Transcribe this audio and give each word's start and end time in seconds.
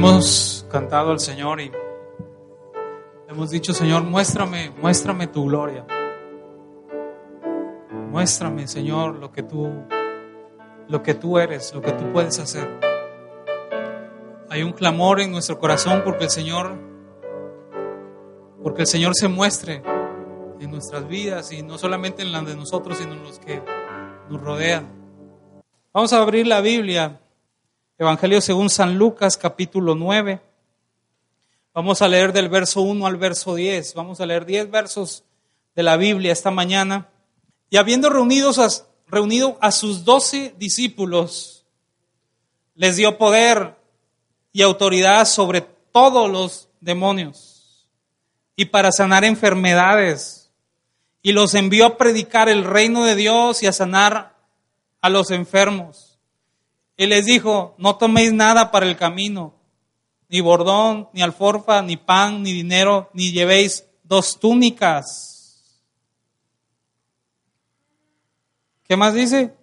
hemos 0.00 0.66
cantado 0.70 1.10
al 1.10 1.20
Señor 1.20 1.60
y 1.60 1.70
hemos 3.28 3.50
dicho, 3.50 3.74
Señor, 3.74 4.02
muéstrame, 4.02 4.70
muéstrame 4.80 5.26
tu 5.26 5.44
gloria. 5.44 5.84
Muéstrame, 8.10 8.66
Señor, 8.66 9.16
lo 9.16 9.30
que 9.30 9.42
tú 9.42 9.70
lo 10.88 11.02
que 11.02 11.12
tú 11.12 11.38
eres, 11.38 11.74
lo 11.74 11.82
que 11.82 11.92
tú 11.92 12.10
puedes 12.14 12.38
hacer. 12.38 12.80
Hay 14.48 14.62
un 14.62 14.72
clamor 14.72 15.20
en 15.20 15.32
nuestro 15.32 15.58
corazón 15.58 16.00
porque 16.02 16.24
el 16.24 16.30
Señor 16.30 16.78
porque 18.62 18.82
el 18.82 18.88
Señor 18.88 19.14
se 19.14 19.28
muestre 19.28 19.82
en 20.60 20.70
nuestras 20.70 21.06
vidas 21.06 21.52
y 21.52 21.62
no 21.62 21.76
solamente 21.76 22.22
en 22.22 22.32
las 22.32 22.46
de 22.46 22.56
nosotros, 22.56 22.96
sino 22.96 23.12
en 23.12 23.22
los 23.22 23.38
que 23.38 23.62
nos 24.30 24.40
rodean. 24.40 24.88
Vamos 25.92 26.14
a 26.14 26.22
abrir 26.22 26.46
la 26.46 26.62
Biblia 26.62 27.19
Evangelio 28.00 28.40
según 28.40 28.70
San 28.70 28.96
Lucas 28.96 29.36
capítulo 29.36 29.94
9. 29.94 30.40
Vamos 31.74 32.00
a 32.00 32.08
leer 32.08 32.32
del 32.32 32.48
verso 32.48 32.80
1 32.80 33.06
al 33.06 33.18
verso 33.18 33.54
10. 33.54 33.92
Vamos 33.92 34.22
a 34.22 34.24
leer 34.24 34.46
10 34.46 34.70
versos 34.70 35.22
de 35.76 35.82
la 35.82 35.98
Biblia 35.98 36.32
esta 36.32 36.50
mañana. 36.50 37.10
Y 37.68 37.76
habiendo 37.76 38.08
reunidos 38.08 38.86
reunido 39.06 39.58
a 39.60 39.70
sus 39.70 40.06
doce 40.06 40.54
discípulos, 40.56 41.66
les 42.74 42.96
dio 42.96 43.18
poder 43.18 43.76
y 44.50 44.62
autoridad 44.62 45.26
sobre 45.26 45.60
todos 45.60 46.30
los 46.30 46.70
demonios 46.80 47.86
y 48.56 48.64
para 48.64 48.92
sanar 48.92 49.24
enfermedades. 49.24 50.50
Y 51.20 51.32
los 51.32 51.54
envió 51.54 51.84
a 51.84 51.96
predicar 51.98 52.48
el 52.48 52.64
reino 52.64 53.04
de 53.04 53.14
Dios 53.14 53.62
y 53.62 53.66
a 53.66 53.74
sanar 53.74 54.38
a 55.02 55.10
los 55.10 55.30
enfermos. 55.30 56.09
Y 57.00 57.06
les 57.06 57.24
dijo, 57.24 57.74
no 57.78 57.96
toméis 57.96 58.30
nada 58.30 58.70
para 58.70 58.84
el 58.84 58.94
camino, 58.94 59.54
ni 60.28 60.42
bordón, 60.42 61.08
ni 61.14 61.22
alforfa, 61.22 61.80
ni 61.80 61.96
pan, 61.96 62.42
ni 62.42 62.52
dinero, 62.52 63.08
ni 63.14 63.32
llevéis 63.32 63.86
dos 64.02 64.38
túnicas. 64.38 65.86
¿Qué 68.86 68.98
más 68.98 69.14
dice? 69.14 69.54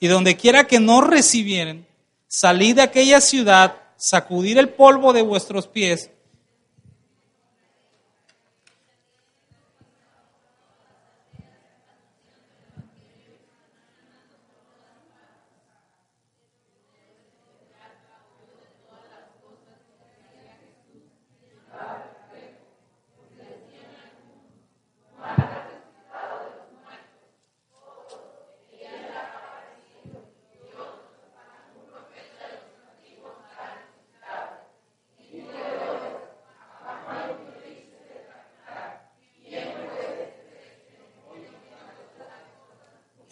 Y 0.00 0.08
donde 0.08 0.36
quiera 0.36 0.66
que 0.66 0.80
no 0.80 1.02
recibieren, 1.02 1.86
salid 2.26 2.74
de 2.74 2.82
aquella 2.82 3.20
ciudad, 3.20 3.80
sacudir 3.96 4.58
el 4.58 4.70
polvo 4.70 5.12
de 5.12 5.22
vuestros 5.22 5.68
pies 5.68 6.10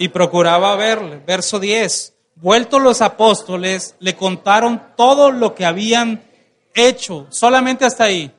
y 0.03 0.09
procuraba 0.09 0.75
verle. 0.75 1.23
Verso 1.25 1.61
10. 1.61 2.13
Vueltos 2.35 2.83
los 2.83 3.01
apóstoles, 3.01 3.95
le 4.01 4.17
contaron 4.17 4.83
todo 4.97 5.31
lo 5.31 5.55
que 5.55 5.65
habían 5.65 6.25
hecho. 6.75 7.29
Solamente 7.31 7.85
hasta 7.85 8.03
ahí. 8.03 8.33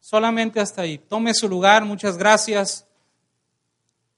Solamente 0.00 0.58
hasta 0.58 0.82
ahí. 0.82 0.98
Tome 0.98 1.32
su 1.32 1.48
lugar. 1.48 1.84
Muchas 1.84 2.18
gracias. 2.18 2.84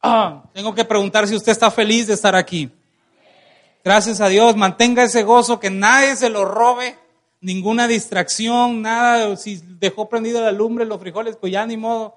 Ah, 0.01 0.45
tengo 0.55 0.75
que 0.75 0.87
preguntar 0.87 1.29
si 1.29 1.37
usted 1.37 1.53
está 1.53 1.71
feliz 1.71 2.07
de 2.07 2.15
estar 2.15 2.35
aquí. 2.35 2.71
Gracias 3.85 4.23
a 4.23 4.29
Dios. 4.29 4.57
Mantenga 4.57 5.03
ese 5.03 5.25
gozo, 5.25 5.61
que 5.61 5.69
nadie 5.69 6.17
se 6.17 6.31
lo 6.31 6.47
robe. 6.47 6.97
Ninguna 7.43 7.87
distracción, 7.87 8.81
nada. 8.81 9.37
Si 9.37 9.61
dejó 9.79 10.09
prendido 10.09 10.41
la 10.41 10.53
lumbre, 10.53 10.87
los 10.87 11.01
frijoles, 11.01 11.37
pues 11.37 11.53
ya 11.53 11.67
ni 11.67 11.77
modo 11.77 12.15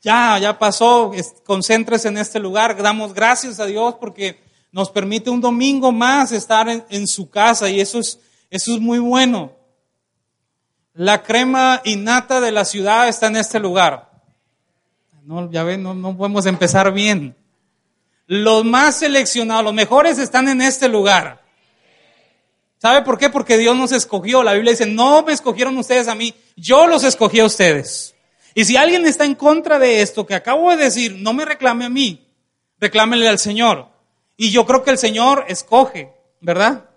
ya, 0.00 0.38
ya 0.38 0.58
pasó, 0.58 1.12
concéntrese 1.44 2.08
en 2.08 2.18
este 2.18 2.38
lugar, 2.38 2.80
damos 2.80 3.14
gracias 3.14 3.58
a 3.58 3.66
Dios 3.66 3.96
porque 3.98 4.40
nos 4.70 4.90
permite 4.90 5.30
un 5.30 5.40
domingo 5.40 5.92
más 5.92 6.30
estar 6.32 6.68
en, 6.68 7.06
su 7.06 7.28
casa 7.30 7.68
y 7.68 7.80
eso 7.80 7.98
es, 7.98 8.20
eso 8.50 8.74
es 8.74 8.80
muy 8.80 8.98
bueno. 8.98 9.52
La 10.94 11.22
crema 11.22 11.80
innata 11.84 12.40
de 12.40 12.52
la 12.52 12.64
ciudad 12.64 13.08
está 13.08 13.28
en 13.28 13.36
este 13.36 13.58
lugar. 13.58 14.10
No, 15.24 15.50
ya 15.50 15.62
ven, 15.62 15.82
no, 15.82 15.94
no 15.94 16.16
podemos 16.16 16.46
empezar 16.46 16.92
bien. 16.92 17.36
Los 18.26 18.64
más 18.64 18.96
seleccionados, 18.96 19.64
los 19.64 19.74
mejores 19.74 20.18
están 20.18 20.48
en 20.48 20.60
este 20.60 20.88
lugar. 20.88 21.42
¿Sabe 22.78 23.02
por 23.02 23.18
qué? 23.18 23.28
Porque 23.30 23.58
Dios 23.58 23.76
nos 23.76 23.90
escogió. 23.92 24.42
La 24.42 24.52
Biblia 24.52 24.72
dice, 24.72 24.86
no 24.86 25.22
me 25.22 25.32
escogieron 25.32 25.76
ustedes 25.76 26.08
a 26.08 26.14
mí, 26.14 26.34
yo 26.56 26.86
los 26.86 27.04
escogí 27.04 27.40
a 27.40 27.46
ustedes. 27.46 28.14
Y 28.54 28.64
si 28.64 28.76
alguien 28.76 29.06
está 29.06 29.24
en 29.24 29.34
contra 29.34 29.78
de 29.78 30.02
esto 30.02 30.26
que 30.26 30.34
acabo 30.34 30.70
de 30.70 30.76
decir, 30.76 31.16
no 31.18 31.32
me 31.32 31.44
reclame 31.44 31.84
a 31.84 31.88
mí, 31.88 32.26
reclámele 32.78 33.28
al 33.28 33.38
Señor. 33.38 33.88
Y 34.36 34.50
yo 34.50 34.66
creo 34.66 34.82
que 34.82 34.90
el 34.90 34.98
Señor 34.98 35.44
escoge, 35.48 36.12
¿verdad? 36.40 36.88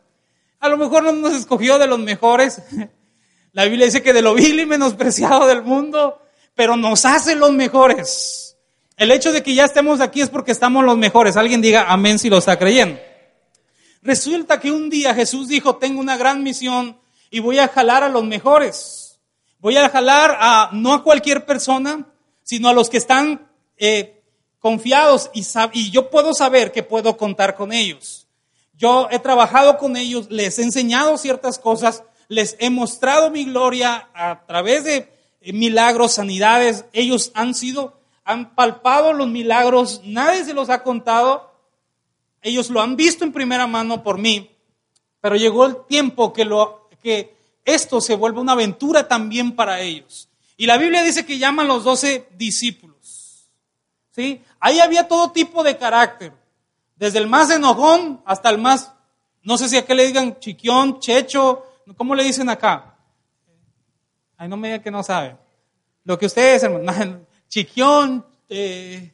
A 0.60 0.70
lo 0.70 0.78
mejor 0.78 1.04
no 1.04 1.12
nos 1.12 1.34
escogió 1.34 1.80
de 1.80 1.88
los 1.88 2.00
mejores. 2.00 2.62
La 3.54 3.66
Biblia 3.66 3.86
dice 3.86 4.04
que 4.04 4.14
de 4.14 4.22
lo 4.22 4.34
vil 4.34 4.60
y 4.60 4.66
menospreciado 4.66 5.48
del 5.48 5.64
mundo, 5.64 6.22
pero 6.56 6.78
nos 6.78 7.04
hace 7.06 7.36
los 7.36 7.52
mejores. 7.52 8.56
El 8.96 9.12
hecho 9.12 9.32
de 9.32 9.42
que 9.42 9.56
ya 9.56 9.66
estemos 9.66 10.00
aquí 10.00 10.22
es 10.22 10.30
porque 10.30 10.52
estamos 10.52 10.86
los 10.86 10.98
mejores. 10.98 11.36
Alguien 11.36 11.62
diga 11.62 11.92
amén 11.92 12.20
si 12.20 12.30
lo 12.30 12.38
está 12.38 12.58
creyendo. 12.58 13.00
Resulta 14.04 14.60
que 14.60 14.72
un 14.72 14.90
día 14.90 15.14
Jesús 15.14 15.48
dijo, 15.48 15.78
tengo 15.78 16.00
una 16.00 16.18
gran 16.18 16.44
misión 16.44 17.00
y 17.30 17.40
voy 17.40 17.60
a 17.60 17.68
jalar 17.68 18.04
a 18.04 18.10
los 18.10 18.24
mejores. 18.24 19.01
Voy 19.62 19.78
a 19.78 19.90
jalar 19.90 20.36
a 20.40 20.72
no 20.74 20.92
a 20.92 21.04
cualquier 21.04 21.46
persona, 21.46 22.08
sino 22.42 22.68
a 22.68 22.74
los 22.74 22.90
que 22.90 22.98
están 22.98 23.48
eh, 23.78 24.24
confiados 24.58 25.30
y, 25.36 25.92
yo 25.92 26.10
puedo 26.10 26.34
saber 26.34 26.72
que 26.72 26.82
puedo 26.82 27.16
contar 27.16 27.56
con 27.56 27.72
ellos. 27.72 28.28
Yo 28.74 29.08
he 29.12 29.20
trabajado 29.20 29.78
con 29.78 29.98
ellos, 29.98 30.32
les 30.32 30.58
he 30.58 30.64
enseñado 30.64 31.16
ciertas 31.20 31.60
cosas, 31.60 32.04
les 32.28 32.56
he 32.60 32.72
mostrado 32.72 33.30
mi 33.30 33.46
gloria 33.46 34.10
a 34.16 34.48
través 34.48 34.84
de 34.84 35.14
eh, 35.42 35.54
milagros, 35.54 36.14
sanidades. 36.14 36.86
Ellos 36.92 37.32
han 37.36 37.54
sido, 37.54 38.00
han 38.24 38.56
palpado 38.56 39.14
los 39.14 39.28
milagros, 39.28 40.02
nadie 40.04 40.44
se 40.44 40.56
los 40.56 40.72
ha 40.72 40.82
contado. 40.82 41.54
Ellos 42.42 42.72
lo 42.72 42.82
han 42.82 42.96
visto 42.96 43.26
en 43.26 43.32
primera 43.32 43.68
mano 43.68 44.02
por 44.02 44.18
mí, 44.18 44.50
pero 45.20 45.36
llegó 45.36 45.68
el 45.68 45.86
tiempo 45.86 46.34
que 46.34 46.46
lo 46.46 46.90
que 47.04 47.41
esto 47.66 48.02
se 48.02 48.16
vuelve 48.16 48.40
una 48.40 48.54
aventura 48.54 49.08
también 49.08 49.56
para 49.56 49.80
ellos. 49.82 50.30
Y 50.58 50.66
la 50.66 50.78
Biblia 50.78 51.04
dice 51.04 51.26
que 51.26 51.38
llaman 51.38 51.68
los 51.68 51.84
doce 51.84 52.28
discípulos. 52.38 53.50
¿Sí? 54.12 54.42
Ahí 54.60 54.80
había 54.80 55.08
todo 55.08 55.32
tipo 55.32 55.64
de 55.64 55.78
carácter, 55.78 56.34
desde 56.96 57.20
el 57.20 57.28
más 57.28 57.50
enojón 57.50 58.22
hasta 58.26 58.50
el 58.50 58.58
más, 58.58 58.94
no 59.42 59.58
sé 59.58 59.70
si 59.70 59.78
a 59.78 59.86
qué 59.86 59.96
le 59.96 60.06
digan 60.06 60.38
chiquión, 60.40 61.00
checho, 61.00 61.66
¿cómo 61.98 62.14
le 62.14 62.24
dicen 62.24 62.50
acá? 62.50 62.96
Ay, 64.38 64.50
no 64.50 64.58
me 64.58 64.68
digan 64.68 64.84
que 64.84 64.92
no 64.92 65.02
saben. 65.02 65.38
Lo 66.04 66.20
que 66.20 66.26
ustedes, 66.26 66.62
hermano, 66.64 67.26
chiquión, 67.48 68.26
eh, 68.50 69.14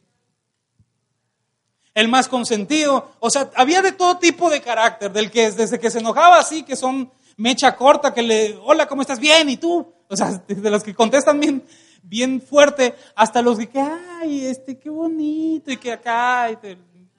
el 1.94 2.08
más 2.08 2.28
consentido, 2.28 3.12
o 3.20 3.30
sea, 3.30 3.50
había 3.56 3.82
de 3.82 3.92
todo 3.92 4.18
tipo 4.18 4.50
de 4.50 4.62
carácter, 4.62 5.12
del 5.12 5.32
que 5.32 5.50
desde 5.52 5.80
que 5.80 5.90
se 5.90 6.00
enojaba 6.00 6.40
así, 6.40 6.64
que 6.64 6.76
son 6.76 7.12
mecha 7.38 7.75
corta 7.75 8.13
que 8.13 8.22
le, 8.22 8.60
hola, 8.63 8.88
¿cómo 8.88 9.01
estás? 9.01 9.19
Bien, 9.19 9.48
¿y 9.50 9.57
tú? 9.57 9.94
O 10.10 10.18
sea, 10.18 10.31
de 10.48 10.69
los 10.69 10.84
que 10.84 10.94
contestan 10.94 11.39
bien, 11.39 11.63
bien 12.04 12.42
fuerte, 12.42 12.95
hasta 13.16 13.42
los 13.42 13.57
que, 13.57 13.80
ay, 13.80 14.45
este, 14.45 14.78
qué 14.78 14.89
bonito, 14.89 15.72
y 15.72 15.78
que 15.78 15.94
acá, 15.94 16.50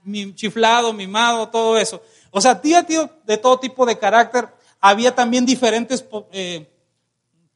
mi 0.03 0.35
chiflado, 0.35 0.93
mimado, 0.93 1.49
todo 1.49 1.79
eso. 1.79 2.03
O 2.31 2.41
sea, 2.41 2.61
tío, 2.61 2.85
tío, 2.85 3.09
de 3.25 3.38
todo 3.38 3.59
tipo 3.59 3.87
de 3.87 3.99
carácter. 3.99 4.49
Había 4.81 5.15
también 5.15 5.44
diferentes 5.44 6.05
eh, 6.32 6.69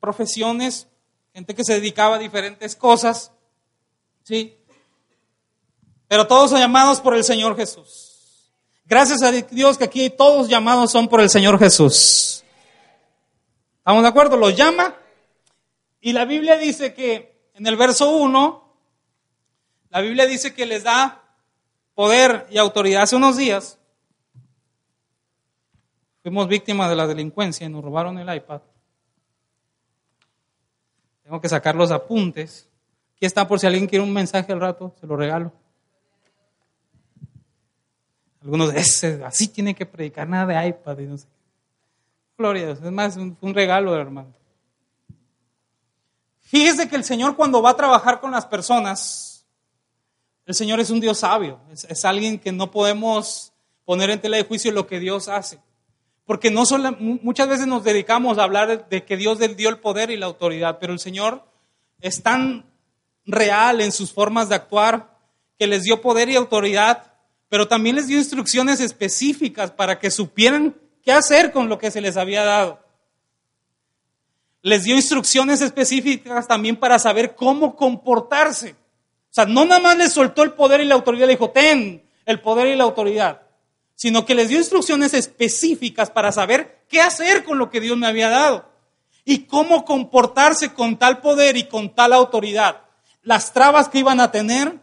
profesiones, 0.01 0.89
gente 1.33 1.55
que 1.55 1.65
se 1.65 1.75
dedicaba 1.75 2.17
a 2.17 2.19
diferentes 2.19 2.75
cosas, 2.75 3.31
¿sí? 4.25 4.57
Pero 6.09 6.27
todos 6.27 6.51
son 6.51 6.59
llamados 6.59 7.01
por 7.01 7.15
el 7.15 7.25
Señor 7.25 7.57
Jesús. 7.57 8.53
Gracias 8.85 9.23
a 9.23 9.31
Dios 9.31 9.79
que 9.79 9.85
aquí 9.85 10.11
todos 10.11 10.49
llamados 10.49 10.91
son 10.91 11.09
por 11.09 11.21
el 11.21 11.31
Señor 11.31 11.59
Jesús. 11.59 12.42
¿Estamos 13.83 14.05
de 14.05 14.09
acuerdo? 14.11 14.37
Los 14.37 14.57
llama. 14.57 14.95
Y 16.01 16.13
la 16.13 16.25
Biblia 16.25 16.57
dice 16.57 16.95
que 16.95 17.51
en 17.55 17.67
el 17.67 17.77
verso 17.77 18.17
1, 18.17 18.77
la 19.91 20.01
Biblia 20.01 20.25
dice 20.25 20.55
que 20.55 20.67
les 20.67 20.85
da 20.85 21.21
poder 21.93 22.47
y 22.49 22.59
autoridad 22.59 23.03
hace 23.03 23.17
unos 23.17 23.37
días. 23.37 23.81
Fuimos 26.23 26.47
víctimas 26.47 26.91
de 26.91 26.95
la 26.95 27.09
delincuencia 27.09 27.67
y 27.67 27.71
nos 27.71 27.83
robaron 27.83 28.17
el 28.21 28.33
iPad. 28.33 28.61
Tengo 31.25 31.41
que 31.41 31.49
sacar 31.49 31.75
los 31.75 31.91
apuntes. 31.91 32.69
Aquí 33.17 33.27
está 33.27 33.49
por 33.49 33.59
si 33.59 33.67
alguien 33.67 33.89
quiere 33.89 34.05
un 34.05 34.13
mensaje 34.13 34.53
al 34.53 34.61
rato, 34.61 34.95
se 35.01 35.09
lo 35.09 35.17
regalo. 35.17 35.53
Algunos 38.43 38.73
dicen, 38.73 39.25
así 39.25 39.49
tiene 39.49 39.75
que 39.75 39.87
predicar 39.87 40.29
nada 40.29 40.47
de 40.47 40.69
iPad 40.69 40.99
y 41.01 41.07
no 41.07 41.19
sé. 41.19 41.27
Gloria 42.43 42.71
es 42.71 42.81
más, 42.81 43.17
un, 43.17 43.37
un 43.41 43.55
regalo, 43.55 43.97
hermano. 43.97 44.35
Fíjese 46.41 46.89
que 46.89 46.97
el 46.97 47.05
Señor 47.05 47.37
cuando 47.37 47.63
va 47.63 47.71
a 47.71 47.77
trabajar 47.77 48.21
con 48.21 48.33
las 48.33 48.47
personas, 48.47 49.47
el 50.45 50.57
Señor 50.57 50.81
es 50.81 50.91
un 50.91 50.99
Dios 50.99 51.19
sabio, 51.19 51.61
es, 51.71 52.05
alguien 52.05 52.41
que 52.41 52.51
no 52.51 52.73
podemos 52.73 53.53
poner 53.85 54.11
en 54.11 54.21
tela 54.21 54.39
de 54.39 54.43
juicio 54.43 54.73
lo 54.73 54.89
que 54.89 54.99
Dios 54.99 55.29
hace. 55.29 55.61
Porque 56.27 56.51
no 56.51 56.67
solo, 56.67 56.97
muchas 56.99 57.47
veces 57.47 57.69
nos 57.69 57.85
dedicamos 57.85 58.39
a 58.39 58.43
hablar 58.43 58.89
de 58.89 59.05
que 59.05 59.17
Dios 59.17 59.39
dio 59.57 59.69
el 59.69 59.79
poder 59.79 60.11
y 60.11 60.17
la 60.17 60.27
autoridad, 60.27 60.79
pero 60.81 60.93
el 60.93 60.99
Señor 60.99 61.45
es 62.01 62.25
tan 62.25 62.67
real 63.25 63.81
en 63.81 63.93
sus 63.93 64.13
formas 64.13 64.49
de 64.49 64.57
actuar 64.57 65.17
que 65.61 65.69
les 65.69 65.85
dio 65.85 66.01
poder 66.01 66.29
y 66.29 66.35
autoridad, 66.35 67.15
pero 67.49 67.69
también 67.69 67.95
les 67.95 68.09
dio 68.09 68.19
instrucciones 68.19 68.81
específicas 68.81 69.71
para 69.71 70.01
que 70.01 70.11
supieran 70.11 70.75
qué 71.03 71.13
hacer 71.13 71.53
con 71.53 71.69
lo 71.69 71.79
que 71.79 71.91
se 71.91 72.01
les 72.01 72.17
había 72.17 72.45
dado. 72.45 72.81
Les 74.63 74.85
dio 74.85 74.95
instrucciones 74.95 75.61
específicas 75.61 76.47
también 76.47 76.77
para 76.77 76.99
saber 76.99 77.35
cómo 77.35 77.75
comportarse. 77.75 78.73
O 78.73 79.35
sea, 79.35 79.47
no 79.47 79.65
nada 79.65 79.81
más 79.81 79.97
les 79.97 80.13
soltó 80.13 80.43
el 80.43 80.53
poder 80.53 80.81
y 80.81 80.85
la 80.85 80.95
autoridad, 80.95 81.27
le 81.27 81.33
dijo, 81.33 81.51
ten 81.51 82.03
el 82.27 82.41
poder 82.41 82.69
y 82.69 82.77
la 82.77 82.85
autoridad, 82.85 83.43
sino 83.95 84.25
que 84.25 84.35
les 84.35 84.49
dio 84.49 84.59
instrucciones 84.59 85.15
específicas 85.15 86.11
para 86.11 86.33
saber 86.33 86.85
qué 86.89 87.01
hacer 87.01 87.43
con 87.43 87.59
lo 87.59 87.71
que 87.71 87.81
Dios 87.81 87.97
me 87.97 88.07
había 88.07 88.29
dado 88.29 88.71
y 89.25 89.45
cómo 89.45 89.85
comportarse 89.85 90.73
con 90.75 90.99
tal 90.99 91.21
poder 91.21 91.57
y 91.57 91.65
con 91.65 91.95
tal 91.95 92.13
autoridad, 92.13 92.83
las 93.23 93.53
trabas 93.53 93.89
que 93.89 93.99
iban 93.99 94.21
a 94.21 94.31
tener, 94.31 94.81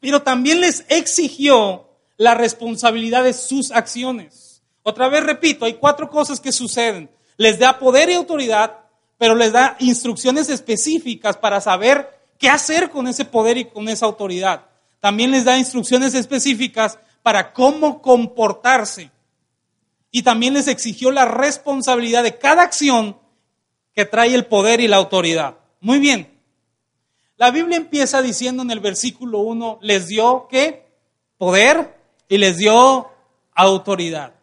pero 0.00 0.22
también 0.22 0.60
les 0.60 0.84
exigió 0.88 1.88
la 2.16 2.34
responsabilidad 2.34 3.24
de 3.24 3.32
sus 3.32 3.70
acciones. 3.70 4.43
Otra 4.84 5.08
vez 5.08 5.24
repito, 5.24 5.64
hay 5.64 5.74
cuatro 5.74 6.08
cosas 6.10 6.38
que 6.38 6.52
suceden. 6.52 7.10
Les 7.38 7.58
da 7.58 7.78
poder 7.78 8.10
y 8.10 8.14
autoridad, 8.14 8.80
pero 9.18 9.34
les 9.34 9.50
da 9.50 9.76
instrucciones 9.80 10.50
específicas 10.50 11.38
para 11.38 11.60
saber 11.60 12.20
qué 12.38 12.50
hacer 12.50 12.90
con 12.90 13.08
ese 13.08 13.24
poder 13.24 13.56
y 13.56 13.64
con 13.64 13.88
esa 13.88 14.04
autoridad. 14.04 14.66
También 15.00 15.30
les 15.30 15.44
da 15.44 15.58
instrucciones 15.58 16.14
específicas 16.14 16.98
para 17.22 17.54
cómo 17.54 18.02
comportarse. 18.02 19.10
Y 20.10 20.22
también 20.22 20.52
les 20.52 20.68
exigió 20.68 21.10
la 21.10 21.24
responsabilidad 21.24 22.22
de 22.22 22.38
cada 22.38 22.62
acción 22.62 23.16
que 23.94 24.04
trae 24.04 24.34
el 24.34 24.44
poder 24.44 24.80
y 24.80 24.88
la 24.88 24.96
autoridad. 24.96 25.56
Muy 25.80 25.98
bien. 25.98 26.38
La 27.36 27.50
Biblia 27.50 27.78
empieza 27.78 28.20
diciendo 28.20 28.62
en 28.62 28.70
el 28.70 28.80
versículo 28.80 29.38
1, 29.38 29.78
les 29.80 30.08
dio 30.08 30.46
qué? 30.50 30.86
Poder 31.38 31.98
y 32.28 32.36
les 32.36 32.58
dio 32.58 33.08
autoridad. 33.54 34.34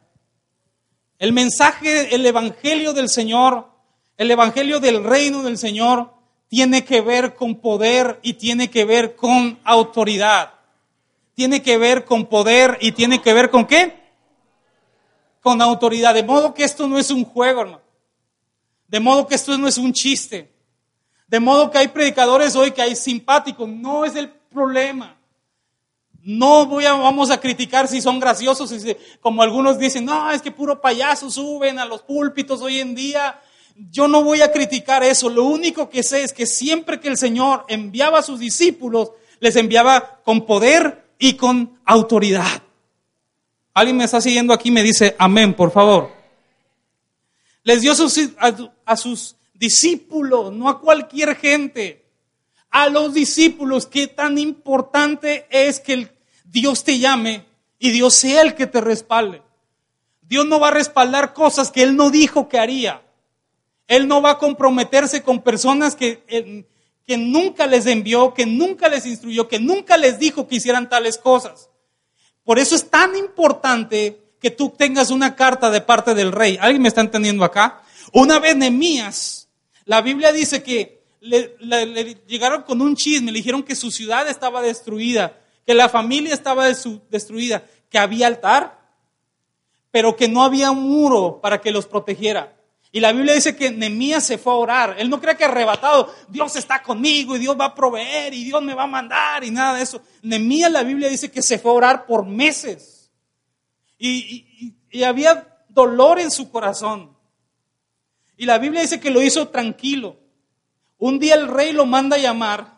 El 1.21 1.33
mensaje, 1.33 2.15
el 2.15 2.25
evangelio 2.25 2.93
del 2.93 3.07
Señor, 3.07 3.67
el 4.17 4.31
evangelio 4.31 4.79
del 4.79 5.03
reino 5.03 5.43
del 5.43 5.59
Señor 5.59 6.11
tiene 6.47 6.83
que 6.83 7.01
ver 7.01 7.35
con 7.35 7.61
poder 7.61 8.17
y 8.23 8.33
tiene 8.33 8.71
que 8.71 8.85
ver 8.85 9.15
con 9.15 9.59
autoridad. 9.63 10.55
Tiene 11.35 11.61
que 11.61 11.77
ver 11.77 12.05
con 12.05 12.25
poder 12.25 12.79
y 12.81 12.93
tiene 12.93 13.21
que 13.21 13.35
ver 13.35 13.51
con 13.51 13.67
qué? 13.67 14.01
Con 15.41 15.61
autoridad. 15.61 16.15
De 16.15 16.23
modo 16.23 16.55
que 16.55 16.63
esto 16.63 16.87
no 16.87 16.97
es 16.97 17.11
un 17.11 17.23
juego, 17.23 17.61
hermano. 17.61 17.83
De 18.87 18.99
modo 18.99 19.27
que 19.27 19.35
esto 19.35 19.55
no 19.59 19.67
es 19.67 19.77
un 19.77 19.93
chiste. 19.93 20.51
De 21.27 21.39
modo 21.39 21.69
que 21.69 21.77
hay 21.77 21.89
predicadores 21.89 22.55
hoy 22.55 22.71
que 22.71 22.81
hay 22.81 22.95
simpáticos. 22.95 23.69
No 23.69 24.05
es 24.05 24.15
el 24.15 24.27
problema. 24.27 25.20
No 26.23 26.67
voy 26.67 26.85
a, 26.85 26.93
vamos 26.93 27.31
a 27.31 27.39
criticar 27.39 27.87
si 27.87 27.99
son 27.99 28.19
graciosos, 28.19 28.71
como 29.19 29.41
algunos 29.41 29.79
dicen, 29.79 30.05
no, 30.05 30.29
es 30.31 30.41
que 30.41 30.51
puro 30.51 30.79
payaso 30.79 31.31
suben 31.31 31.79
a 31.79 31.85
los 31.85 32.03
púlpitos 32.03 32.61
hoy 32.61 32.79
en 32.79 32.93
día. 32.93 33.39
Yo 33.75 34.07
no 34.07 34.23
voy 34.23 34.41
a 34.41 34.51
criticar 34.51 35.03
eso. 35.03 35.29
Lo 35.29 35.45
único 35.45 35.89
que 35.89 36.03
sé 36.03 36.23
es 36.23 36.33
que 36.33 36.45
siempre 36.45 36.99
que 36.99 37.07
el 37.07 37.17
Señor 37.17 37.65
enviaba 37.67 38.19
a 38.19 38.23
sus 38.23 38.39
discípulos, 38.39 39.11
les 39.39 39.55
enviaba 39.55 40.21
con 40.23 40.45
poder 40.45 41.05
y 41.17 41.33
con 41.33 41.79
autoridad. 41.85 42.61
Alguien 43.73 43.97
me 43.97 44.03
está 44.03 44.21
siguiendo 44.21 44.53
aquí, 44.53 44.69
me 44.69 44.83
dice 44.83 45.15
amén, 45.17 45.53
por 45.53 45.71
favor. 45.71 46.11
Les 47.63 47.81
dio 47.81 47.93
a 47.93 48.97
sus 48.97 49.35
discípulos, 49.53 50.51
no 50.53 50.69
a 50.69 50.79
cualquier 50.79 51.35
gente 51.35 52.00
a 52.71 52.89
los 52.89 53.13
discípulos 53.13 53.85
qué 53.85 54.07
tan 54.07 54.37
importante 54.37 55.45
es 55.49 55.79
que 55.79 56.09
Dios 56.45 56.83
te 56.83 56.97
llame 56.97 57.45
y 57.77 57.91
Dios 57.91 58.15
sea 58.15 58.41
el 58.41 58.55
que 58.55 58.65
te 58.65 58.81
respalde. 58.81 59.41
Dios 60.21 60.45
no 60.45 60.59
va 60.59 60.69
a 60.69 60.71
respaldar 60.71 61.33
cosas 61.33 61.69
que 61.69 61.83
Él 61.83 61.95
no 61.97 62.09
dijo 62.09 62.47
que 62.47 62.57
haría. 62.57 63.03
Él 63.87 64.07
no 64.07 64.21
va 64.21 64.31
a 64.31 64.37
comprometerse 64.37 65.21
con 65.21 65.41
personas 65.41 65.97
que, 65.97 66.23
que 67.05 67.17
nunca 67.17 67.67
les 67.67 67.85
envió, 67.85 68.33
que 68.33 68.45
nunca 68.45 68.87
les 68.87 69.05
instruyó, 69.05 69.49
que 69.49 69.59
nunca 69.59 69.97
les 69.97 70.17
dijo 70.17 70.47
que 70.47 70.55
hicieran 70.55 70.87
tales 70.87 71.17
cosas. 71.17 71.69
Por 72.45 72.57
eso 72.57 72.75
es 72.75 72.89
tan 72.89 73.17
importante 73.17 74.21
que 74.39 74.49
tú 74.49 74.69
tengas 74.69 75.11
una 75.11 75.35
carta 75.35 75.69
de 75.69 75.81
parte 75.81 76.15
del 76.15 76.31
rey. 76.31 76.57
¿Alguien 76.61 76.81
me 76.81 76.87
está 76.87 77.01
entendiendo 77.01 77.43
acá? 77.43 77.81
Una 78.13 78.39
vez 78.39 78.55
Nehemías, 78.55 79.49
la 79.85 80.01
Biblia 80.01 80.31
dice 80.31 80.63
que 80.63 81.00
le, 81.21 82.17
llegaron 82.27 82.63
con 82.63 82.81
un 82.81 82.95
chisme, 82.95 83.31
le 83.31 83.37
dijeron 83.37 83.63
que 83.63 83.75
su 83.75 83.91
ciudad 83.91 84.27
estaba 84.27 84.61
destruida, 84.61 85.39
que 85.65 85.73
la 85.73 85.87
familia 85.87 86.33
estaba 86.33 86.65
destruida, 86.67 87.63
que 87.89 87.99
había 87.99 88.27
altar, 88.27 88.81
pero 89.91 90.15
que 90.15 90.27
no 90.27 90.43
había 90.43 90.71
un 90.71 90.89
muro 90.89 91.39
para 91.41 91.61
que 91.61 91.71
los 91.71 91.85
protegiera. 91.85 92.57
Y 92.91 92.99
la 92.99 93.13
Biblia 93.13 93.33
dice 93.33 93.55
que 93.55 93.71
Nemías 93.71 94.25
se 94.25 94.37
fue 94.37 94.51
a 94.51 94.57
orar. 94.57 94.95
Él 94.97 95.09
no 95.09 95.21
cree 95.21 95.37
que 95.37 95.45
arrebatado, 95.45 96.13
Dios 96.27 96.55
está 96.57 96.81
conmigo 96.81 97.35
y 97.35 97.39
Dios 97.39 97.55
va 97.57 97.65
a 97.65 97.75
proveer 97.75 98.33
y 98.33 98.43
Dios 98.43 98.61
me 98.61 98.73
va 98.73 98.83
a 98.83 98.87
mandar 98.87 99.43
y 99.43 99.51
nada 99.51 99.75
de 99.75 99.83
eso. 99.83 100.01
Nemías, 100.21 100.71
la 100.71 100.83
Biblia 100.83 101.07
dice 101.07 101.31
que 101.31 101.41
se 101.41 101.57
fue 101.57 101.71
a 101.71 101.75
orar 101.75 102.05
por 102.05 102.25
meses. 102.25 103.11
y 103.97 105.03
había 105.05 105.47
dolor 105.69 106.19
en 106.19 106.31
su 106.31 106.51
corazón. 106.51 107.15
Y 108.35 108.45
la 108.45 108.57
Biblia 108.57 108.81
dice 108.81 108.99
que 108.99 109.11
lo 109.11 109.21
hizo 109.21 109.49
tranquilo. 109.49 110.20
Un 111.01 111.17
día 111.17 111.33
el 111.33 111.47
rey 111.47 111.71
lo 111.71 111.87
manda 111.87 112.15
a 112.15 112.19
llamar. 112.19 112.77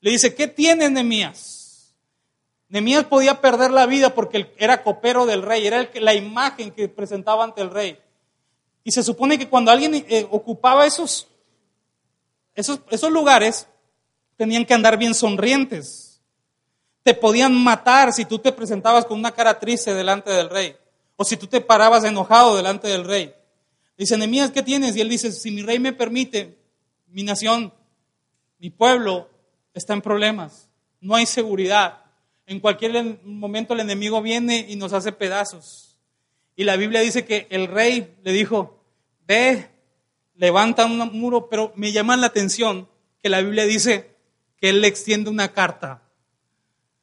Le 0.00 0.12
dice, 0.12 0.36
¿qué 0.36 0.46
tiene 0.46 0.88
Nemías? 0.88 1.96
Nemías 2.68 3.06
podía 3.06 3.40
perder 3.40 3.72
la 3.72 3.86
vida 3.86 4.14
porque 4.14 4.54
era 4.56 4.84
copero 4.84 5.26
del 5.26 5.42
rey, 5.42 5.66
era 5.66 5.90
la 5.94 6.14
imagen 6.14 6.70
que 6.70 6.88
presentaba 6.88 7.42
ante 7.42 7.60
el 7.60 7.70
rey. 7.70 7.98
Y 8.84 8.92
se 8.92 9.02
supone 9.02 9.36
que 9.36 9.48
cuando 9.48 9.72
alguien 9.72 10.06
eh, 10.08 10.28
ocupaba 10.30 10.86
esos, 10.86 11.26
esos, 12.54 13.10
lugares, 13.10 13.66
tenían 14.36 14.64
que 14.64 14.74
andar 14.74 14.96
bien 14.96 15.16
sonrientes. 15.16 16.20
Te 17.02 17.14
podían 17.14 17.52
matar 17.52 18.12
si 18.12 18.26
tú 18.26 18.38
te 18.38 18.52
presentabas 18.52 19.06
con 19.06 19.18
una 19.18 19.32
cara 19.32 19.58
triste 19.58 19.92
delante 19.92 20.30
del 20.30 20.48
rey. 20.48 20.76
O 21.16 21.24
si 21.24 21.36
tú 21.36 21.48
te 21.48 21.60
parabas 21.60 22.04
enojado 22.04 22.56
delante 22.56 22.86
del 22.86 23.04
rey. 23.04 23.34
Dice, 23.98 24.16
Nemías, 24.16 24.52
¿qué 24.52 24.62
tienes? 24.62 24.94
Y 24.94 25.00
él 25.00 25.08
dice, 25.08 25.32
si 25.32 25.50
mi 25.50 25.62
rey 25.62 25.80
me 25.80 25.92
permite, 25.92 26.61
mi 27.12 27.22
nación, 27.22 27.72
mi 28.58 28.70
pueblo 28.70 29.28
está 29.74 29.92
en 29.92 30.02
problemas, 30.02 30.68
no 31.00 31.14
hay 31.14 31.26
seguridad. 31.26 32.02
En 32.46 32.60
cualquier 32.60 33.20
momento 33.24 33.74
el 33.74 33.80
enemigo 33.80 34.20
viene 34.22 34.66
y 34.68 34.76
nos 34.76 34.92
hace 34.92 35.12
pedazos. 35.12 35.96
Y 36.56 36.64
la 36.64 36.76
Biblia 36.76 37.00
dice 37.00 37.24
que 37.24 37.46
el 37.50 37.68
rey 37.68 38.14
le 38.22 38.32
dijo, 38.32 38.82
ve, 39.26 39.70
levanta 40.34 40.86
un 40.86 40.98
muro, 41.18 41.48
pero 41.48 41.72
me 41.76 41.92
llama 41.92 42.16
la 42.16 42.26
atención 42.26 42.88
que 43.22 43.28
la 43.28 43.40
Biblia 43.40 43.64
dice 43.64 44.16
que 44.58 44.70
él 44.70 44.80
le 44.80 44.88
extiende 44.88 45.30
una 45.30 45.52
carta 45.52 46.02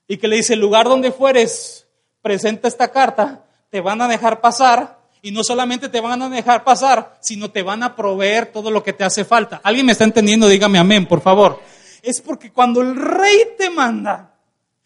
y 0.07 0.17
que 0.17 0.27
le 0.27 0.37
dice, 0.37 0.53
el 0.53 0.59
lugar 0.59 0.87
donde 0.87 1.11
fueres, 1.11 1.87
presenta 2.21 2.67
esta 2.67 2.91
carta, 2.91 3.45
te 3.69 3.79
van 3.79 4.01
a 4.01 4.07
dejar 4.07 4.41
pasar 4.41 4.99
y 5.21 5.31
no 5.31 5.43
solamente 5.43 5.89
te 5.89 5.99
van 5.99 6.21
a 6.21 6.29
dejar 6.29 6.63
pasar, 6.63 7.17
sino 7.19 7.51
te 7.51 7.61
van 7.61 7.83
a 7.83 7.95
proveer 7.95 8.51
todo 8.51 8.71
lo 8.71 8.83
que 8.83 8.93
te 8.93 9.03
hace 9.03 9.25
falta. 9.25 9.59
¿Alguien 9.63 9.85
me 9.85 9.91
está 9.91 10.05
entendiendo? 10.05 10.47
Dígame 10.47 10.79
amén, 10.79 11.05
por 11.05 11.21
favor. 11.21 11.61
Es 12.01 12.21
porque 12.21 12.51
cuando 12.51 12.81
el 12.81 12.95
rey 12.95 13.39
te 13.57 13.69
manda, 13.69 14.35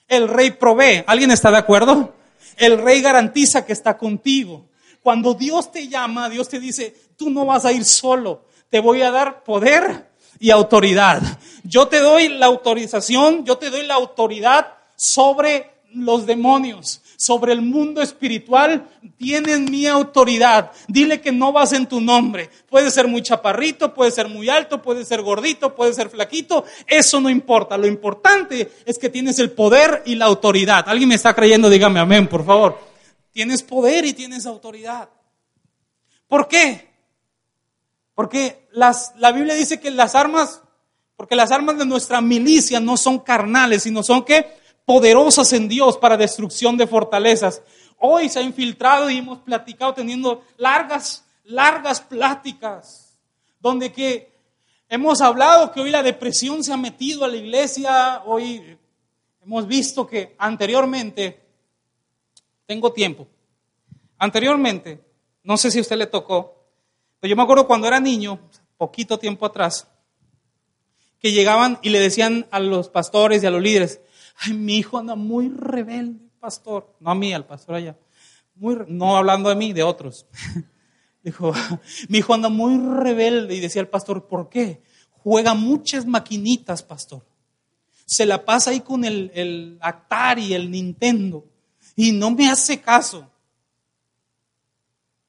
el 0.08 0.28
rey 0.28 0.52
provee. 0.52 1.04
¿Alguien 1.06 1.32
está 1.32 1.52
de 1.52 1.58
acuerdo? 1.58 2.16
El 2.58 2.80
rey 2.80 3.02
garantiza 3.02 3.66
que 3.66 3.74
está 3.74 3.98
contigo. 3.98 4.68
Cuando 5.02 5.34
Dios 5.34 5.72
te 5.72 5.88
llama, 5.88 6.30
Dios 6.30 6.50
te 6.50 6.60
dice, 6.60 6.96
tú 7.18 7.30
no 7.30 7.46
vas 7.46 7.66
a 7.66 7.72
ir 7.72 7.86
solo, 7.86 8.46
te 8.70 8.80
voy 8.80 9.02
a 9.02 9.12
dar 9.12 9.44
poder 9.44 10.10
y 10.40 10.50
autoridad. 10.50 11.22
Yo 11.64 11.88
te 11.88 12.00
doy 12.00 12.30
la 12.30 12.48
autorización, 12.48 13.46
yo 13.46 13.58
te 13.58 13.70
doy 13.70 13.86
la 13.86 13.96
autoridad 13.96 14.74
sobre 14.96 15.72
los 15.94 16.26
demonios 16.26 17.03
sobre 17.24 17.54
el 17.54 17.62
mundo 17.62 18.02
espiritual, 18.02 18.86
tienes 19.18 19.62
mi 19.62 19.88
autoridad. 19.88 20.72
Dile 20.90 21.22
que 21.22 21.32
no 21.32 21.54
vas 21.54 21.72
en 21.72 21.88
tu 21.88 22.02
nombre. 22.02 22.50
Puede 22.70 22.92
ser 22.92 23.08
muy 23.08 23.22
chaparrito, 23.22 23.94
puede 23.94 24.12
ser 24.12 24.28
muy 24.28 24.50
alto, 24.50 24.82
puede 24.82 25.06
ser 25.06 25.22
gordito, 25.22 25.74
puede 25.74 25.94
ser 25.94 26.10
flaquito. 26.10 26.66
Eso 26.86 27.22
no 27.22 27.30
importa. 27.30 27.78
Lo 27.78 27.88
importante 27.88 28.74
es 28.86 29.00
que 29.00 29.10
tienes 29.10 29.40
el 29.40 29.52
poder 29.52 30.04
y 30.06 30.16
la 30.16 30.26
autoridad. 30.26 30.84
¿Alguien 30.90 31.08
me 31.08 31.16
está 31.16 31.34
creyendo? 31.34 31.70
Dígame 31.70 32.02
amén, 32.02 32.28
por 32.28 32.46
favor. 32.46 32.78
Tienes 33.32 33.64
poder 33.64 34.04
y 34.04 34.12
tienes 34.12 34.46
autoridad. 34.46 35.08
¿Por 36.28 36.50
qué? 36.50 36.90
Porque 38.16 38.68
la 38.74 39.32
Biblia 39.32 39.56
dice 39.56 39.80
que 39.80 39.92
las 39.92 40.14
armas, 40.14 40.62
porque 41.16 41.38
las 41.38 41.52
armas 41.52 41.78
de 41.78 41.86
nuestra 41.86 42.20
milicia 42.20 42.82
no 42.82 42.98
son 42.98 43.20
carnales, 43.20 43.84
sino 43.84 44.04
son 44.04 44.26
que 44.26 44.62
poderosas 44.86 45.54
en 45.54 45.68
Dios 45.68 45.98
para 45.98 46.18
destrucción 46.18 46.78
de 46.78 46.88
fortalezas. 46.88 47.62
Hoy 48.00 48.30
se 48.30 48.40
ha 48.40 48.42
infiltrado 48.42 49.10
y 49.10 49.18
hemos 49.18 49.40
platicado 49.40 49.94
teniendo 49.94 50.44
largas, 50.58 51.26
largas 51.46 52.02
pláticas, 52.02 53.18
donde 53.60 53.92
que 53.92 54.34
hemos 54.90 55.22
hablado 55.22 55.72
que 55.72 55.82
hoy 55.82 55.90
la 55.90 56.04
depresión 56.04 56.64
se 56.64 56.74
ha 56.74 56.78
metido 56.78 57.24
a 57.24 57.30
la 57.30 57.38
iglesia, 57.38 58.22
hoy 58.26 58.78
hemos 59.42 59.68
visto 59.68 60.06
que 60.06 60.36
anteriormente, 60.38 61.42
tengo 62.66 62.92
tiempo, 62.92 63.28
anteriormente, 64.18 65.04
no 65.44 65.58
sé 65.58 65.72
si 65.72 65.80
a 65.80 65.82
usted 65.82 65.98
le 65.98 66.08
tocó, 66.08 66.66
pero 67.20 67.30
yo 67.30 67.36
me 67.36 67.44
acuerdo 67.44 67.68
cuando 67.68 67.88
era 67.88 68.00
niño, 68.00 68.40
poquito 68.78 69.18
tiempo 69.18 69.46
atrás, 69.46 69.88
que 71.20 71.32
llegaban 71.32 71.80
y 71.82 71.90
le 71.90 72.02
decían 72.02 72.48
a 72.52 72.60
los 72.60 72.90
pastores 72.90 73.44
y 73.44 73.46
a 73.46 73.50
los 73.50 73.62
líderes, 73.62 74.02
ay, 74.36 74.54
mi 74.54 74.78
hijo 74.78 74.98
anda 74.98 75.16
muy 75.16 75.50
rebelde, 75.50 76.30
pastor. 76.40 76.96
No 77.00 77.12
a 77.12 77.16
mí, 77.16 77.34
al 77.34 77.46
pastor 77.46 77.76
allá. 77.76 77.98
Muy, 78.56 78.78
no 78.88 79.18
hablando 79.18 79.50
de 79.50 79.56
mí, 79.56 79.74
de 79.74 79.84
otros. 79.84 80.26
Dijo, 81.24 81.54
mi 82.10 82.20
hijo 82.20 82.34
anda 82.34 82.50
muy 82.50 82.78
rebelde. 82.78 83.56
Y 83.56 83.60
decía 83.60 83.82
el 83.82 83.88
pastor, 83.88 84.28
¿por 84.28 84.50
qué? 84.50 84.84
Juega 85.12 85.54
muchas 85.54 86.06
maquinitas, 86.06 86.84
pastor. 86.84 87.26
Se 88.06 88.26
la 88.26 88.44
pasa 88.44 88.72
ahí 88.72 88.82
con 88.82 89.06
el, 89.06 89.32
el 89.34 89.78
Atari, 89.82 90.54
el 90.54 90.70
Nintendo. 90.70 91.46
Y 91.96 92.12
no 92.12 92.32
me 92.32 92.50
hace 92.50 92.82
caso. 92.82 93.30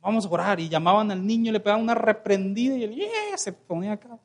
Vamos 0.00 0.26
a 0.26 0.28
orar. 0.28 0.60
Y 0.60 0.68
llamaban 0.68 1.10
al 1.10 1.26
niño, 1.26 1.52
le 1.52 1.60
pegaban 1.60 1.82
una 1.82 1.94
reprendida 1.94 2.76
y 2.76 2.84
él 2.84 2.94
yeah, 2.94 3.36
se 3.36 3.52
ponía 3.52 3.92
acá. 3.92 4.18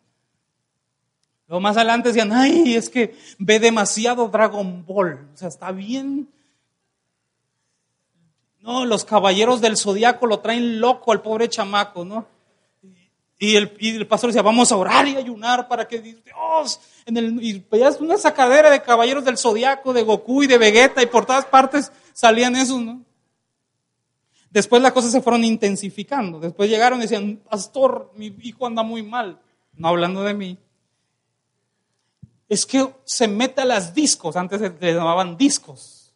Luego 1.50 1.62
más 1.62 1.77
adelante 1.77 2.10
decían, 2.10 2.32
ay, 2.32 2.75
es 2.75 2.91
que 2.91 3.18
ve 3.39 3.60
demasiado 3.60 4.27
Dragon 4.27 4.86
Ball. 4.86 5.27
O 5.34 5.38
sea, 5.38 5.48
está 5.48 5.72
bien. 5.72 6.29
No, 8.60 8.86
los 8.86 9.03
caballeros 9.03 9.60
del 9.60 9.75
zodiaco 9.75 10.27
lo 10.27 10.41
traen 10.41 10.79
loco 10.79 11.12
al 11.12 11.24
pobre 11.24 11.50
chamaco, 11.50 12.06
¿no? 12.06 12.27
Y 13.39 13.56
el, 13.56 13.75
y 13.79 13.96
el 13.96 14.06
pastor 14.06 14.29
decía, 14.29 14.44
vamos 14.44 14.72
a 14.72 14.75
orar 14.75 15.08
y 15.08 15.15
ayunar 15.15 15.68
para 15.68 15.88
que 15.88 16.00
Dios, 16.00 16.82
en 17.08 17.18
el, 17.18 17.44
y 17.44 17.65
veías 17.72 18.00
una 18.00 18.18
sacadera 18.18 18.70
de 18.70 18.84
caballeros 18.84 19.25
del 19.25 19.39
zodiaco, 19.39 19.91
de 19.91 20.03
Goku 20.03 20.44
y 20.44 20.48
de 20.48 20.60
Vegeta, 20.60 21.01
y 21.01 21.08
por 21.08 21.25
todas 21.25 21.46
partes 21.46 21.91
salían 22.13 22.56
esos, 22.56 22.79
¿no? 22.79 23.01
Después 24.51 24.84
las 24.84 24.91
cosas 24.91 25.12
se 25.12 25.22
fueron 25.22 25.44
intensificando. 25.44 26.39
Después 26.39 26.70
llegaron 26.70 27.00
y 27.00 27.03
decían, 27.03 27.41
pastor, 27.50 28.12
mi 28.15 28.36
hijo 28.44 28.68
anda 28.68 28.84
muy 28.84 29.01
mal. 29.01 29.39
No 29.74 29.88
hablando 29.88 30.22
de 30.24 30.36
mí 30.36 30.58
es 32.50 32.65
que 32.65 32.94
se 33.06 33.27
mete 33.27 33.62
a 33.62 33.65
las 33.65 33.94
discos, 33.94 34.36
antes 34.36 34.60
se 34.60 34.94
llamaban 34.94 35.38
discos, 35.38 36.15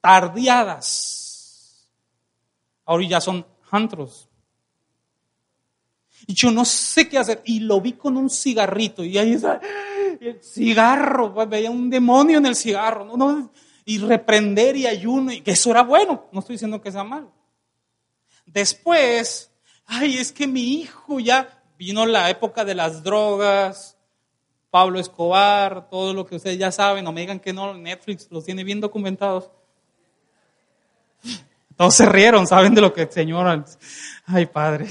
tardiadas. 0.00 1.88
Ahora 2.84 3.04
ya 3.06 3.20
son 3.20 3.44
antros. 3.70 4.28
Y 6.26 6.34
yo 6.34 6.52
no 6.52 6.64
sé 6.64 7.08
qué 7.08 7.18
hacer. 7.18 7.42
Y 7.44 7.60
lo 7.60 7.80
vi 7.80 7.94
con 7.94 8.16
un 8.16 8.30
cigarrito. 8.30 9.02
Y 9.02 9.18
ahí 9.18 9.32
está, 9.32 9.60
el 10.20 10.40
cigarro, 10.42 11.34
pues, 11.34 11.48
veía 11.48 11.70
un 11.70 11.90
demonio 11.90 12.38
en 12.38 12.46
el 12.46 12.54
cigarro. 12.54 13.50
y 13.84 13.98
reprender 13.98 14.76
y 14.76 14.86
ayuno. 14.86 15.32
Y 15.32 15.40
que 15.40 15.52
eso 15.52 15.70
era 15.70 15.82
bueno. 15.82 16.28
No 16.30 16.40
estoy 16.40 16.54
diciendo 16.54 16.80
que 16.80 16.92
sea 16.92 17.02
malo. 17.02 17.32
Después, 18.46 19.50
ay, 19.86 20.18
es 20.18 20.30
que 20.30 20.46
mi 20.46 20.74
hijo 20.74 21.18
ya 21.18 21.62
vino 21.76 22.06
la 22.06 22.30
época 22.30 22.64
de 22.64 22.76
las 22.76 23.02
drogas, 23.02 23.96
Pablo 24.72 24.98
Escobar, 24.98 25.90
todo 25.90 26.14
lo 26.14 26.24
que 26.24 26.36
ustedes 26.36 26.56
ya 26.56 26.72
saben, 26.72 27.04
no 27.04 27.12
me 27.12 27.20
digan 27.20 27.38
que 27.38 27.52
no, 27.52 27.74
Netflix 27.74 28.26
los 28.30 28.46
tiene 28.46 28.64
bien 28.64 28.80
documentados. 28.80 29.50
Todos 31.76 31.94
se 31.94 32.06
rieron, 32.06 32.46
saben 32.46 32.74
de 32.74 32.80
lo 32.80 32.90
que 32.90 33.02
el 33.02 33.12
Señor, 33.12 33.66
ay 34.24 34.46
Padre. 34.46 34.88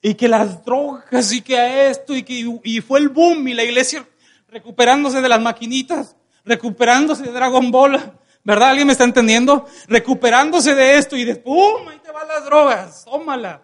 Y 0.00 0.14
que 0.14 0.26
las 0.26 0.64
drogas 0.64 1.32
y 1.32 1.42
que 1.42 1.90
esto 1.90 2.16
y 2.16 2.24
que 2.24 2.44
y 2.64 2.80
fue 2.80 2.98
el 2.98 3.08
boom 3.08 3.46
y 3.46 3.54
la 3.54 3.62
iglesia 3.62 4.04
recuperándose 4.48 5.20
de 5.20 5.28
las 5.28 5.40
maquinitas, 5.40 6.16
recuperándose 6.44 7.22
de 7.22 7.30
Dragon 7.30 7.70
Ball, 7.70 8.18
¿verdad? 8.42 8.70
¿Alguien 8.70 8.88
me 8.88 8.94
está 8.94 9.04
entendiendo? 9.04 9.64
Recuperándose 9.86 10.74
de 10.74 10.98
esto 10.98 11.16
y 11.16 11.24
después, 11.24 11.44
¡pum! 11.44 11.88
Ahí 11.88 12.00
te 12.00 12.10
van 12.10 12.26
las 12.26 12.44
drogas, 12.46 13.04
tómala. 13.04 13.62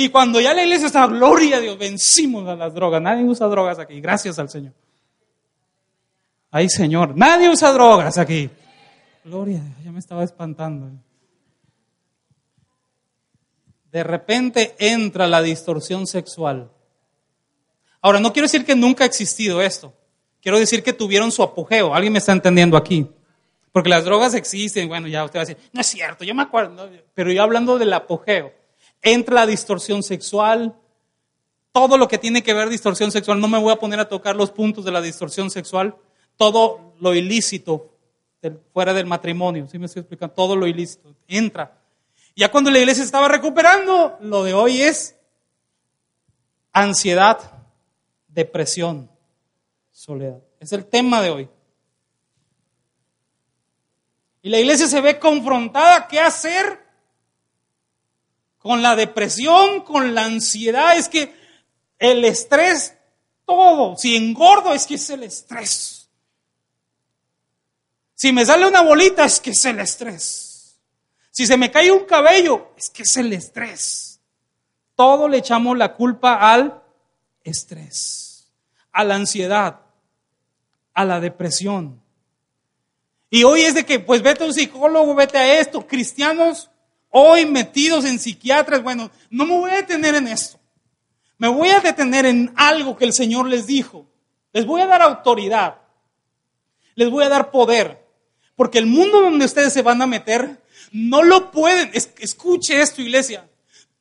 Y 0.00 0.10
cuando 0.10 0.40
ya 0.40 0.54
la 0.54 0.62
iglesia 0.62 0.86
estaba, 0.86 1.12
gloria 1.12 1.56
a 1.56 1.60
Dios, 1.60 1.76
vencimos 1.76 2.46
a 2.46 2.54
las 2.54 2.72
drogas. 2.72 3.02
Nadie 3.02 3.24
usa 3.24 3.48
drogas 3.48 3.80
aquí, 3.80 4.00
gracias 4.00 4.38
al 4.38 4.48
Señor. 4.48 4.72
Ay, 6.52 6.68
Señor, 6.68 7.16
nadie 7.16 7.48
usa 7.48 7.72
drogas 7.72 8.16
aquí. 8.16 8.48
Gloria, 9.24 9.60
ya 9.84 9.90
me 9.90 9.98
estaba 9.98 10.22
espantando. 10.22 10.92
De 13.90 14.04
repente 14.04 14.76
entra 14.78 15.26
la 15.26 15.42
distorsión 15.42 16.06
sexual. 16.06 16.70
Ahora, 18.00 18.20
no 18.20 18.32
quiero 18.32 18.44
decir 18.44 18.64
que 18.64 18.76
nunca 18.76 19.02
ha 19.02 19.08
existido 19.08 19.60
esto. 19.60 19.92
Quiero 20.40 20.60
decir 20.60 20.84
que 20.84 20.92
tuvieron 20.92 21.32
su 21.32 21.42
apogeo. 21.42 21.92
¿Alguien 21.92 22.12
me 22.12 22.20
está 22.20 22.30
entendiendo 22.30 22.76
aquí? 22.76 23.10
Porque 23.72 23.88
las 23.88 24.04
drogas 24.04 24.32
existen. 24.34 24.86
Bueno, 24.86 25.08
ya 25.08 25.24
usted 25.24 25.40
va 25.40 25.42
a 25.42 25.46
decir, 25.46 25.70
no 25.72 25.80
es 25.80 25.88
cierto, 25.88 26.22
yo 26.22 26.36
me 26.36 26.44
acuerdo. 26.44 26.88
Pero 27.14 27.32
yo 27.32 27.42
hablando 27.42 27.80
del 27.80 27.92
apogeo 27.92 28.57
entra 29.02 29.34
la 29.34 29.46
distorsión 29.46 30.02
sexual, 30.02 30.74
todo 31.72 31.96
lo 31.96 32.08
que 32.08 32.18
tiene 32.18 32.42
que 32.42 32.54
ver 32.54 32.68
distorsión 32.68 33.12
sexual, 33.12 33.40
no 33.40 33.48
me 33.48 33.58
voy 33.58 33.72
a 33.72 33.78
poner 33.78 34.00
a 34.00 34.08
tocar 34.08 34.36
los 34.36 34.50
puntos 34.50 34.84
de 34.84 34.92
la 34.92 35.00
distorsión 35.00 35.50
sexual, 35.50 35.96
todo 36.36 36.94
lo 37.00 37.14
ilícito 37.14 37.94
fuera 38.72 38.94
del 38.94 39.06
matrimonio, 39.06 39.66
¿sí 39.66 39.78
me 39.78 39.86
estoy 39.86 40.00
explicando? 40.00 40.34
Todo 40.34 40.56
lo 40.56 40.66
ilícito 40.66 41.14
entra. 41.26 41.78
Ya 42.36 42.50
cuando 42.50 42.70
la 42.70 42.78
iglesia 42.78 43.02
estaba 43.02 43.28
recuperando, 43.28 44.16
lo 44.20 44.44
de 44.44 44.54
hoy 44.54 44.82
es 44.82 45.16
ansiedad, 46.72 47.64
depresión, 48.28 49.10
soledad. 49.90 50.40
Es 50.60 50.72
el 50.72 50.86
tema 50.86 51.20
de 51.20 51.30
hoy. 51.30 51.48
Y 54.42 54.50
la 54.50 54.60
iglesia 54.60 54.86
se 54.86 55.00
ve 55.00 55.18
confrontada, 55.18 56.06
¿qué 56.06 56.20
hacer? 56.20 56.87
Con 58.68 58.82
la 58.82 58.96
depresión, 58.96 59.80
con 59.80 60.14
la 60.14 60.26
ansiedad, 60.26 60.94
es 60.94 61.08
que 61.08 61.34
el 61.98 62.22
estrés, 62.22 62.92
todo, 63.46 63.96
si 63.96 64.14
engordo 64.14 64.74
es 64.74 64.86
que 64.86 64.96
es 64.96 65.08
el 65.08 65.22
estrés. 65.22 66.10
Si 68.14 68.30
me 68.30 68.44
sale 68.44 68.68
una 68.68 68.82
bolita 68.82 69.24
es 69.24 69.40
que 69.40 69.52
es 69.52 69.64
el 69.64 69.80
estrés. 69.80 70.76
Si 71.30 71.46
se 71.46 71.56
me 71.56 71.70
cae 71.70 71.90
un 71.90 72.04
cabello 72.04 72.72
es 72.76 72.90
que 72.90 73.04
es 73.04 73.16
el 73.16 73.32
estrés. 73.32 74.20
Todo 74.94 75.28
le 75.28 75.38
echamos 75.38 75.78
la 75.78 75.94
culpa 75.94 76.34
al 76.34 76.82
estrés, 77.42 78.52
a 78.92 79.02
la 79.02 79.14
ansiedad, 79.14 79.80
a 80.92 81.04
la 81.06 81.20
depresión. 81.20 82.02
Y 83.30 83.44
hoy 83.44 83.62
es 83.62 83.74
de 83.74 83.86
que, 83.86 83.98
pues 83.98 84.20
vete 84.20 84.44
a 84.44 84.46
un 84.46 84.52
psicólogo, 84.52 85.14
vete 85.14 85.38
a 85.38 85.58
esto. 85.58 85.86
Cristianos 85.86 86.70
hoy 87.10 87.46
metidos 87.46 88.04
en 88.04 88.18
psiquiatras, 88.18 88.82
bueno, 88.82 89.10
no 89.30 89.46
me 89.46 89.56
voy 89.56 89.70
a 89.70 89.76
detener 89.76 90.14
en 90.14 90.28
esto. 90.28 90.58
Me 91.38 91.48
voy 91.48 91.68
a 91.68 91.80
detener 91.80 92.26
en 92.26 92.52
algo 92.56 92.96
que 92.96 93.04
el 93.04 93.12
Señor 93.12 93.46
les 93.46 93.66
dijo. 93.66 94.06
Les 94.52 94.66
voy 94.66 94.80
a 94.80 94.86
dar 94.86 95.02
autoridad. 95.02 95.76
Les 96.94 97.10
voy 97.10 97.24
a 97.24 97.28
dar 97.28 97.50
poder. 97.50 98.04
Porque 98.56 98.78
el 98.78 98.86
mundo 98.86 99.20
donde 99.20 99.44
ustedes 99.44 99.72
se 99.72 99.82
van 99.82 100.02
a 100.02 100.06
meter, 100.06 100.60
no 100.90 101.22
lo 101.22 101.52
pueden. 101.52 101.90
escuche 101.92 102.80
esto, 102.80 103.02
iglesia. 103.02 103.48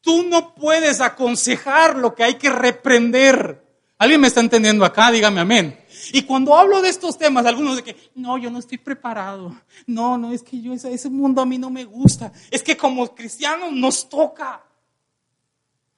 Tú 0.01 0.23
no 0.23 0.55
puedes 0.55 0.99
aconsejar 0.99 1.95
lo 1.95 2.15
que 2.15 2.23
hay 2.23 2.35
que 2.35 2.49
reprender. 2.49 3.63
¿Alguien 3.99 4.21
me 4.21 4.27
está 4.27 4.39
entendiendo 4.39 4.83
acá? 4.83 5.11
Dígame 5.11 5.41
amén. 5.41 5.79
Y 6.13 6.23
cuando 6.23 6.55
hablo 6.55 6.81
de 6.81 6.89
estos 6.89 7.17
temas, 7.17 7.45
algunos 7.45 7.77
de 7.77 7.83
que, 7.83 8.11
no, 8.15 8.37
yo 8.37 8.49
no 8.49 8.59
estoy 8.59 8.77
preparado. 8.77 9.55
No, 9.85 10.17
no, 10.17 10.31
es 10.31 10.43
que 10.43 10.61
yo 10.61 10.73
ese, 10.73 10.93
ese 10.93 11.09
mundo 11.09 11.41
a 11.41 11.45
mí 11.45 11.57
no 11.57 11.69
me 11.69 11.85
gusta. 11.85 12.31
Es 12.51 12.63
que 12.63 12.77
como 12.77 13.13
cristianos 13.13 13.71
nos 13.71 14.07
toca. 14.07 14.63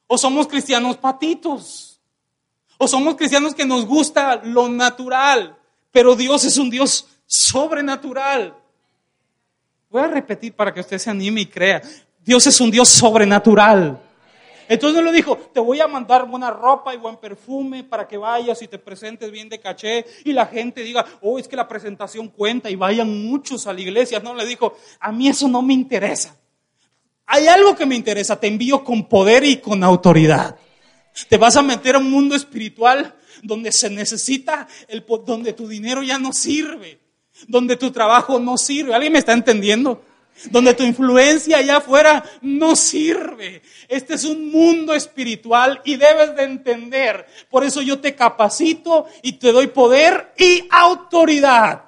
O 0.08 0.18
somos 0.18 0.48
cristianos 0.48 0.98
patitos. 0.98 2.00
O 2.78 2.88
somos 2.88 3.16
cristianos 3.16 3.54
que 3.54 3.66
nos 3.66 3.86
gusta 3.86 4.38
lo 4.44 4.70
natural. 4.70 5.58
Pero 5.92 6.16
Dios 6.16 6.46
es 6.46 6.58
un 6.58 6.70
Dios 6.70 7.08
sobrenatural. 7.26 8.56
Voy 9.90 10.02
a 10.02 10.08
repetir 10.08 10.54
para 10.54 10.74
que 10.74 10.80
usted 10.80 10.98
se 10.98 11.10
anime 11.10 11.42
y 11.42 11.46
crea. 11.46 11.82
Dios 12.24 12.46
es 12.48 12.60
un 12.62 12.72
Dios 12.72 12.90
sobrenatural. 12.90 14.00
Entonces 14.70 15.04
le 15.04 15.12
dijo, 15.12 15.36
te 15.36 15.60
voy 15.60 15.82
a 15.82 15.88
mandar 15.88 16.28
buena 16.28 16.52
ropa 16.52 16.94
y 16.94 16.98
buen 16.98 17.18
perfume 17.18 17.84
para 17.84 18.08
que 18.08 18.18
vayas 18.18 18.62
y 18.62 18.68
te 18.68 18.78
presentes 18.78 19.32
bien 19.32 19.50
de 19.50 19.60
caché 19.60 20.06
y 20.24 20.32
la 20.32 20.46
gente 20.46 20.84
diga, 20.84 21.04
oh, 21.22 21.40
es 21.40 21.48
que 21.48 21.56
la 21.56 21.68
presentación 21.68 22.28
cuenta 22.28 22.70
y 22.70 22.76
vayan 22.76 23.26
muchos 23.26 23.66
a 23.66 23.74
la 23.74 23.82
iglesia. 23.82 24.20
No, 24.20 24.36
le 24.36 24.46
dijo, 24.46 24.78
a 25.00 25.12
mí 25.12 25.28
eso 25.28 25.48
no 25.48 25.64
me 25.64 25.74
interesa. 25.74 26.38
Hay 27.26 27.48
algo 27.48 27.76
que 27.76 27.88
me 27.88 27.96
interesa, 27.96 28.40
te 28.40 28.46
envío 28.46 28.84
con 28.84 29.10
poder 29.10 29.44
y 29.44 29.58
con 29.58 29.84
autoridad. 29.84 30.56
Te 31.28 31.38
vas 31.38 31.58
a 31.58 31.64
meter 31.64 31.96
a 31.96 32.00
un 32.00 32.12
mundo 32.12 32.36
espiritual 32.36 33.16
donde 33.42 33.72
se 33.72 33.90
necesita, 33.90 34.68
el, 34.88 35.04
donde 35.26 35.54
tu 35.54 35.68
dinero 35.68 36.04
ya 36.04 36.20
no 36.20 36.32
sirve, 36.32 37.00
donde 37.48 37.76
tu 37.76 37.90
trabajo 37.90 38.38
no 38.38 38.56
sirve. 38.56 38.94
¿Alguien 38.94 39.14
me 39.14 39.20
está 39.20 39.34
entendiendo? 39.34 40.04
Donde 40.50 40.74
tu 40.74 40.84
influencia 40.84 41.58
allá 41.58 41.78
afuera 41.78 42.24
no 42.42 42.76
sirve. 42.76 43.62
Este 43.88 44.16
es 44.16 44.26
un 44.26 44.52
mundo 44.52 44.94
espiritual 44.94 45.82
y 45.84 45.96
debes 45.96 46.36
de 46.36 46.44
entender. 46.44 47.26
Por 47.50 47.64
eso 47.64 47.82
yo 47.82 48.00
te 48.00 48.16
capacito 48.16 49.06
y 49.22 49.34
te 49.34 49.52
doy 49.52 49.68
poder 49.68 50.34
y 50.38 50.68
autoridad 50.70 51.84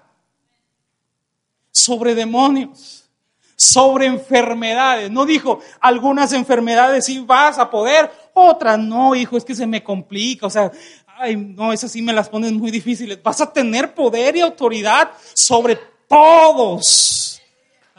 sobre 1.71 2.15
demonios, 2.15 3.09
sobre 3.55 4.05
enfermedades. 4.05 5.09
No 5.09 5.25
dijo, 5.25 5.59
algunas 5.79 6.33
enfermedades 6.33 7.05
sí 7.05 7.19
vas 7.19 7.57
a 7.57 7.69
poder, 7.69 8.11
otras 8.33 8.77
no, 8.77 9.15
hijo, 9.15 9.37
es 9.37 9.45
que 9.45 9.55
se 9.55 9.67
me 9.67 9.83
complica. 9.83 10.47
O 10.47 10.49
sea, 10.49 10.71
ay, 11.07 11.35
no, 11.35 11.71
esas 11.71 11.91
sí 11.91 12.01
me 12.01 12.13
las 12.13 12.29
ponen 12.29 12.57
muy 12.57 12.71
difíciles. 12.71 13.21
Vas 13.23 13.41
a 13.41 13.51
tener 13.51 13.93
poder 13.93 14.35
y 14.35 14.41
autoridad 14.41 15.11
sobre 15.33 15.79
todos 16.07 17.20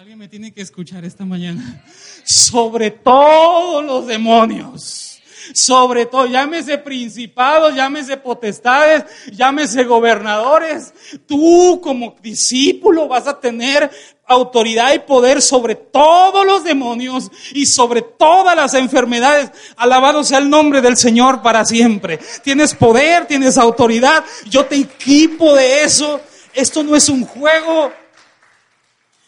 Alguien 0.02 0.18
me 0.18 0.26
tiene 0.26 0.52
que 0.52 0.62
escuchar 0.62 1.04
esta 1.04 1.25
mañana. 1.25 1.80
Sobre 2.25 2.90
todos 2.90 3.85
los 3.85 4.04
demonios. 4.09 5.21
Sobre 5.54 6.06
todo, 6.06 6.26
llámese 6.26 6.76
principados, 6.78 7.76
llámese 7.76 8.16
potestades, 8.16 9.04
llámese 9.30 9.85
gobernadores. 9.85 10.92
Tú 11.25 11.80
como 11.80 12.16
discípulo 12.21 13.06
vas 13.06 13.28
a 13.28 13.38
tener 13.38 13.88
autoridad 14.26 14.92
y 14.92 14.99
poder 14.99 15.40
sobre 15.40 15.76
todos 15.76 16.44
los 16.44 16.64
demonios 16.64 17.30
y 17.54 17.66
sobre 17.66 18.02
todas 18.02 18.56
las 18.56 18.75
enfermedades. 18.75 19.52
Alabado 19.76 20.25
sea 20.25 20.38
el 20.38 20.50
nombre 20.50 20.80
del 20.80 20.97
Señor 20.97 21.42
para 21.42 21.64
siempre. 21.64 22.18
Tienes 22.42 22.75
poder, 22.75 23.26
tienes 23.26 23.56
autoridad. 23.56 24.25
Yo 24.50 24.64
te 24.64 24.75
equipo 24.75 25.54
de 25.54 25.85
eso. 25.85 26.21
Esto 26.54 26.82
no 26.82 26.97
es 26.97 27.09
un 27.09 27.25
juego. 27.25 28.01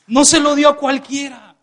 No 0.06 0.25
se 0.25 0.40
lo 0.40 0.54
dio 0.54 0.68
a 0.68 0.76
cualquiera. 0.76 1.56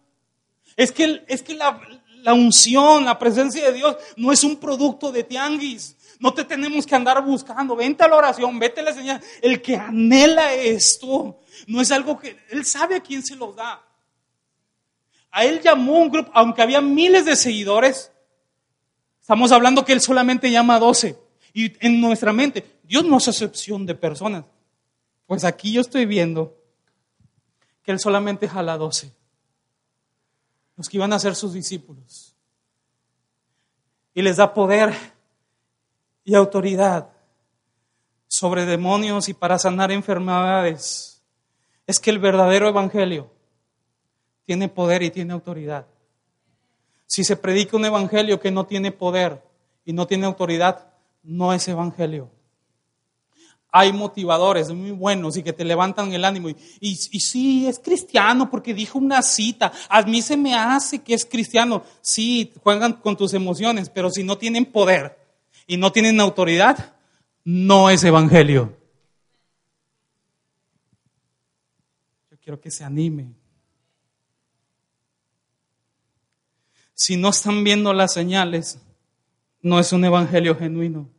Es 0.75 0.91
que, 0.91 1.23
es 1.27 1.43
que 1.43 1.53
la, 1.53 1.79
la 2.23 2.33
unción, 2.33 3.05
la 3.05 3.19
presencia 3.19 3.65
de 3.65 3.73
Dios 3.73 3.97
no 4.15 4.31
es 4.31 4.43
un 4.43 4.57
producto 4.57 5.11
de 5.11 5.23
tianguis. 5.23 5.97
No 6.19 6.33
te 6.33 6.43
tenemos 6.43 6.85
que 6.85 6.95
andar 6.95 7.23
buscando. 7.23 7.75
Vente 7.75 8.03
a 8.03 8.07
la 8.07 8.15
oración, 8.15 8.59
vete 8.59 8.81
a 8.81 8.83
la 8.83 8.93
señal. 8.93 9.21
El 9.41 9.61
que 9.61 9.75
anhela 9.75 10.53
esto 10.53 11.39
no 11.67 11.81
es 11.81 11.91
algo 11.91 12.19
que 12.19 12.37
Él 12.49 12.65
sabe 12.65 12.95
a 12.95 12.99
quién 12.99 13.23
se 13.23 13.35
lo 13.35 13.53
da. 13.53 13.83
A 15.31 15.45
Él 15.45 15.61
llamó 15.61 15.97
un 15.97 16.09
grupo, 16.09 16.31
aunque 16.33 16.61
había 16.61 16.81
miles 16.81 17.25
de 17.25 17.35
seguidores, 17.35 18.11
estamos 19.19 19.51
hablando 19.51 19.83
que 19.83 19.93
Él 19.93 20.01
solamente 20.01 20.51
llama 20.51 20.75
a 20.75 20.79
doce. 20.79 21.17
Y 21.53 21.73
en 21.85 21.99
nuestra 21.99 22.33
mente, 22.33 22.79
Dios 22.83 23.03
no 23.03 23.17
es 23.17 23.27
excepción 23.27 23.85
de 23.85 23.95
personas. 23.95 24.45
Pues 25.25 25.43
aquí 25.43 25.71
yo 25.71 25.81
estoy 25.81 26.05
viendo 26.05 26.60
que 27.83 27.91
Él 27.91 27.99
solamente 27.99 28.47
jala 28.47 28.77
doce, 28.77 29.11
los 30.77 30.89
que 30.89 30.97
iban 30.97 31.13
a 31.13 31.19
ser 31.19 31.35
sus 31.35 31.53
discípulos. 31.53 32.35
Y 34.13 34.21
les 34.21 34.37
da 34.37 34.53
poder 34.53 34.93
y 36.23 36.35
autoridad 36.35 37.09
sobre 38.27 38.65
demonios 38.65 39.29
y 39.29 39.33
para 39.33 39.57
sanar 39.57 39.91
enfermedades. 39.91 41.23
Es 41.87 41.99
que 41.99 42.09
el 42.09 42.19
verdadero 42.19 42.67
evangelio 42.67 43.31
tiene 44.45 44.69
poder 44.69 45.03
y 45.03 45.11
tiene 45.11 45.33
autoridad. 45.33 45.87
Si 47.05 47.23
se 47.23 47.35
predica 47.35 47.77
un 47.77 47.85
evangelio 47.85 48.39
que 48.39 48.51
no 48.51 48.65
tiene 48.65 48.91
poder 48.91 49.43
y 49.85 49.93
no 49.93 50.07
tiene 50.07 50.25
autoridad, 50.25 50.93
no 51.23 51.53
es 51.53 51.67
evangelio 51.67 52.29
hay 53.71 53.93
motivadores 53.93 54.69
muy 54.69 54.91
buenos 54.91 55.37
y 55.37 55.43
que 55.43 55.53
te 55.53 55.63
levantan 55.63 56.11
el 56.11 56.25
ánimo. 56.25 56.49
Y, 56.49 56.57
y, 56.81 56.95
sí, 56.95 57.67
es 57.67 57.79
cristiano 57.79 58.49
porque 58.49 58.73
dijo 58.73 58.99
una 58.99 59.21
cita. 59.21 59.71
A 59.87 60.01
mí 60.01 60.21
se 60.21 60.35
me 60.35 60.53
hace 60.53 60.99
que 60.99 61.13
es 61.13 61.25
cristiano. 61.25 61.83
Sí, 62.01 62.51
juegan 62.61 62.93
con 62.93 63.15
tus 63.15 63.33
emociones, 63.33 63.89
pero 63.89 64.09
si 64.09 64.23
no 64.23 64.37
tienen 64.37 64.65
poder 64.65 65.17
y 65.67 65.77
no 65.77 65.91
tienen 65.93 66.19
autoridad, 66.19 66.95
no 67.45 67.89
es 67.89 68.03
evangelio. 68.03 68.77
Yo 72.29 72.37
quiero 72.39 72.59
que 72.59 72.71
se 72.71 72.83
anime. 72.83 73.33
Si 76.93 77.15
no 77.15 77.29
están 77.29 77.63
viendo 77.63 77.93
las 77.93 78.13
señales, 78.13 78.79
no 79.61 79.79
es 79.79 79.93
un 79.93 80.03
evangelio 80.03 80.57
genuino. 80.57 81.09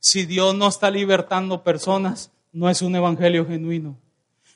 Si 0.00 0.24
Dios 0.24 0.54
no 0.54 0.66
está 0.66 0.90
libertando 0.90 1.62
personas, 1.62 2.32
no 2.52 2.68
es 2.68 2.82
un 2.82 2.96
evangelio 2.96 3.46
genuino. 3.46 3.96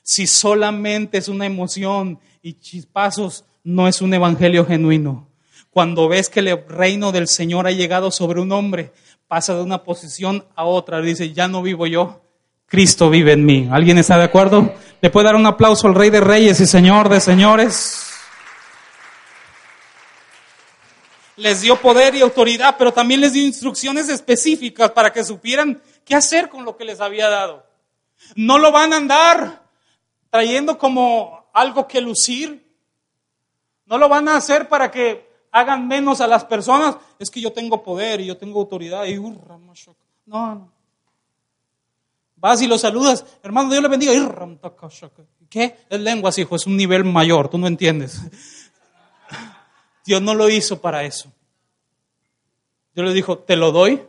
Si 0.03 0.27
solamente 0.27 1.17
es 1.17 1.27
una 1.27 1.45
emoción 1.45 2.19
y 2.41 2.53
chispazos, 2.53 3.45
no 3.63 3.87
es 3.87 4.01
un 4.01 4.13
evangelio 4.13 4.65
genuino. 4.65 5.27
Cuando 5.69 6.07
ves 6.07 6.29
que 6.29 6.41
el 6.41 6.67
reino 6.67 7.11
del 7.11 7.27
Señor 7.27 7.67
ha 7.67 7.71
llegado 7.71 8.11
sobre 8.11 8.41
un 8.41 8.51
hombre, 8.51 8.91
pasa 9.27 9.55
de 9.55 9.61
una 9.61 9.83
posición 9.83 10.45
a 10.55 10.65
otra, 10.65 11.01
dice, 11.01 11.33
ya 11.33 11.47
no 11.47 11.61
vivo 11.61 11.87
yo, 11.87 12.21
Cristo 12.67 13.09
vive 13.09 13.33
en 13.33 13.45
mí. 13.45 13.69
¿Alguien 13.71 13.97
está 13.97 14.17
de 14.17 14.23
acuerdo? 14.23 14.73
¿Le 15.01 15.09
puede 15.09 15.25
dar 15.25 15.35
un 15.35 15.45
aplauso 15.45 15.87
al 15.87 15.95
Rey 15.95 16.09
de 16.09 16.21
Reyes 16.21 16.59
y 16.59 16.65
Señor 16.65 17.09
de 17.09 17.19
Señores? 17.19 18.14
Les 21.37 21.61
dio 21.61 21.79
poder 21.81 22.15
y 22.15 22.21
autoridad, 22.21 22.75
pero 22.77 22.93
también 22.93 23.21
les 23.21 23.33
dio 23.33 23.43
instrucciones 23.43 24.09
específicas 24.09 24.91
para 24.91 25.11
que 25.11 25.23
supieran 25.23 25.81
qué 26.03 26.15
hacer 26.15 26.49
con 26.49 26.63
lo 26.63 26.77
que 26.77 26.85
les 26.85 27.01
había 27.01 27.29
dado. 27.29 27.65
No 28.35 28.57
lo 28.57 28.71
van 28.71 28.93
a 28.93 28.97
andar 28.97 29.63
trayendo 30.29 30.77
como 30.77 31.45
algo 31.53 31.87
que 31.87 32.01
lucir. 32.01 32.65
No 33.85 33.97
lo 33.97 34.09
van 34.09 34.27
a 34.27 34.37
hacer 34.37 34.67
para 34.67 34.89
que 34.89 35.29
hagan 35.51 35.87
menos 35.87 36.21
a 36.21 36.27
las 36.27 36.45
personas. 36.45 36.97
Es 37.19 37.29
que 37.29 37.41
yo 37.41 37.53
tengo 37.53 37.83
poder 37.83 38.21
y 38.21 38.25
yo 38.25 38.37
tengo 38.37 38.59
autoridad. 38.59 39.05
Y, 39.05 39.15
no, 39.15 39.35
no. 40.25 40.71
Vas 42.37 42.61
y 42.61 42.67
lo 42.67 42.77
saludas. 42.77 43.25
Hermano, 43.43 43.69
Dios 43.69 43.81
le 43.81 43.89
bendiga. 43.89 44.11
¿Qué? 45.49 45.77
Es 45.89 45.99
lengua, 45.99 46.31
hijo. 46.35 46.55
Es 46.55 46.65
un 46.65 46.75
nivel 46.75 47.03
mayor. 47.03 47.49
Tú 47.49 47.57
no 47.57 47.67
entiendes. 47.67 48.19
Dios 50.05 50.21
no 50.21 50.33
lo 50.35 50.49
hizo 50.49 50.79
para 50.79 51.03
eso. 51.03 51.31
Dios 52.93 53.07
le 53.07 53.13
dijo, 53.13 53.39
te 53.39 53.55
lo 53.55 53.71
doy, 53.71 54.03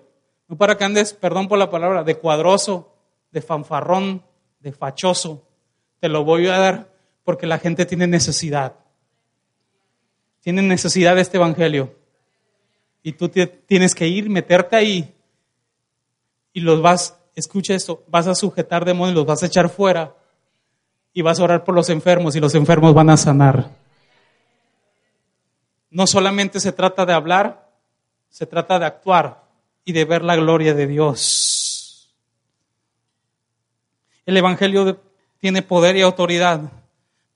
no 0.46 0.56
para 0.56 0.76
que 0.76 0.84
andes, 0.84 1.14
perdón 1.14 1.48
por 1.48 1.58
la 1.58 1.70
palabra, 1.70 2.04
de 2.04 2.16
cuadroso, 2.16 2.94
de 3.32 3.42
fanfarrón, 3.42 4.22
de 4.60 4.72
fachoso. 4.72 5.42
Te 5.98 6.08
lo 6.08 6.22
voy 6.24 6.46
a 6.46 6.58
dar 6.58 6.92
porque 7.24 7.46
la 7.46 7.58
gente 7.58 7.86
tiene 7.86 8.06
necesidad. 8.06 8.74
Tiene 10.40 10.62
necesidad 10.62 11.16
de 11.16 11.22
este 11.22 11.38
evangelio. 11.38 11.94
Y 13.02 13.12
tú 13.12 13.28
tienes 13.28 13.94
que 13.94 14.06
ir, 14.06 14.30
meterte 14.30 14.76
ahí 14.76 15.16
y 16.56 16.60
los 16.60 16.80
vas, 16.80 17.18
escucha 17.34 17.74
esto, 17.74 18.02
vas 18.08 18.26
a 18.26 18.34
sujetar 18.34 18.86
demonios, 18.86 19.14
los 19.14 19.26
vas 19.26 19.42
a 19.42 19.46
echar 19.46 19.68
fuera 19.68 20.14
y 21.12 21.20
vas 21.20 21.38
a 21.38 21.44
orar 21.44 21.64
por 21.64 21.74
los 21.74 21.90
enfermos 21.90 22.34
y 22.34 22.40
los 22.40 22.54
enfermos 22.54 22.94
van 22.94 23.10
a 23.10 23.16
sanar. 23.18 23.85
No 25.96 26.06
solamente 26.06 26.60
se 26.60 26.72
trata 26.72 27.06
de 27.06 27.14
hablar, 27.14 27.70
se 28.28 28.44
trata 28.44 28.78
de 28.78 28.84
actuar 28.84 29.42
y 29.82 29.92
de 29.92 30.04
ver 30.04 30.22
la 30.22 30.36
gloria 30.36 30.74
de 30.74 30.86
Dios. 30.86 32.14
El 34.26 34.36
Evangelio 34.36 35.00
tiene 35.38 35.62
poder 35.62 35.96
y 35.96 36.02
autoridad 36.02 36.70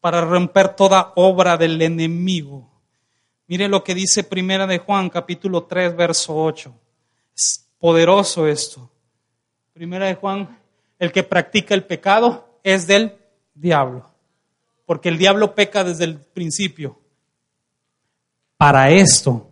para 0.03 0.20
romper 0.20 0.77
toda 0.77 1.14
obra 1.16 1.57
del 1.57 1.81
enemigo. 1.81 2.70
Mire 3.46 3.66
lo 3.66 3.83
que 3.83 3.94
dice 3.94 4.25
Primera 4.25 4.66
de 4.66 4.77
Juan, 4.77 5.09
capítulo 5.09 5.62
3, 5.62 5.96
verso 5.96 6.37
8. 6.37 6.70
Es 7.35 7.66
poderoso 7.79 8.46
esto. 8.46 8.90
Primera 9.73 10.05
de 10.05 10.16
Juan, 10.16 10.59
el 10.99 11.12
que 11.12 11.23
practica 11.23 11.73
el 11.73 11.85
pecado 11.85 12.61
es 12.62 12.87
del 12.87 13.16
diablo, 13.55 14.11
porque 14.85 15.09
el 15.09 15.16
diablo 15.16 15.55
peca 15.55 15.83
desde 15.83 16.05
el 16.05 16.18
principio. 16.18 16.99
Para 18.61 18.90
esto 18.90 19.49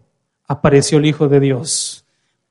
apareció 0.47 0.99
el 0.99 1.07
Hijo 1.07 1.29
de 1.29 1.41
Dios, 1.41 2.05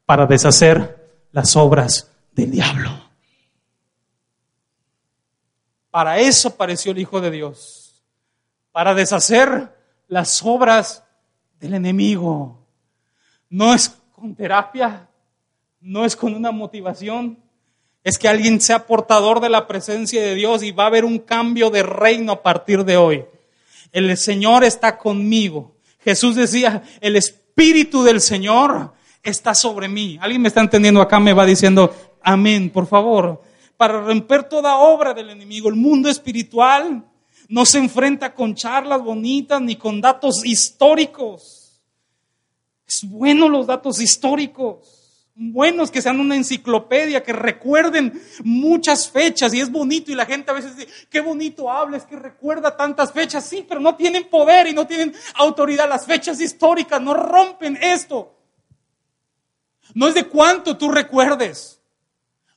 para 0.08 0.26
deshacer 0.26 1.08
las 1.32 1.56
obras 1.56 2.10
del 2.32 2.50
diablo. 2.50 2.90
Para 5.92 6.18
eso 6.18 6.48
apareció 6.48 6.94
el 6.94 6.98
Hijo 6.98 7.22
de 7.22 7.30
Dios, 7.30 8.02
para 8.72 8.96
deshacer 8.96 9.72
las 10.08 10.42
obras 10.44 11.04
del 11.60 11.76
enemigo. 11.76 12.58
No 13.52 13.76
es 13.76 13.96
con 14.12 14.34
terapia, 14.34 15.08
no 15.80 16.06
es 16.06 16.16
con 16.16 16.34
una 16.34 16.50
motivación, 16.50 17.38
es 18.04 18.18
que 18.18 18.30
alguien 18.30 18.60
sea 18.62 18.88
portador 18.88 19.42
de 19.42 19.50
la 19.50 19.68
presencia 19.68 20.24
de 20.24 20.34
Dios 20.34 20.64
y 20.64 20.72
va 20.72 20.86
a 20.86 20.88
haber 20.88 21.06
un 21.06 21.20
cambio 21.20 21.70
de 21.70 21.84
reino 21.84 22.32
a 22.32 22.42
partir 22.42 22.84
de 22.84 22.98
hoy. 22.98 23.26
El 23.92 24.18
Señor 24.18 24.64
está 24.64 24.98
conmigo. 24.98 25.77
Jesús 26.08 26.36
decía, 26.36 26.84
el 27.02 27.18
Espíritu 27.18 28.02
del 28.02 28.22
Señor 28.22 28.94
está 29.22 29.54
sobre 29.54 29.90
mí. 29.90 30.18
¿Alguien 30.22 30.42
me 30.42 30.48
está 30.48 30.62
entendiendo 30.62 31.02
acá? 31.02 31.20
Me 31.20 31.34
va 31.34 31.46
diciendo, 31.46 31.94
amén, 32.24 32.70
por 32.70 32.88
favor. 32.88 33.42
Para 33.76 34.00
romper 34.00 34.46
toda 34.46 34.78
obra 34.78 35.14
del 35.14 35.32
enemigo, 35.32 35.68
el 35.68 35.76
mundo 35.76 36.08
espiritual 36.08 37.04
no 37.50 37.66
se 37.66 37.80
enfrenta 37.80 38.34
con 38.34 38.56
charlas 38.56 39.02
bonitas 39.02 39.62
ni 39.62 39.76
con 39.76 40.00
datos 40.00 40.46
históricos. 40.46 41.82
Es 42.88 43.04
bueno 43.04 43.50
los 43.50 43.68
datos 43.68 44.00
históricos 44.00 44.97
buenos, 45.38 45.92
que 45.92 46.02
sean 46.02 46.20
una 46.20 46.36
enciclopedia, 46.36 47.24
que 47.24 47.32
recuerden 47.32 48.20
muchas 48.44 49.10
fechas 49.10 49.54
y 49.54 49.62
es 49.62 49.72
bonito 49.72 50.12
y 50.12 50.16
la 50.16 50.26
gente 50.26 50.50
a 50.50 50.56
veces 50.56 50.76
dice, 50.76 50.92
qué 51.10 51.22
bonito 51.22 51.72
habla, 51.72 51.98
es 51.98 52.06
que 52.06 52.16
recuerda 52.16 52.76
tantas 52.76 53.12
fechas, 53.12 53.46
sí, 53.46 53.64
pero 53.68 53.80
no 53.80 53.96
tienen 53.96 54.26
poder 54.26 54.68
y 54.68 54.74
no 54.74 54.88
tienen 54.88 55.14
autoridad, 55.36 55.88
las 55.88 56.06
fechas 56.06 56.42
históricas 56.42 57.00
no 57.02 57.14
rompen 57.14 57.78
esto. 57.82 58.34
No 59.94 60.08
es 60.08 60.16
de 60.16 60.24
cuánto 60.24 60.76
tú 60.76 60.90
recuerdes, 60.90 61.80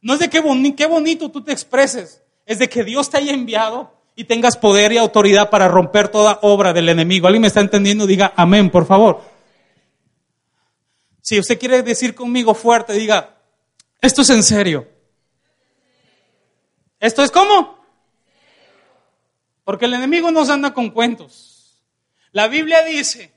no 0.01 0.14
es 0.14 0.21
de 0.21 0.31
qué, 0.31 0.43
qué 0.77 0.87
bonito 0.87 1.31
tú 1.31 1.45
te 1.45 1.53
expreses, 1.53 2.23
es 2.47 2.59
de 2.59 2.69
que 2.69 2.83
Dios 2.83 3.11
te 3.11 3.19
haya 3.19 3.33
enviado 3.33 3.93
y 4.16 4.25
tengas 4.25 4.57
poder 4.57 4.93
y 4.93 4.99
autoridad 4.99 5.51
para 5.51 5.69
romper 5.69 6.09
toda 6.09 6.38
obra 6.43 6.73
del 6.73 6.88
enemigo. 6.88 7.27
¿Alguien 7.27 7.43
me 7.43 7.49
está 7.49 7.61
entendiendo? 7.61 8.07
Diga 8.07 8.33
amén, 8.37 8.71
por 8.71 8.87
favor. 8.87 9.30
Si 11.23 11.39
usted 11.39 11.59
quiere 11.59 11.83
decir 11.83 12.15
conmigo 12.15 12.55
fuerte, 12.55 12.93
diga, 12.93 13.37
esto 14.01 14.23
es 14.23 14.31
en 14.31 14.43
serio. 14.43 14.89
¿Esto 16.99 17.23
es 17.23 17.31
cómo? 17.31 17.79
Porque 19.65 19.87
el 19.87 19.95
enemigo 19.95 20.31
nos 20.31 20.51
anda 20.51 20.73
con 20.73 20.91
cuentos. 20.91 21.81
La 22.33 22.49
Biblia 22.49 22.85
dice, 22.85 23.33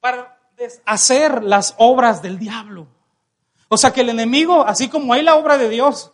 para 0.00 0.38
deshacer 0.56 1.42
las 1.42 1.74
obras 1.78 2.22
del 2.22 2.38
diablo. 2.38 2.88
O 3.68 3.76
sea 3.76 3.92
que 3.92 4.02
el 4.02 4.08
enemigo, 4.08 4.64
así 4.66 4.88
como 4.88 5.12
hay 5.12 5.22
la 5.22 5.36
obra 5.36 5.58
de 5.58 5.68
Dios, 5.68 6.12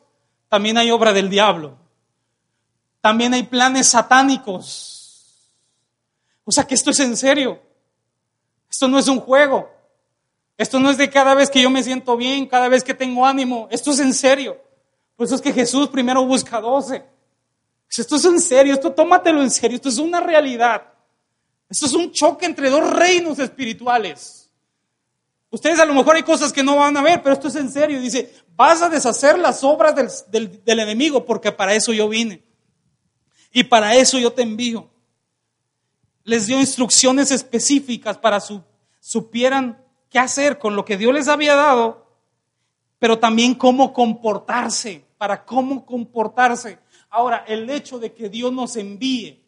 también 0.49 0.79
hay 0.79 0.91
obra 0.91 1.13
del 1.13 1.29
diablo. 1.29 1.79
También 3.01 3.35
hay 3.35 3.43
planes 3.45 3.89
satánicos. 3.89 5.51
O 6.45 6.53
sea 6.53 6.65
que 6.65 6.75
esto 6.75 6.91
es 6.91 7.01
en 7.01 7.17
serio. 7.17 7.61
Esto 8.73 8.89
no 8.89 8.99
es 8.99 9.07
un 9.07 9.21
juego. 9.21 9.71
Esto 10.57 10.81
no 10.81 10.89
es 10.89 10.97
de 10.97 11.11
cada 11.11 11.35
vez 11.35 11.51
que 11.51 11.61
yo 11.61 11.69
me 11.69 11.83
siento 11.83 12.17
bien, 12.17 12.47
cada 12.47 12.69
vez 12.69 12.83
que 12.83 12.95
tengo 12.95 13.27
ánimo. 13.27 13.69
Esto 13.71 13.91
es 13.91 14.01
en 14.01 14.15
serio. 14.15 14.59
Por 15.15 15.27
eso 15.27 15.35
es 15.35 15.43
que 15.43 15.53
Jesús 15.53 15.89
primero 15.89 16.25
busca 16.25 16.59
doce. 16.59 17.05
Esto 17.91 18.17
es 18.17 18.25
en 18.25 18.41
serio, 18.41 18.73
esto 18.73 18.91
tómatelo 18.91 19.43
en 19.43 19.51
serio, 19.51 19.77
esto 19.77 19.91
es 19.91 19.99
una 19.99 20.21
realidad. 20.21 20.85
Esto 21.69 21.85
es 21.85 21.93
un 21.93 22.11
choque 22.13 22.47
entre 22.47 22.71
dos 22.71 22.91
reinos 22.91 23.39
espirituales. 23.39 24.51
Ustedes 25.51 25.79
a 25.79 25.85
lo 25.85 25.93
mejor 25.93 26.17
hay 26.17 26.23
cosas 26.23 26.51
que 26.51 26.63
no 26.63 26.77
van 26.77 26.97
a 26.97 27.03
ver, 27.03 27.23
pero 27.23 27.35
esto 27.35 27.49
es 27.49 27.57
en 27.57 27.71
serio. 27.71 28.01
Dice, 28.01 28.33
vas 28.57 28.81
a 28.81 28.89
deshacer 28.89 29.39
las 29.39 29.63
obras 29.63 30.25
del, 30.31 30.65
del 30.65 30.81
enemigo 30.81 31.27
porque 31.27 31.53
para 31.53 31.75
eso 31.75 31.93
yo 31.93 32.09
vine. 32.09 32.43
Y 33.53 33.65
para 33.65 33.95
eso 33.97 34.19
yo 34.19 34.33
te 34.33 34.41
envío 34.41 34.89
les 36.25 36.47
dio 36.47 36.59
instrucciones 36.59 37.31
específicas 37.31 38.19
para 38.19 38.41
su, 38.41 38.63
supieran 39.01 39.83
qué 40.09 40.19
hacer 40.19 40.59
con 40.59 40.77
lo 40.77 40.85
que 40.85 40.97
Dios 40.97 41.13
les 41.13 41.29
había 41.29 41.55
dado, 41.55 42.07
pero 42.99 43.19
también 43.19 43.55
cómo 43.55 43.93
comportarse, 43.93 45.05
para 45.19 45.45
cómo 45.45 45.85
comportarse. 45.85 46.79
Ahora, 47.11 47.45
el 47.49 47.69
hecho 47.69 47.99
de 47.99 48.13
que 48.13 48.29
Dios 48.29 48.53
nos 48.53 48.77
envíe, 48.77 49.43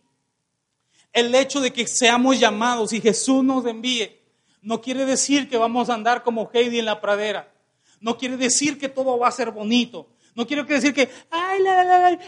el 1.13 1.35
hecho 1.35 1.61
de 1.61 1.73
que 1.73 1.87
seamos 1.87 2.41
llamados 2.41 2.93
y 2.93 3.01
Jesús 3.01 3.45
nos 3.45 3.65
envíe, 3.67 4.21
no 4.61 4.81
quiere 4.81 5.05
decir 5.05 5.49
que 5.49 5.57
vamos 5.57 5.89
a 5.89 5.95
andar 5.95 6.23
como 6.23 6.51
Heidi 6.53 6.79
en 6.79 6.87
la 6.87 7.01
pradera. 7.01 7.53
No 8.01 8.19
quiere 8.19 8.37
decir 8.37 8.79
que 8.79 8.89
todo 8.89 9.19
va 9.19 9.29
a 9.29 9.33
ser 9.33 9.51
bonito. 9.51 10.09
No 10.35 10.47
quiero 10.47 10.65
decir 10.65 10.93
que, 10.93 11.11
ay, 11.31 11.63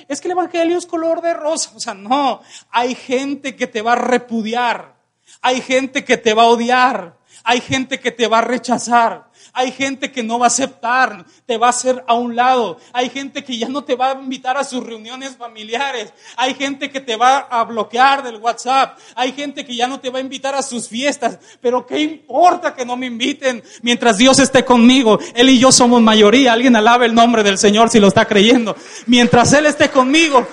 es 0.08 0.20
que 0.20 0.28
el 0.28 0.32
Evangelio 0.32 0.78
es 0.78 0.86
color 0.86 1.20
de 1.20 1.34
rosa. 1.34 1.72
O 1.74 1.80
sea, 1.80 1.94
no, 1.94 2.40
hay 2.70 2.94
gente 2.94 3.56
que 3.56 3.66
te 3.66 3.82
va 3.82 3.92
a 3.92 3.96
repudiar, 3.96 4.94
hay 5.42 5.60
gente 5.60 6.04
que 6.04 6.16
te 6.16 6.32
va 6.32 6.44
a 6.44 6.48
odiar, 6.48 7.16
hay 7.42 7.60
gente 7.60 7.98
que 7.98 8.12
te 8.12 8.28
va 8.28 8.38
a 8.38 8.42
rechazar, 8.42 9.25
hay 9.56 9.72
gente 9.72 10.12
que 10.12 10.22
no 10.22 10.38
va 10.38 10.44
a 10.44 10.48
aceptar, 10.48 11.24
te 11.46 11.56
va 11.56 11.68
a 11.68 11.70
hacer 11.70 12.04
a 12.06 12.12
un 12.12 12.36
lado. 12.36 12.78
Hay 12.92 13.08
gente 13.08 13.42
que 13.42 13.56
ya 13.56 13.70
no 13.70 13.84
te 13.84 13.94
va 13.94 14.10
a 14.10 14.12
invitar 14.12 14.58
a 14.58 14.64
sus 14.64 14.84
reuniones 14.84 15.34
familiares. 15.34 16.12
Hay 16.36 16.52
gente 16.52 16.90
que 16.90 17.00
te 17.00 17.16
va 17.16 17.38
a 17.38 17.64
bloquear 17.64 18.22
del 18.22 18.36
WhatsApp. 18.36 18.98
Hay 19.14 19.32
gente 19.32 19.64
que 19.64 19.74
ya 19.74 19.86
no 19.86 19.98
te 19.98 20.10
va 20.10 20.18
a 20.18 20.20
invitar 20.20 20.54
a 20.54 20.62
sus 20.62 20.88
fiestas. 20.88 21.38
Pero 21.62 21.86
¿qué 21.86 22.00
importa 22.00 22.74
que 22.74 22.84
no 22.84 22.98
me 22.98 23.06
inviten 23.06 23.64
mientras 23.80 24.18
Dios 24.18 24.38
esté 24.40 24.62
conmigo? 24.62 25.18
Él 25.34 25.48
y 25.48 25.58
yo 25.58 25.72
somos 25.72 26.02
mayoría. 26.02 26.52
Alguien 26.52 26.76
alabe 26.76 27.06
el 27.06 27.14
nombre 27.14 27.42
del 27.42 27.56
Señor 27.56 27.88
si 27.88 27.98
lo 27.98 28.08
está 28.08 28.26
creyendo. 28.26 28.76
Mientras 29.06 29.54
Él 29.54 29.64
esté 29.64 29.88
conmigo, 29.88 30.46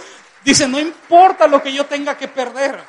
dice, 0.45 0.65
no 0.65 0.79
importa 0.79 1.45
lo 1.45 1.61
que 1.61 1.73
yo 1.73 1.85
tenga 1.87 2.17
que 2.17 2.29
perder. 2.29 2.79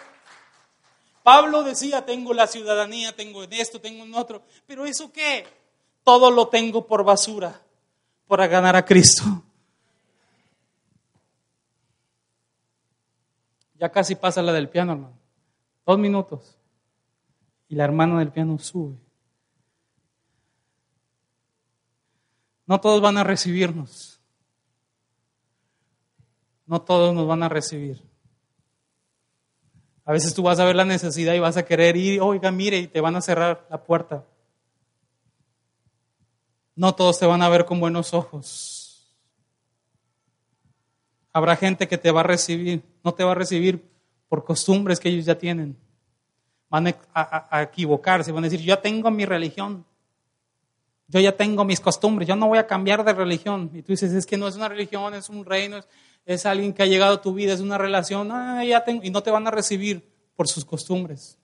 Pablo 1.24 1.64
decía, 1.64 2.06
tengo 2.06 2.32
la 2.32 2.46
ciudadanía, 2.46 3.16
tengo 3.16 3.42
en 3.42 3.52
esto, 3.54 3.80
tengo 3.80 4.04
en 4.04 4.14
otro. 4.14 4.44
Pero 4.64 4.86
¿eso 4.86 5.10
qué? 5.10 5.63
Todo 6.04 6.30
lo 6.30 6.48
tengo 6.48 6.86
por 6.86 7.02
basura 7.02 7.60
para 8.26 8.46
ganar 8.46 8.76
a 8.76 8.84
Cristo. 8.84 9.24
Ya 13.78 13.90
casi 13.90 14.14
pasa 14.14 14.42
la 14.42 14.52
del 14.52 14.68
piano, 14.68 14.92
hermano. 14.92 15.18
Dos 15.84 15.98
minutos. 15.98 16.56
Y 17.68 17.74
la 17.74 17.84
hermana 17.84 18.18
del 18.18 18.30
piano 18.30 18.58
sube. 18.58 18.96
No 22.66 22.80
todos 22.80 23.00
van 23.00 23.18
a 23.18 23.24
recibirnos. 23.24 24.20
No 26.66 26.80
todos 26.80 27.14
nos 27.14 27.26
van 27.26 27.42
a 27.42 27.48
recibir. 27.48 28.02
A 30.06 30.12
veces 30.12 30.34
tú 30.34 30.42
vas 30.42 30.60
a 30.60 30.64
ver 30.64 30.76
la 30.76 30.84
necesidad 30.84 31.34
y 31.34 31.38
vas 31.38 31.56
a 31.56 31.64
querer 31.64 31.96
ir, 31.96 32.20
oiga, 32.20 32.50
mire, 32.50 32.78
y 32.78 32.86
te 32.86 33.00
van 33.00 33.16
a 33.16 33.22
cerrar 33.22 33.66
la 33.70 33.82
puerta. 33.82 34.24
No 36.76 36.94
todos 36.94 37.18
te 37.18 37.26
van 37.26 37.42
a 37.42 37.48
ver 37.48 37.64
con 37.64 37.80
buenos 37.80 38.14
ojos. 38.14 38.84
Habrá 41.32 41.56
gente 41.56 41.88
que 41.88 41.98
te 41.98 42.10
va 42.10 42.20
a 42.20 42.24
recibir, 42.24 42.82
no 43.02 43.12
te 43.12 43.24
va 43.24 43.32
a 43.32 43.34
recibir 43.34 43.84
por 44.28 44.44
costumbres 44.44 45.00
que 45.00 45.08
ellos 45.08 45.24
ya 45.24 45.36
tienen. 45.36 45.76
Van 46.70 46.94
a, 47.12 47.62
equivocarse, 47.62 48.32
van 48.32 48.44
a 48.44 48.48
decir, 48.48 48.64
yo 48.64 48.78
tengo 48.78 49.10
mi 49.10 49.24
religión, 49.24 49.84
yo 51.06 51.20
ya 51.20 51.36
tengo 51.36 51.64
mis 51.64 51.80
costumbres, 51.80 52.26
yo 52.26 52.34
no 52.34 52.48
voy 52.48 52.58
a 52.58 52.66
cambiar 52.66 53.04
de 53.04 53.12
religión. 53.12 53.70
Y 53.74 53.82
tú 53.82 53.92
dices, 53.92 54.12
es 54.12 54.26
que 54.26 54.36
no 54.36 54.48
es 54.48 54.56
una 54.56 54.68
religión, 54.68 55.14
es 55.14 55.28
un 55.28 55.44
reino, 55.44 55.80
es, 56.24 56.46
alguien 56.46 56.72
que 56.72 56.82
ha 56.82 56.86
llegado 56.86 57.14
a 57.14 57.22
tu 57.22 57.34
vida, 57.34 57.52
es 57.52 57.60
una 57.60 57.78
relación, 57.78 58.30
ah, 58.32 58.64
ya 58.64 58.82
tengo, 58.82 59.04
y 59.04 59.10
no 59.10 59.22
te 59.22 59.30
van 59.30 59.46
a 59.46 59.50
recibir 59.50 60.08
por 60.34 60.48
sus 60.48 60.64
costumbres. 60.64 61.38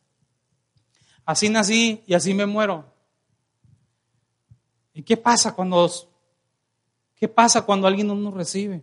Así 1.24 1.48
nací 1.48 2.02
y 2.06 2.14
así 2.14 2.34
me 2.34 2.46
muero. 2.46 2.84
¿Y 4.92 5.02
qué 5.02 5.16
pasa 5.16 5.54
cuando, 5.54 5.90
qué 7.16 7.28
pasa 7.28 7.62
cuando 7.62 7.86
alguien 7.86 8.06
no 8.06 8.14
nos 8.14 8.34
recibe? 8.34 8.82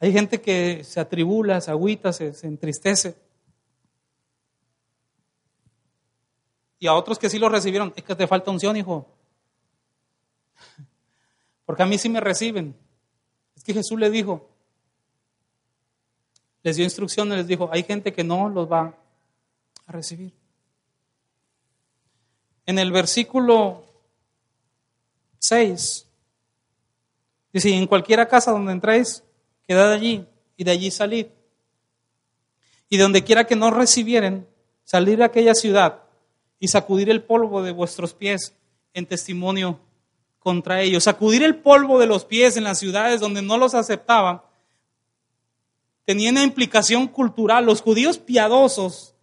Hay 0.00 0.12
gente 0.12 0.40
que 0.40 0.84
se 0.84 1.00
atribula, 1.00 1.60
se 1.60 1.70
agüita, 1.70 2.12
se, 2.12 2.32
entristece. 2.46 3.16
Y 6.78 6.86
a 6.86 6.94
otros 6.94 7.18
que 7.18 7.28
sí 7.28 7.38
lo 7.38 7.48
recibieron, 7.48 7.92
es 7.96 8.04
que 8.04 8.14
te 8.14 8.26
falta 8.28 8.50
unción, 8.50 8.76
hijo. 8.76 9.08
Porque 11.66 11.82
a 11.82 11.86
mí 11.86 11.98
sí 11.98 12.08
me 12.08 12.20
reciben. 12.20 12.76
Es 13.56 13.64
que 13.64 13.74
Jesús 13.74 13.98
le 13.98 14.08
dijo, 14.08 14.48
les 16.62 16.76
dio 16.76 16.84
instrucciones, 16.84 17.38
les 17.38 17.46
dijo, 17.48 17.68
hay 17.72 17.82
gente 17.82 18.12
que 18.12 18.22
no 18.22 18.48
los 18.48 18.70
va 18.70 18.94
a 19.86 19.92
recibir. 19.92 20.32
En 22.66 22.78
el 22.78 22.92
versículo 22.92 23.87
6. 25.38 26.06
Dice, 27.52 27.74
en 27.74 27.86
cualquiera 27.86 28.28
casa 28.28 28.52
donde 28.52 28.72
entréis, 28.72 29.22
quedad 29.66 29.92
allí 29.92 30.26
y 30.56 30.64
de 30.64 30.70
allí 30.70 30.90
salid. 30.90 31.26
Y 32.88 32.96
donde 32.96 33.24
quiera 33.24 33.44
que 33.44 33.56
no 33.56 33.70
recibieren, 33.70 34.46
salir 34.84 35.22
a 35.22 35.26
aquella 35.26 35.54
ciudad 35.54 36.02
y 36.58 36.68
sacudir 36.68 37.10
el 37.10 37.22
polvo 37.22 37.62
de 37.62 37.72
vuestros 37.72 38.14
pies 38.14 38.54
en 38.94 39.06
testimonio 39.06 39.80
contra 40.38 40.80
ellos. 40.80 41.04
Sacudir 41.04 41.42
el 41.42 41.56
polvo 41.56 41.98
de 41.98 42.06
los 42.06 42.24
pies 42.24 42.56
en 42.56 42.64
las 42.64 42.78
ciudades 42.78 43.20
donde 43.20 43.42
no 43.42 43.58
los 43.58 43.74
aceptaban 43.74 44.42
tenía 46.04 46.30
una 46.30 46.42
implicación 46.42 47.06
cultural. 47.06 47.66
Los 47.66 47.82
judíos 47.82 48.16
piadosos 48.16 49.14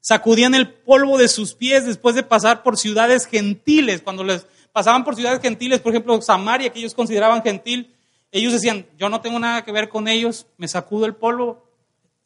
sacudían 0.00 0.54
el 0.54 0.72
polvo 0.72 1.18
de 1.18 1.26
sus 1.26 1.54
pies 1.54 1.84
después 1.84 2.14
de 2.14 2.22
pasar 2.22 2.62
por 2.62 2.78
ciudades 2.78 3.26
gentiles. 3.26 4.02
Cuando 4.02 4.22
les 4.22 4.46
pasaban 4.78 5.02
por 5.02 5.16
ciudades 5.16 5.40
gentiles, 5.42 5.80
por 5.80 5.90
ejemplo, 5.90 6.22
Samaria, 6.22 6.70
que 6.70 6.78
ellos 6.78 6.94
consideraban 6.94 7.42
gentil, 7.42 7.92
ellos 8.30 8.52
decían, 8.52 8.86
yo 8.96 9.08
no 9.08 9.20
tengo 9.20 9.36
nada 9.40 9.64
que 9.64 9.72
ver 9.72 9.88
con 9.88 10.06
ellos, 10.06 10.46
me 10.56 10.68
sacudo 10.68 11.04
el 11.04 11.16
polvo, 11.16 11.64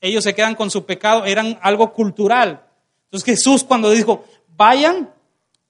ellos 0.02 0.22
se 0.22 0.34
quedan 0.34 0.54
con 0.54 0.70
su 0.70 0.84
pecado, 0.84 1.24
eran 1.24 1.58
algo 1.62 1.94
cultural. 1.94 2.62
Entonces 3.04 3.24
Jesús 3.24 3.64
cuando 3.64 3.88
dijo, 3.88 4.26
vayan, 4.54 5.10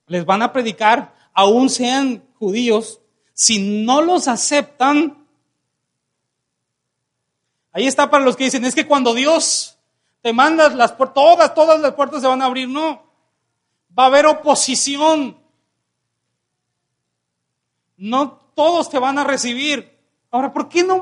les 0.07 0.25
van 0.25 0.41
a 0.41 0.51
predicar, 0.51 1.15
aún 1.33 1.69
sean 1.69 2.21
judíos, 2.37 2.99
si 3.33 3.85
no 3.85 4.01
los 4.01 4.27
aceptan, 4.27 5.25
ahí 7.71 7.87
está 7.87 8.09
para 8.09 8.25
los 8.25 8.35
que 8.35 8.43
dicen, 8.43 8.65
es 8.65 8.75
que 8.75 8.87
cuando 8.87 9.13
Dios 9.13 9.77
te 10.21 10.33
manda 10.33 10.67
las 10.67 10.97
todas, 10.97 11.53
todas 11.53 11.79
las 11.79 11.93
puertas 11.93 12.19
se 12.19 12.27
van 12.27 12.41
a 12.41 12.45
abrir, 12.47 12.67
no, 12.67 13.03
va 13.97 14.03
a 14.03 14.07
haber 14.07 14.25
oposición, 14.25 15.41
no 18.03 18.51
todos 18.53 18.89
te 18.89 18.99
van 18.99 19.17
a 19.17 19.23
recibir. 19.23 19.97
Ahora, 20.29 20.51
¿por 20.51 20.67
qué 20.67 20.83
no 20.83 21.01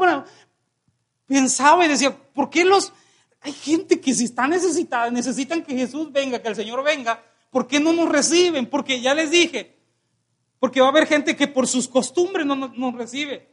pensaba 1.26 1.84
y 1.84 1.88
decía, 1.88 2.16
¿por 2.34 2.50
qué 2.50 2.64
los 2.64 2.94
hay 3.42 3.54
gente 3.54 4.00
que 4.00 4.14
si 4.14 4.26
está 4.26 4.48
necesitada, 4.48 5.10
necesitan 5.10 5.64
que 5.64 5.76
Jesús 5.76 6.12
venga, 6.12 6.40
que 6.40 6.50
el 6.50 6.56
Señor 6.56 6.84
venga, 6.84 7.24
¿por 7.50 7.66
qué 7.66 7.80
no 7.80 7.92
nos 7.92 8.08
reciben? 8.08 8.68
Porque 8.68 9.02
ya 9.02 9.16
les 9.16 9.32
dije, 9.32 9.80
porque 10.60 10.80
va 10.80 10.88
a 10.88 10.90
haber 10.92 11.08
gente 11.08 11.36
que 11.36 11.48
por 11.48 11.68
sus 11.68 11.88
costumbres 11.88 12.46
no 12.46 12.56
nos, 12.56 12.94
recibe. 12.94 13.50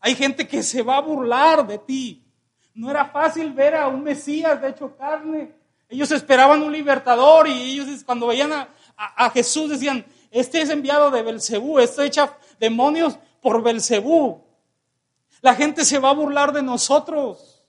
Hay 0.00 0.14
gente 0.14 0.48
que 0.48 0.62
se 0.62 0.80
va 0.80 0.96
a 0.96 1.02
burlar 1.02 1.66
de 1.66 1.76
ti. 1.76 2.24
No 2.72 2.90
era 2.90 3.04
fácil 3.04 3.52
ver 3.52 3.74
a 3.74 3.88
un 3.88 4.02
Mesías 4.02 4.62
de 4.62 4.70
hecho 4.70 4.96
carne. 4.96 5.52
Ellos 5.90 6.10
esperaban 6.10 6.62
un 6.62 6.72
libertador 6.72 7.48
y 7.48 7.78
ellos 7.78 8.02
cuando 8.04 8.28
veían 8.28 8.52
a, 8.52 8.68
a 8.96 9.28
Jesús 9.28 9.68
decían, 9.68 10.06
este 10.30 10.60
es 10.60 10.70
enviado 10.70 11.10
de 11.10 11.22
Belcebú, 11.22 11.78
este 11.78 12.04
echa 12.04 12.36
demonios 12.60 13.18
por 13.40 13.62
Belcebú. 13.62 14.42
La 15.40 15.54
gente 15.54 15.84
se 15.84 15.98
va 15.98 16.10
a 16.10 16.14
burlar 16.14 16.52
de 16.52 16.62
nosotros. 16.62 17.64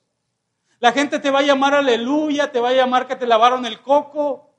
La 0.79 0.91
gente 0.91 1.19
te 1.19 1.29
va 1.29 1.39
a 1.39 1.43
llamar 1.43 1.73
aleluya, 1.73 2.51
te 2.51 2.59
va 2.59 2.69
a 2.69 2.73
llamar 2.73 3.07
que 3.07 3.15
te 3.15 3.27
lavaron 3.27 3.65
el 3.65 3.81
coco. 3.81 4.49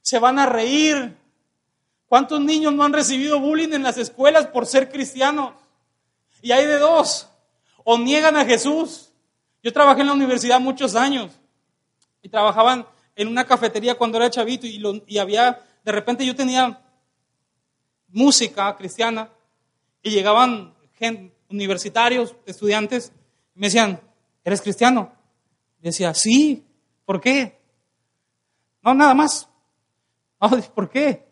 Se 0.00 0.18
van 0.18 0.38
a 0.38 0.46
reír. 0.46 1.16
¿Cuántos 2.06 2.40
niños 2.40 2.74
no 2.74 2.84
han 2.84 2.92
recibido 2.92 3.40
bullying 3.40 3.72
en 3.72 3.82
las 3.82 3.96
escuelas 3.96 4.46
por 4.46 4.66
ser 4.66 4.90
cristianos? 4.90 5.54
Y 6.42 6.52
hay 6.52 6.66
de 6.66 6.78
dos. 6.78 7.28
O 7.84 7.98
niegan 7.98 8.36
a 8.36 8.44
Jesús. 8.44 9.12
Yo 9.62 9.72
trabajé 9.72 10.02
en 10.02 10.08
la 10.08 10.12
universidad 10.12 10.60
muchos 10.60 10.94
años 10.94 11.32
y 12.20 12.28
trabajaban 12.28 12.86
en 13.16 13.28
una 13.28 13.44
cafetería 13.44 13.96
cuando 13.96 14.18
era 14.18 14.30
chavito 14.30 14.66
y, 14.66 14.82
y 15.06 15.18
había, 15.18 15.60
de 15.84 15.92
repente 15.92 16.26
yo 16.26 16.34
tenía 16.34 16.81
música 18.12 18.76
cristiana 18.76 19.30
y 20.02 20.10
llegaban 20.10 20.74
gente, 20.94 21.34
universitarios, 21.50 22.34
estudiantes, 22.46 23.12
y 23.54 23.60
me 23.60 23.66
decían, 23.66 24.00
¿eres 24.44 24.62
cristiano? 24.62 25.12
decía, 25.80 26.14
sí, 26.14 26.64
¿por 27.04 27.20
qué? 27.20 27.58
No, 28.82 28.94
nada 28.94 29.14
más. 29.14 29.48
¿Por 30.74 30.88
qué? 30.88 31.26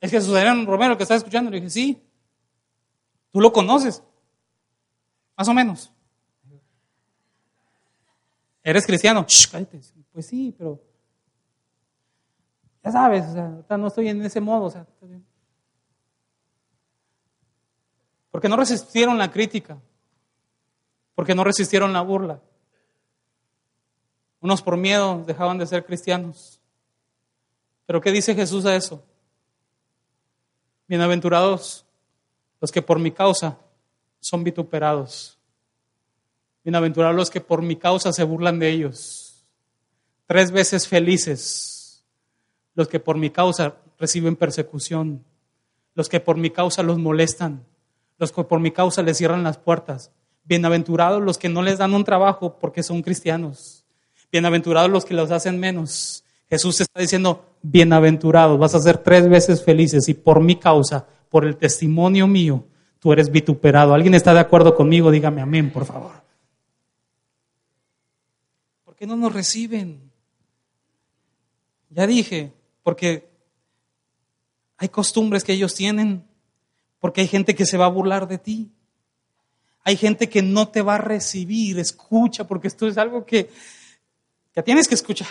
Es 0.00 0.10
que 0.10 0.18
Adrián 0.18 0.66
Romero 0.66 0.96
que 0.96 1.04
está 1.04 1.14
escuchando. 1.14 1.50
Le 1.50 1.58
dije, 1.58 1.70
sí. 1.70 2.02
¿Tú 3.30 3.40
lo 3.40 3.52
conoces? 3.52 4.02
Más 5.36 5.48
o 5.48 5.54
menos. 5.54 5.92
¿Eres 8.62 8.86
cristiano? 8.86 9.26
Pues 10.12 10.26
sí, 10.26 10.54
pero 10.56 10.80
ya 12.82 12.92
sabes, 12.92 13.24
o 13.26 13.64
sea, 13.66 13.76
no 13.76 13.88
estoy 13.88 14.08
en 14.08 14.22
ese 14.24 14.40
modo. 14.40 14.66
O 14.66 14.70
sea, 14.70 14.86
porque 18.34 18.48
no 18.48 18.56
resistieron 18.56 19.16
la 19.16 19.30
crítica, 19.30 19.78
porque 21.14 21.36
no 21.36 21.44
resistieron 21.44 21.92
la 21.92 22.00
burla. 22.00 22.40
Unos 24.40 24.60
por 24.60 24.76
miedo 24.76 25.22
dejaban 25.24 25.56
de 25.56 25.68
ser 25.68 25.86
cristianos. 25.86 26.58
Pero 27.86 28.00
¿qué 28.00 28.10
dice 28.10 28.34
Jesús 28.34 28.66
a 28.66 28.74
eso? 28.74 29.04
Bienaventurados 30.88 31.86
los 32.60 32.72
que 32.72 32.82
por 32.82 32.98
mi 32.98 33.12
causa 33.12 33.56
son 34.18 34.42
vituperados. 34.42 35.38
Bienaventurados 36.64 37.14
los 37.14 37.30
que 37.30 37.40
por 37.40 37.62
mi 37.62 37.76
causa 37.76 38.12
se 38.12 38.24
burlan 38.24 38.58
de 38.58 38.68
ellos. 38.68 39.44
Tres 40.26 40.50
veces 40.50 40.88
felices 40.88 42.04
los 42.74 42.88
que 42.88 42.98
por 42.98 43.16
mi 43.16 43.30
causa 43.30 43.76
reciben 43.96 44.34
persecución. 44.34 45.24
Los 45.94 46.08
que 46.08 46.18
por 46.18 46.36
mi 46.36 46.50
causa 46.50 46.82
los 46.82 46.98
molestan. 46.98 47.64
Los 48.18 48.32
que 48.32 48.44
por 48.44 48.60
mi 48.60 48.70
causa 48.70 49.02
les 49.02 49.18
cierran 49.18 49.42
las 49.42 49.58
puertas. 49.58 50.10
Bienaventurados 50.44 51.22
los 51.22 51.38
que 51.38 51.48
no 51.48 51.62
les 51.62 51.78
dan 51.78 51.94
un 51.94 52.04
trabajo 52.04 52.58
porque 52.58 52.82
son 52.82 53.02
cristianos. 53.02 53.84
Bienaventurados 54.30 54.90
los 54.90 55.04
que 55.04 55.14
los 55.14 55.30
hacen 55.30 55.58
menos. 55.58 56.24
Jesús 56.48 56.80
está 56.80 57.00
diciendo, 57.00 57.44
bienaventurados, 57.62 58.58
vas 58.58 58.74
a 58.74 58.80
ser 58.80 58.98
tres 58.98 59.28
veces 59.28 59.64
felices 59.64 60.08
y 60.08 60.14
por 60.14 60.40
mi 60.40 60.56
causa, 60.56 61.06
por 61.28 61.44
el 61.44 61.56
testimonio 61.56 62.26
mío, 62.26 62.64
tú 63.00 63.12
eres 63.12 63.30
vituperado. 63.30 63.94
¿Alguien 63.94 64.14
está 64.14 64.34
de 64.34 64.40
acuerdo 64.40 64.74
conmigo? 64.74 65.10
Dígame 65.10 65.40
amén, 65.40 65.72
por 65.72 65.84
favor. 65.84 66.12
¿Por 68.84 68.94
qué 68.94 69.06
no 69.06 69.16
nos 69.16 69.32
reciben? 69.32 70.10
Ya 71.90 72.06
dije, 72.06 72.52
porque 72.82 73.28
hay 74.76 74.88
costumbres 74.88 75.42
que 75.42 75.52
ellos 75.52 75.74
tienen, 75.74 76.24
porque 77.04 77.20
hay 77.20 77.28
gente 77.28 77.54
que 77.54 77.66
se 77.66 77.76
va 77.76 77.84
a 77.84 77.90
burlar 77.90 78.26
de 78.26 78.38
ti. 78.38 78.72
Hay 79.82 79.94
gente 79.94 80.30
que 80.30 80.40
no 80.40 80.68
te 80.68 80.80
va 80.80 80.94
a 80.94 80.98
recibir, 80.98 81.78
escucha, 81.78 82.44
porque 82.44 82.66
esto 82.66 82.88
es 82.88 82.96
algo 82.96 83.26
que 83.26 83.50
que 84.54 84.62
tienes 84.62 84.88
que 84.88 84.94
escuchar. 84.94 85.28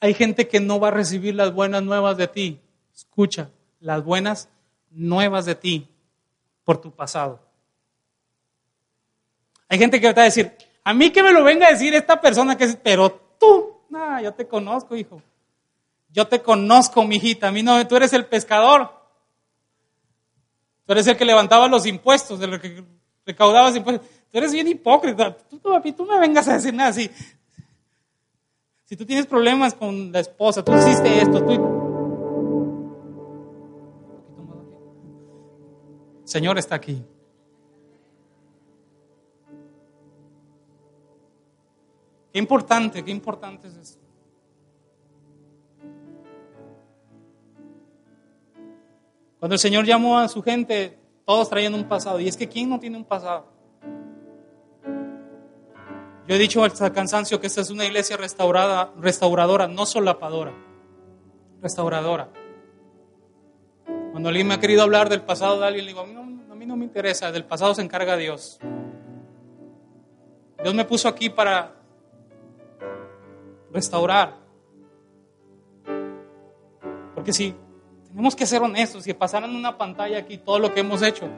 Hay 0.00 0.14
gente 0.14 0.48
que 0.48 0.58
no 0.58 0.80
va 0.80 0.88
a 0.88 0.90
recibir 0.90 1.36
las 1.36 1.54
buenas 1.54 1.84
nuevas 1.84 2.16
de 2.16 2.26
ti. 2.26 2.60
Escucha, 2.92 3.50
las 3.78 4.02
buenas 4.02 4.48
nuevas 4.90 5.46
de 5.46 5.54
ti 5.54 5.88
por 6.64 6.80
tu 6.80 6.90
pasado. 6.90 7.38
Hay 9.68 9.78
gente 9.78 10.00
que 10.00 10.12
va 10.12 10.22
a 10.22 10.24
decir, 10.24 10.50
a 10.82 10.92
mí 10.92 11.12
que 11.12 11.22
me 11.22 11.32
lo 11.32 11.44
venga 11.44 11.68
a 11.68 11.70
decir 11.70 11.94
esta 11.94 12.20
persona 12.20 12.56
que 12.56 12.64
es, 12.64 12.74
pero 12.82 13.12
tú, 13.38 13.76
nada, 13.90 14.22
yo 14.22 14.34
te 14.34 14.48
conozco, 14.48 14.96
hijo. 14.96 15.22
Yo 16.14 16.28
te 16.28 16.40
conozco, 16.40 17.02
mi 17.04 17.16
hijita. 17.16 17.48
A 17.48 17.50
mí 17.50 17.64
no, 17.64 17.84
tú 17.88 17.96
eres 17.96 18.12
el 18.12 18.24
pescador. 18.26 18.88
Tú 20.86 20.92
eres 20.92 21.08
el 21.08 21.16
que 21.16 21.24
levantaba 21.24 21.66
los 21.66 21.86
impuestos, 21.86 22.40
el 22.40 22.60
que 22.60 22.84
recaudabas 23.26 23.74
impuestos. 23.74 24.08
Tú 24.30 24.38
eres 24.38 24.52
bien 24.52 24.68
hipócrita. 24.68 25.36
Tú, 25.36 25.58
tú, 25.58 26.06
me 26.06 26.20
vengas 26.20 26.46
a 26.46 26.52
decir 26.52 26.72
nada 26.72 26.90
así. 26.90 27.10
Si 28.84 28.96
tú 28.96 29.04
tienes 29.04 29.26
problemas 29.26 29.74
con 29.74 30.12
la 30.12 30.20
esposa, 30.20 30.64
tú 30.64 30.72
hiciste 30.72 31.20
esto. 31.20 31.44
Señor 36.22 36.58
está 36.58 36.76
aquí. 36.76 37.02
Qué 42.32 42.38
importante, 42.38 43.04
qué 43.04 43.10
importante 43.10 43.66
es 43.66 43.74
esto. 43.74 44.03
Cuando 49.44 49.56
el 49.56 49.60
Señor 49.60 49.84
llamó 49.84 50.18
a 50.18 50.26
su 50.26 50.42
gente, 50.42 50.98
todos 51.26 51.50
traían 51.50 51.74
un 51.74 51.84
pasado. 51.84 52.18
Y 52.18 52.26
es 52.28 52.34
que 52.34 52.48
¿quién 52.48 52.70
no 52.70 52.80
tiene 52.80 52.96
un 52.96 53.04
pasado? 53.04 53.44
Yo 56.26 56.34
he 56.34 56.38
dicho 56.38 56.64
hasta 56.64 56.90
cansancio 56.94 57.38
que 57.42 57.48
esta 57.48 57.60
es 57.60 57.68
una 57.68 57.84
iglesia 57.84 58.16
restaurada, 58.16 58.94
restauradora, 58.98 59.68
no 59.68 59.84
solapadora, 59.84 60.54
restauradora. 61.60 62.30
Cuando 64.12 64.30
alguien 64.30 64.46
me 64.46 64.54
ha 64.54 64.60
querido 64.60 64.82
hablar 64.82 65.10
del 65.10 65.20
pasado 65.20 65.60
de 65.60 65.66
alguien, 65.66 65.84
le 65.84 65.90
digo, 65.90 66.00
a 66.00 66.06
mí, 66.06 66.14
no, 66.14 66.22
a 66.50 66.54
mí 66.56 66.64
no 66.64 66.78
me 66.78 66.86
interesa, 66.86 67.30
del 67.30 67.44
pasado 67.44 67.74
se 67.74 67.82
encarga 67.82 68.16
Dios. 68.16 68.58
Dios 70.62 70.74
me 70.74 70.86
puso 70.86 71.06
aquí 71.06 71.28
para 71.28 71.74
restaurar. 73.70 74.38
Porque 77.14 77.34
si 77.34 77.54
tenemos 78.14 78.36
que 78.36 78.46
ser 78.46 78.62
honestos, 78.62 79.02
si 79.02 79.12
pasaran 79.12 79.56
una 79.56 79.76
pantalla 79.76 80.18
aquí 80.18 80.38
todo 80.38 80.60
lo 80.60 80.72
que 80.72 80.78
hemos 80.78 81.02
hecho, 81.02 81.28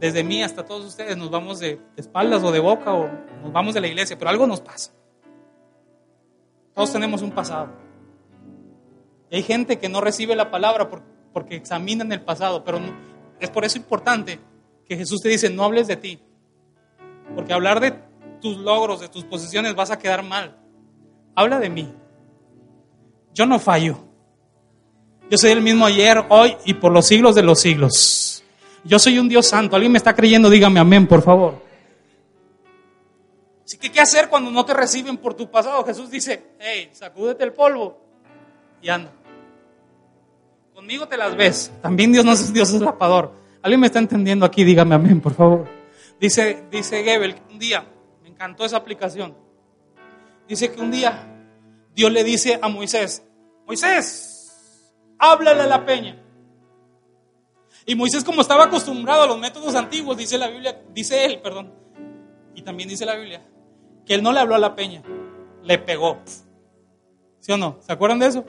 desde 0.00 0.24
mí 0.24 0.42
hasta 0.42 0.64
todos 0.64 0.86
ustedes, 0.86 1.18
nos 1.18 1.30
vamos 1.30 1.60
de, 1.60 1.78
espaldas 1.98 2.42
o 2.42 2.50
de 2.50 2.60
boca 2.60 2.94
o 2.94 3.10
nos 3.42 3.52
vamos 3.52 3.74
de 3.74 3.82
la 3.82 3.88
iglesia, 3.88 4.18
pero 4.18 4.30
algo 4.30 4.46
nos 4.46 4.62
pasa. 4.62 4.90
Todos 6.72 6.90
tenemos 6.90 7.20
un 7.20 7.30
pasado. 7.30 7.68
Y 9.28 9.36
hay 9.36 9.42
gente 9.42 9.78
que 9.78 9.90
no 9.90 10.00
recibe 10.00 10.34
la 10.34 10.50
palabra 10.50 10.88
porque 11.34 11.56
examinan 11.56 12.10
el 12.10 12.22
pasado, 12.22 12.64
pero 12.64 12.80
es 13.38 13.50
por 13.50 13.66
eso 13.66 13.76
importante 13.76 14.40
que 14.88 14.96
Jesús 14.96 15.20
te 15.20 15.28
dice, 15.28 15.50
no 15.50 15.62
hables 15.62 15.88
de 15.88 15.96
ti. 15.96 16.22
Porque 17.34 17.52
hablar 17.52 17.80
de 17.80 17.92
tus 18.40 18.56
logros, 18.56 19.00
de 19.00 19.10
tus 19.10 19.24
posiciones, 19.24 19.74
vas 19.74 19.90
a 19.90 19.98
quedar 19.98 20.22
mal. 20.22 20.56
Habla 21.34 21.58
de 21.58 21.68
mí. 21.68 21.94
Yo 23.34 23.44
no 23.44 23.58
fallo. 23.58 24.13
Yo 25.30 25.38
soy 25.38 25.50
el 25.50 25.62
mismo 25.62 25.86
ayer, 25.86 26.24
hoy 26.28 26.56
y 26.64 26.74
por 26.74 26.92
los 26.92 27.06
siglos 27.06 27.34
de 27.34 27.42
los 27.42 27.60
siglos. 27.60 28.44
Yo 28.84 28.98
soy 28.98 29.18
un 29.18 29.28
Dios 29.28 29.46
santo. 29.46 29.76
¿Alguien 29.76 29.92
me 29.92 29.98
está 29.98 30.14
creyendo? 30.14 30.50
Dígame 30.50 30.78
amén, 30.78 31.06
por 31.06 31.22
favor. 31.22 31.62
Así 33.64 33.78
que, 33.78 33.90
¿qué 33.90 34.00
hacer 34.00 34.28
cuando 34.28 34.50
no 34.50 34.64
te 34.64 34.74
reciben 34.74 35.16
por 35.16 35.34
tu 35.34 35.50
pasado? 35.50 35.84
Jesús 35.84 36.10
dice, 36.10 36.42
hey, 36.60 36.90
sacúdete 36.92 37.44
el 37.44 37.52
polvo 37.52 37.98
y 38.82 38.90
anda. 38.90 39.10
Conmigo 40.74 41.08
te 41.08 41.16
las 41.16 41.34
ves. 41.34 41.72
También 41.80 42.12
Dios 42.12 42.24
no 42.24 42.32
es 42.32 42.52
Dios 42.52 42.72
es 42.74 42.82
lapador. 42.82 43.32
¿Alguien 43.62 43.80
me 43.80 43.86
está 43.86 43.98
entendiendo 43.98 44.44
aquí? 44.44 44.64
Dígame 44.64 44.94
amén, 44.94 45.20
por 45.20 45.32
favor. 45.32 45.66
Dice, 46.20 46.64
dice 46.70 47.02
Gebel, 47.02 47.36
un 47.50 47.58
día, 47.58 47.86
me 48.22 48.28
encantó 48.28 48.66
esa 48.66 48.76
aplicación. 48.76 49.34
Dice 50.46 50.70
que 50.70 50.80
un 50.80 50.90
día 50.90 51.26
Dios 51.94 52.12
le 52.12 52.22
dice 52.22 52.58
a 52.60 52.68
Moisés, 52.68 53.22
Moisés, 53.66 54.33
háblale 55.18 55.62
a 55.62 55.66
la 55.66 55.84
peña. 55.84 56.20
Y 57.86 57.94
Moisés, 57.94 58.24
como 58.24 58.40
estaba 58.40 58.64
acostumbrado 58.64 59.22
a 59.22 59.26
los 59.26 59.38
métodos 59.38 59.74
antiguos, 59.74 60.16
dice 60.16 60.38
la 60.38 60.48
Biblia, 60.48 60.80
dice 60.92 61.24
él, 61.24 61.40
perdón, 61.40 61.72
y 62.54 62.62
también 62.62 62.88
dice 62.88 63.04
la 63.04 63.16
Biblia, 63.16 63.42
que 64.06 64.14
él 64.14 64.22
no 64.22 64.32
le 64.32 64.40
habló 64.40 64.54
a 64.54 64.58
la 64.58 64.74
peña, 64.74 65.02
le 65.62 65.78
pegó. 65.78 66.18
¿Sí 67.40 67.52
o 67.52 67.58
no? 67.58 67.78
¿Se 67.80 67.92
acuerdan 67.92 68.18
de 68.18 68.26
eso? 68.26 68.44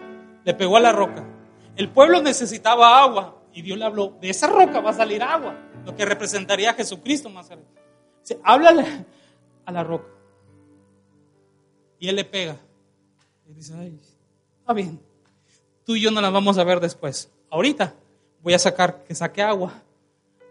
Le 0.46 0.54
pegó 0.54 0.78
a 0.78 0.80
la 0.80 0.94
roca. 0.94 1.28
El 1.76 1.90
pueblo 1.90 2.22
necesitaba 2.22 3.02
agua 3.02 3.42
y 3.52 3.62
Dios 3.62 3.78
le 3.78 3.86
habló, 3.86 4.18
de 4.22 4.30
esa 4.30 4.48
roca 4.48 4.80
va 4.80 4.92
a 4.92 4.94
salir 4.94 5.22
agua, 5.22 5.58
lo 5.86 5.96
que 5.96 6.06
representaría 6.06 6.72
a 6.72 6.74
Jesucristo 6.74 7.30
más 7.30 7.48
adelante. 7.48 7.82
Dice, 8.22 8.40
háblale 8.44 9.06
a 9.66 9.72
la 9.72 9.84
roca. 9.84 10.08
Y 12.00 12.08
él 12.08 12.16
le 12.16 12.26
pega. 12.26 12.58
Y 13.48 13.54
dice, 13.54 13.74
ay, 13.78 14.00
está 14.60 14.74
bien, 14.74 15.00
tú 15.86 15.96
y 15.96 16.02
yo 16.02 16.12
no 16.12 16.22
la 16.22 16.30
vamos 16.30 16.58
a 16.58 16.64
ver 16.64 16.80
después. 16.80 17.32
Ahorita 17.50 17.96
voy 18.42 18.54
a 18.54 18.60
sacar 18.60 19.04
que 19.04 19.16
saque 19.16 19.42
agua, 19.42 19.74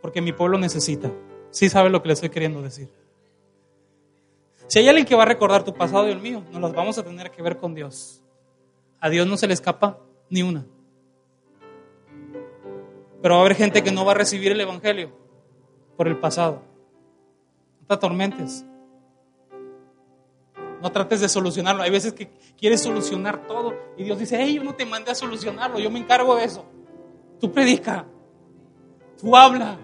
porque 0.00 0.20
mi 0.20 0.32
pueblo 0.32 0.58
necesita. 0.58 1.12
Sí 1.50 1.68
sabe 1.68 1.90
lo 1.90 2.02
que 2.02 2.08
le 2.08 2.14
estoy 2.14 2.30
queriendo 2.30 2.62
decir. 2.62 2.88
Si 4.66 4.78
hay 4.78 4.88
alguien 4.88 5.06
que 5.06 5.14
va 5.14 5.24
a 5.24 5.26
recordar 5.26 5.62
tu 5.64 5.74
pasado 5.74 6.08
y 6.08 6.12
el 6.12 6.20
mío, 6.20 6.42
nos 6.50 6.60
las 6.60 6.72
vamos 6.72 6.98
a 6.98 7.04
tener 7.04 7.30
que 7.30 7.42
ver 7.42 7.58
con 7.58 7.74
Dios. 7.74 8.22
A 9.00 9.10
Dios 9.10 9.26
no 9.26 9.36
se 9.36 9.46
le 9.46 9.54
escapa 9.54 9.98
ni 10.30 10.42
una. 10.42 10.64
Pero 13.20 13.34
va 13.34 13.40
a 13.40 13.44
haber 13.44 13.56
gente 13.56 13.82
que 13.82 13.92
no 13.92 14.04
va 14.04 14.12
a 14.12 14.16
recibir 14.16 14.52
el 14.52 14.60
Evangelio 14.60 15.10
por 15.96 16.08
el 16.08 16.18
pasado. 16.18 16.62
No 17.80 17.86
te 17.86 17.94
atormentes. 17.94 18.64
No 20.84 20.92
trates 20.92 21.22
de 21.22 21.30
solucionarlo. 21.30 21.82
Hay 21.82 21.90
veces 21.90 22.12
que 22.12 22.28
quieres 22.58 22.82
solucionar 22.82 23.46
todo 23.46 23.74
y 23.96 24.04
Dios 24.04 24.18
dice, 24.18 24.36
hey, 24.38 24.56
yo 24.56 24.62
no 24.62 24.74
te 24.74 24.84
mandé 24.84 25.12
a 25.12 25.14
solucionarlo, 25.14 25.78
yo 25.78 25.90
me 25.90 25.98
encargo 25.98 26.36
de 26.36 26.44
eso. 26.44 26.66
Tú 27.40 27.50
predica, 27.50 28.04
tú 29.18 29.34
habla, 29.34 29.78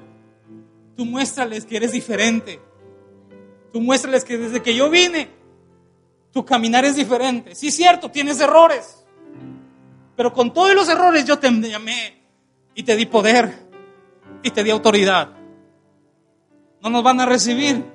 tú 0.98 1.06
muéstrales 1.06 1.64
que 1.64 1.78
eres 1.78 1.92
diferente. 1.92 2.60
Tú 3.72 3.80
muéstrales 3.80 4.26
que 4.26 4.36
desde 4.36 4.62
que 4.62 4.74
yo 4.74 4.90
vine, 4.90 5.30
tu 6.34 6.44
caminar 6.44 6.84
es 6.84 6.96
diferente. 6.96 7.54
Sí, 7.54 7.70
cierto, 7.70 8.10
tienes 8.10 8.38
errores. 8.38 9.06
Pero 10.16 10.34
con 10.34 10.52
todos 10.52 10.74
los 10.74 10.86
errores 10.90 11.24
yo 11.24 11.38
te 11.38 11.50
llamé 11.50 12.26
y 12.74 12.82
te 12.82 12.94
di 12.94 13.06
poder 13.06 13.54
y 14.42 14.50
te 14.50 14.62
di 14.62 14.68
autoridad. 14.68 15.30
No 16.82 16.90
nos 16.90 17.02
van 17.02 17.20
a 17.20 17.24
recibir 17.24 17.86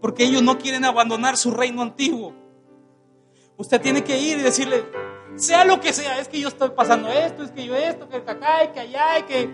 porque 0.00 0.22
ellos 0.22 0.44
no 0.44 0.58
quieren 0.58 0.84
abandonar 0.84 1.36
su 1.36 1.50
reino 1.50 1.82
antiguo. 1.82 2.40
Usted 3.56 3.80
tiene 3.80 4.02
que 4.02 4.18
ir 4.18 4.38
y 4.38 4.42
decirle, 4.42 4.84
sea 5.36 5.64
lo 5.64 5.80
que 5.80 5.92
sea, 5.92 6.18
es 6.18 6.28
que 6.28 6.40
yo 6.40 6.48
estoy 6.48 6.70
pasando 6.70 7.08
esto, 7.08 7.42
es 7.42 7.50
que 7.50 7.64
yo 7.64 7.76
esto, 7.76 8.08
que 8.08 8.16
acá 8.16 8.64
y 8.64 8.68
que 8.68 8.80
allá 8.80 9.18
y 9.18 9.22
que... 9.22 9.50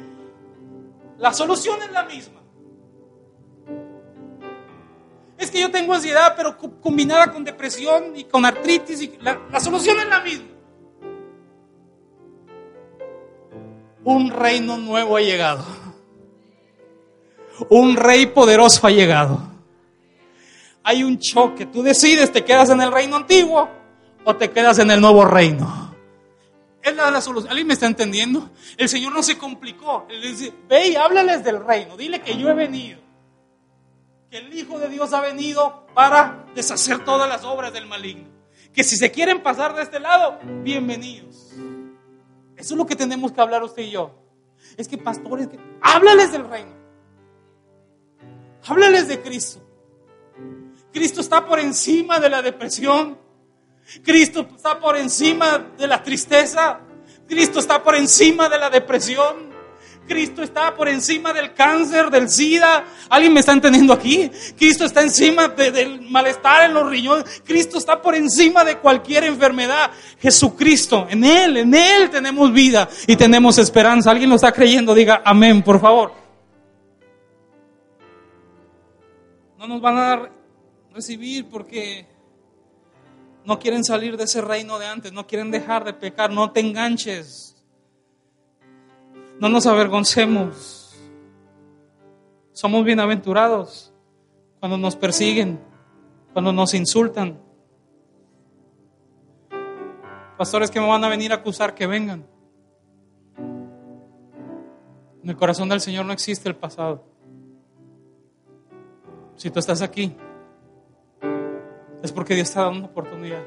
La 1.18 1.32
solución 1.32 1.82
es 1.82 1.90
la 1.90 2.04
misma. 2.04 2.40
Es 5.36 5.50
que 5.50 5.60
yo 5.60 5.70
tengo 5.70 5.94
ansiedad, 5.94 6.34
pero 6.36 6.56
combinada 6.80 7.32
con 7.32 7.44
depresión 7.44 8.16
y 8.16 8.24
con 8.24 8.44
artritis, 8.44 9.10
la, 9.20 9.40
la 9.50 9.60
solución 9.60 9.98
es 9.98 10.06
la 10.06 10.20
misma. 10.20 10.48
Un 14.04 14.30
reino 14.30 14.76
nuevo 14.76 15.16
ha 15.16 15.20
llegado. 15.20 15.64
Un 17.68 17.96
rey 17.96 18.26
poderoso 18.26 18.86
ha 18.86 18.90
llegado. 18.90 19.40
Hay 20.84 21.02
un 21.02 21.18
choque. 21.18 21.66
Tú 21.66 21.82
decides, 21.82 22.32
te 22.32 22.44
quedas 22.44 22.70
en 22.70 22.80
el 22.80 22.92
reino 22.92 23.16
antiguo 23.16 23.77
o 24.24 24.36
te 24.36 24.50
quedas 24.50 24.78
en 24.78 24.90
el 24.90 25.00
nuevo 25.00 25.24
reino. 25.24 25.94
Es 26.82 26.94
la, 26.94 27.10
la 27.10 27.20
solución. 27.20 27.50
¿Alguien 27.50 27.66
me 27.66 27.74
está 27.74 27.86
entendiendo? 27.86 28.50
El 28.76 28.88
Señor 28.88 29.12
no 29.12 29.22
se 29.22 29.36
complicó. 29.36 30.06
Él 30.08 30.22
dice, 30.22 30.52
ve 30.68 30.88
y 30.88 30.96
háblales 30.96 31.44
del 31.44 31.64
reino. 31.64 31.96
Dile 31.96 32.20
que 32.20 32.36
yo 32.36 32.48
he 32.48 32.54
venido. 32.54 33.00
Que 34.30 34.38
el 34.38 34.56
Hijo 34.56 34.78
de 34.78 34.88
Dios 34.88 35.12
ha 35.12 35.20
venido 35.20 35.86
para 35.94 36.46
deshacer 36.54 37.04
todas 37.04 37.28
las 37.28 37.44
obras 37.44 37.72
del 37.72 37.86
maligno. 37.86 38.28
Que 38.72 38.84
si 38.84 38.96
se 38.96 39.10
quieren 39.10 39.42
pasar 39.42 39.74
de 39.74 39.82
este 39.82 39.98
lado, 39.98 40.38
bienvenidos. 40.62 41.52
Eso 42.56 42.74
es 42.74 42.78
lo 42.78 42.86
que 42.86 42.96
tenemos 42.96 43.32
que 43.32 43.40
hablar 43.40 43.62
usted 43.62 43.82
y 43.82 43.90
yo. 43.90 44.14
Es 44.76 44.88
que 44.88 44.98
pastores, 44.98 45.48
que, 45.48 45.58
háblales 45.80 46.32
del 46.32 46.48
reino. 46.48 46.72
Háblales 48.66 49.08
de 49.08 49.20
Cristo. 49.22 49.60
Cristo 50.92 51.20
está 51.20 51.46
por 51.46 51.58
encima 51.58 52.18
de 52.18 52.28
la 52.28 52.42
depresión. 52.42 53.18
Cristo 54.02 54.46
está 54.54 54.78
por 54.78 54.96
encima 54.96 55.58
de 55.76 55.86
la 55.86 56.02
tristeza. 56.02 56.80
Cristo 57.26 57.58
está 57.58 57.82
por 57.82 57.94
encima 57.94 58.48
de 58.48 58.58
la 58.58 58.70
depresión. 58.70 59.48
Cristo 60.06 60.42
está 60.42 60.74
por 60.74 60.88
encima 60.88 61.32
del 61.32 61.52
cáncer, 61.52 62.10
del 62.10 62.28
SIDA. 62.30 62.84
¿Alguien 63.10 63.32
me 63.34 63.40
está 63.40 63.52
entendiendo 63.52 63.92
aquí? 63.92 64.30
Cristo 64.56 64.86
está 64.86 65.02
encima 65.02 65.48
del 65.48 66.00
malestar 66.00 66.64
en 66.64 66.74
los 66.74 66.88
riñones. 66.88 67.42
Cristo 67.44 67.76
está 67.76 68.00
por 68.00 68.14
encima 68.14 68.64
de 68.64 68.78
cualquier 68.78 69.24
enfermedad. 69.24 69.90
Jesucristo, 70.18 71.06
en 71.10 71.24
Él, 71.24 71.58
en 71.58 71.74
Él 71.74 72.10
tenemos 72.10 72.50
vida 72.52 72.88
y 73.06 73.16
tenemos 73.16 73.58
esperanza. 73.58 74.10
¿Alguien 74.10 74.30
lo 74.30 74.36
está 74.36 74.50
creyendo? 74.50 74.94
Diga 74.94 75.20
amén, 75.24 75.62
por 75.62 75.78
favor. 75.78 76.12
No 79.58 79.66
nos 79.66 79.80
van 79.80 79.98
a 79.98 80.30
recibir 80.94 81.46
porque 81.50 82.06
no 83.48 83.58
quieren 83.58 83.82
salir 83.82 84.18
de 84.18 84.24
ese 84.24 84.42
reino 84.42 84.78
de 84.78 84.84
antes, 84.84 85.10
no 85.10 85.26
quieren 85.26 85.50
dejar 85.50 85.82
de 85.82 85.94
pecar, 85.94 86.30
no 86.30 86.52
te 86.52 86.60
enganches. 86.60 87.56
No 89.40 89.48
nos 89.48 89.66
avergoncemos. 89.66 90.94
Somos 92.52 92.84
bienaventurados 92.84 93.90
cuando 94.60 94.76
nos 94.76 94.96
persiguen, 94.96 95.58
cuando 96.34 96.52
nos 96.52 96.74
insultan. 96.74 97.40
Pastores 100.36 100.70
que 100.70 100.78
me 100.78 100.86
van 100.86 101.04
a 101.04 101.08
venir 101.08 101.32
a 101.32 101.36
acusar, 101.36 101.74
que 101.74 101.86
vengan. 101.86 102.26
En 105.22 105.30
el 105.30 105.36
corazón 105.36 105.70
del 105.70 105.80
Señor 105.80 106.04
no 106.04 106.12
existe 106.12 106.50
el 106.50 106.54
pasado. 106.54 107.02
Si 109.36 109.50
tú 109.50 109.58
estás 109.58 109.80
aquí, 109.80 110.14
es 112.02 112.12
porque 112.12 112.34
Dios 112.34 112.48
está 112.48 112.62
dando 112.62 112.80
una 112.80 112.88
oportunidad. 112.88 113.42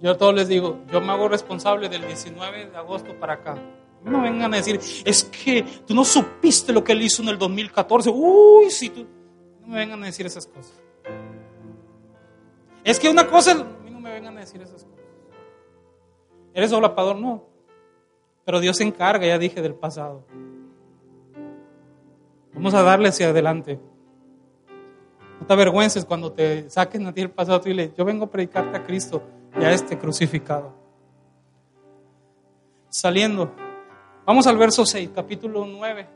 Yo 0.00 0.10
a 0.10 0.18
todos 0.18 0.34
les 0.34 0.48
digo, 0.48 0.80
yo 0.92 1.00
me 1.00 1.12
hago 1.12 1.28
responsable 1.28 1.88
del 1.88 2.06
19 2.06 2.66
de 2.66 2.76
agosto 2.76 3.18
para 3.18 3.34
acá. 3.34 3.56
No 4.02 4.20
vengan 4.20 4.52
a 4.52 4.58
decir, 4.58 4.78
es 5.04 5.24
que 5.24 5.64
tú 5.86 5.94
no 5.94 6.04
supiste 6.04 6.74
lo 6.74 6.84
que 6.84 6.92
él 6.92 7.00
hizo 7.00 7.22
en 7.22 7.28
el 7.28 7.38
2014. 7.38 8.10
Uy, 8.10 8.70
si 8.70 8.90
tú. 8.90 9.06
No 9.62 9.68
me 9.68 9.78
vengan 9.78 10.02
a 10.02 10.06
decir 10.06 10.26
esas 10.26 10.46
cosas. 10.46 10.78
Es 12.84 13.00
que 13.00 13.08
una 13.08 13.26
cosa, 13.26 13.52
a 13.52 13.54
mí 13.82 13.90
no 13.90 13.98
me 13.98 14.12
vengan 14.12 14.36
a 14.36 14.40
decir 14.40 14.60
esas 14.60 14.84
cosas. 14.84 15.00
¿Eres 16.52 16.68
solapador? 16.68 17.16
No. 17.16 17.46
Pero 18.44 18.60
Dios 18.60 18.76
se 18.76 18.84
encarga, 18.84 19.26
ya 19.26 19.38
dije, 19.38 19.62
del 19.62 19.74
pasado. 19.74 20.26
Vamos 22.52 22.74
a 22.74 22.82
darle 22.82 23.08
hacia 23.08 23.30
adelante. 23.30 23.80
No 25.40 25.46
te 25.46 25.52
avergüences 25.52 26.04
cuando 26.04 26.32
te 26.32 26.68
saquen 26.70 27.06
a 27.06 27.12
ti 27.12 27.20
el 27.20 27.30
pasado. 27.30 27.60
y 27.64 27.68
dile, 27.68 27.92
yo 27.96 28.04
vengo 28.04 28.24
a 28.24 28.30
predicarte 28.30 28.76
a 28.76 28.82
Cristo 28.82 29.22
y 29.58 29.64
a 29.64 29.72
este 29.72 29.98
crucificado. 29.98 30.72
Saliendo, 32.88 33.52
vamos 34.24 34.46
al 34.46 34.56
verso 34.56 34.86
6, 34.86 35.10
capítulo 35.14 35.66
9, 35.66 36.06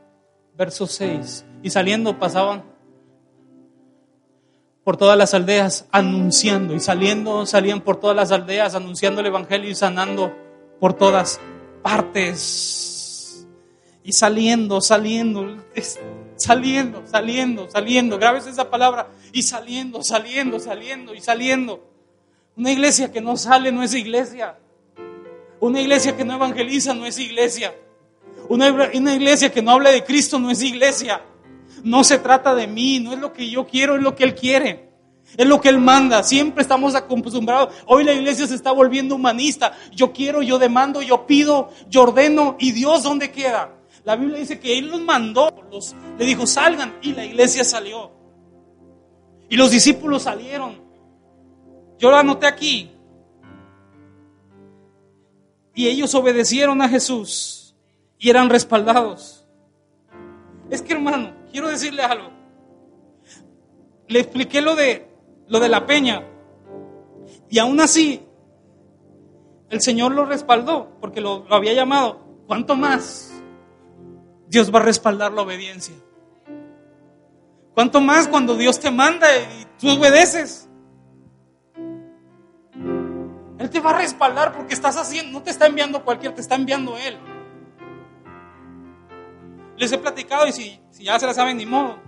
verso 0.57 0.87
6. 0.87 1.45
Y 1.61 1.69
saliendo 1.69 2.17
pasaban 2.17 2.63
por 4.89 4.97
todas 4.97 5.15
las 5.17 5.35
aldeas 5.35 5.87
anunciando. 5.91 6.73
Y 6.73 6.79
saliendo, 6.79 7.45
salían 7.45 7.81
por 7.81 7.97
todas 7.97 8.15
las 8.15 8.31
aldeas 8.31 8.73
anunciando 8.73 9.21
el 9.21 9.27
Evangelio 9.27 9.69
y 9.69 9.75
sanando 9.75 10.33
por 10.79 10.93
todas 10.93 11.39
partes. 11.83 13.47
Y 14.03 14.13
saliendo, 14.13 14.81
saliendo. 14.81 15.57
Saliendo, 16.39 17.03
saliendo, 17.05 17.69
saliendo. 17.69 18.17
Grabes 18.17 18.47
esa 18.47 18.69
palabra. 18.69 19.09
Y 19.31 19.43
saliendo, 19.43 20.01
saliendo, 20.01 20.59
saliendo 20.59 21.13
y 21.13 21.21
saliendo. 21.21 21.87
Una 22.55 22.71
iglesia 22.71 23.11
que 23.11 23.21
no 23.21 23.37
sale 23.37 23.71
no 23.71 23.83
es 23.83 23.93
iglesia. 23.93 24.57
Una 25.59 25.81
iglesia 25.81 26.15
que 26.15 26.25
no 26.25 26.33
evangeliza 26.35 26.93
no 26.93 27.05
es 27.05 27.19
iglesia. 27.19 27.75
Una, 28.47 28.71
una 28.93 29.15
iglesia 29.15 29.51
que 29.51 29.61
no 29.61 29.71
habla 29.71 29.91
de 29.91 30.03
Cristo 30.03 30.39
no 30.39 30.49
es 30.49 30.63
iglesia. 30.63 31.21
No 31.83 32.03
se 32.03 32.17
trata 32.17 32.55
de 32.55 32.67
mí, 32.67 32.99
no 32.99 33.13
es 33.13 33.19
lo 33.19 33.31
que 33.31 33.49
yo 33.49 33.67
quiero, 33.67 33.95
es 33.95 34.01
lo 34.01 34.15
que 34.15 34.23
Él 34.23 34.35
quiere. 34.35 34.89
Es 35.37 35.45
lo 35.45 35.61
que 35.61 35.69
Él 35.69 35.79
manda. 35.79 36.23
Siempre 36.23 36.61
estamos 36.61 36.95
acostumbrados. 36.95 37.73
Hoy 37.85 38.03
la 38.03 38.13
iglesia 38.13 38.47
se 38.47 38.55
está 38.55 38.71
volviendo 38.71 39.15
humanista. 39.15 39.77
Yo 39.93 40.11
quiero, 40.11 40.41
yo 40.41 40.57
demando, 40.57 41.01
yo 41.01 41.27
pido, 41.27 41.69
yo 41.89 42.03
ordeno. 42.03 42.55
¿Y 42.59 42.71
Dios 42.71 43.03
dónde 43.03 43.31
queda? 43.31 43.78
La 44.03 44.15
Biblia 44.15 44.39
dice 44.39 44.59
que 44.59 44.77
Él 44.77 44.87
los 44.87 45.01
mandó, 45.01 45.63
los, 45.71 45.95
le 46.17 46.25
dijo, 46.25 46.47
salgan. 46.47 46.97
Y 47.01 47.13
la 47.13 47.25
iglesia 47.25 47.63
salió. 47.63 48.11
Y 49.49 49.57
los 49.57 49.71
discípulos 49.71 50.23
salieron. 50.23 50.81
Yo 51.97 52.09
lo 52.09 52.17
anoté 52.17 52.47
aquí. 52.47 52.91
Y 55.73 55.87
ellos 55.87 56.13
obedecieron 56.15 56.81
a 56.81 56.89
Jesús 56.89 57.75
y 58.17 58.29
eran 58.29 58.49
respaldados. 58.49 59.45
Es 60.69 60.81
que 60.81 60.93
hermano, 60.93 61.33
quiero 61.51 61.67
decirle 61.67 62.03
algo. 62.03 62.29
Le 64.07 64.19
expliqué 64.19 64.61
lo 64.61 64.75
de 64.75 65.09
lo 65.49 65.59
de 65.59 65.69
la 65.69 65.85
peña. 65.85 66.23
Y 67.49 67.59
aún 67.59 67.79
así, 67.81 68.21
el 69.69 69.81
Señor 69.81 70.13
lo 70.13 70.25
respaldó 70.25 70.97
porque 71.01 71.21
lo, 71.21 71.45
lo 71.49 71.55
había 71.55 71.73
llamado. 71.73 72.19
¿Cuánto 72.47 72.75
más? 72.75 73.28
Dios 74.49 74.73
va 74.73 74.79
a 74.79 74.83
respaldar 74.83 75.31
la 75.31 75.43
obediencia. 75.43 75.95
¿Cuánto 77.75 78.01
más 78.01 78.27
cuando 78.27 78.57
Dios 78.57 78.79
te 78.79 78.89
manda 78.89 79.27
y 79.37 79.65
tú 79.79 79.89
obedeces? 79.89 80.67
Él 83.59 83.69
te 83.69 83.79
va 83.79 83.91
a 83.91 83.97
respaldar 83.97 84.53
porque 84.53 84.73
estás 84.73 84.97
haciendo, 84.97 85.37
no 85.37 85.43
te 85.43 85.51
está 85.51 85.67
enviando 85.67 86.03
cualquier, 86.03 86.33
te 86.33 86.41
está 86.41 86.55
enviando 86.55 86.97
Él. 86.97 87.17
Les 89.77 89.91
he 89.91 89.97
platicado 89.99 90.47
y 90.47 90.51
si, 90.51 90.81
ya 90.99 91.19
se 91.19 91.27
la 91.27 91.33
saben, 91.33 91.57
ni 91.57 91.65
modo. 91.65 91.99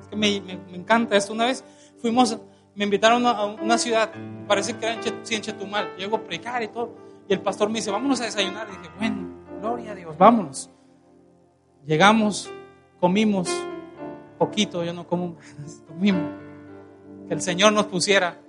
Es 0.00 0.06
que 0.08 0.16
me, 0.16 0.40
me, 0.40 0.76
encanta 0.76 1.16
esto. 1.16 1.32
Una 1.34 1.46
vez 1.46 1.62
fuimos, 2.00 2.38
me 2.74 2.84
invitaron 2.84 3.26
a 3.26 3.44
una 3.44 3.76
ciudad, 3.76 4.10
parece 4.48 4.76
que 4.76 4.86
era 4.86 4.94
en, 4.94 5.00
Chetumal. 5.42 5.96
Llego 5.96 6.16
a 6.16 6.24
predicar 6.24 6.62
y 6.62 6.68
todo. 6.68 6.96
Y 7.28 7.34
el 7.34 7.40
pastor 7.40 7.68
me 7.68 7.78
dice, 7.78 7.90
vámonos 7.90 8.20
a 8.22 8.24
desayunar. 8.24 8.68
Y 8.68 8.78
dije, 8.78 8.90
bueno, 8.98 9.28
gloria 9.60 9.92
a 9.92 9.94
Dios, 9.94 10.16
vámonos. 10.16 10.70
Llegamos, 11.84 12.50
comimos 13.00 13.50
poquito, 14.38 14.82
yo 14.82 14.92
no 14.92 15.06
como, 15.06 15.36
comimos. 15.86 16.22
Que 17.28 17.34
el 17.34 17.40
Señor 17.40 17.72
nos 17.72 17.86
pusiera. 17.86 18.40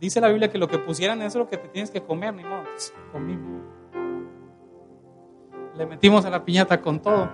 dice 0.00 0.20
la 0.20 0.28
Biblia 0.28 0.50
que 0.50 0.58
lo 0.58 0.66
que 0.66 0.78
pusieran 0.78 1.22
es 1.22 1.36
lo 1.36 1.48
que 1.48 1.56
te 1.56 1.68
tienes 1.68 1.90
que 1.90 2.02
comer, 2.02 2.34
ni 2.34 2.42
modo. 2.42 2.64
comimos. 3.12 3.62
Le 5.76 5.86
metimos 5.86 6.24
a 6.24 6.30
la 6.30 6.44
piñata 6.44 6.80
con 6.82 7.00
todo. 7.00 7.30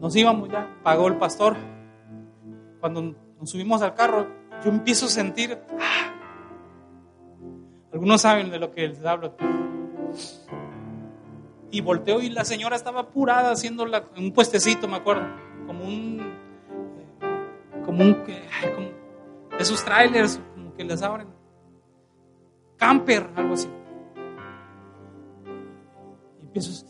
Nos 0.00 0.14
íbamos 0.16 0.48
ya, 0.50 0.68
pagó 0.82 1.06
el 1.06 1.16
pastor. 1.16 1.56
Cuando 2.80 3.14
nos 3.38 3.48
subimos 3.48 3.80
al 3.80 3.94
carro, 3.94 4.26
yo 4.64 4.70
empiezo 4.70 5.06
a 5.06 5.10
sentir. 5.10 5.58
¡ah! 5.80 6.12
Algunos 7.92 8.20
saben 8.20 8.50
de 8.50 8.58
lo 8.58 8.72
que 8.72 8.88
les 8.88 9.04
hablo 9.04 9.36
y 11.72 11.80
volteo 11.80 12.20
y 12.20 12.28
la 12.28 12.44
señora 12.44 12.76
estaba 12.76 13.00
apurada 13.00 13.50
haciendo 13.50 13.86
un 14.16 14.32
puestecito, 14.32 14.86
me 14.86 14.96
acuerdo, 14.96 15.22
como 15.66 15.84
un, 15.84 16.22
como 17.84 18.04
un, 18.04 18.14
como 18.14 18.90
esos 19.58 19.82
trailers, 19.82 20.38
como 20.54 20.74
que 20.74 20.84
les 20.84 21.02
abren, 21.02 21.28
camper, 22.76 23.26
algo 23.34 23.54
así. 23.54 23.68
Y 26.42 26.44
empiezo, 26.44 26.86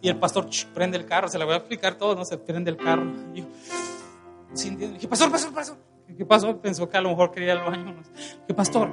y 0.00 0.08
el 0.08 0.18
pastor 0.18 0.48
prende 0.72 0.96
el 0.96 1.04
carro, 1.04 1.28
se 1.28 1.38
la 1.38 1.44
voy 1.44 1.54
a 1.54 1.58
explicar 1.58 1.96
todo, 1.96 2.14
no 2.14 2.24
se 2.24 2.38
prende 2.38 2.70
el 2.70 2.78
carro. 2.78 3.04
Y 3.34 3.40
yo, 3.40 3.46
sin, 4.54 4.78
dije, 4.78 5.06
pastor, 5.06 5.30
pastor, 5.30 5.52
pastor. 5.52 5.76
¿Qué 6.16 6.24
pasó? 6.24 6.56
Pensó 6.58 6.88
que 6.88 6.96
a 6.96 7.00
lo 7.02 7.10
mejor 7.10 7.32
quería 7.32 7.52
el 7.52 7.58
baño. 7.58 7.96
¿Qué 8.46 8.54
pastor? 8.54 8.88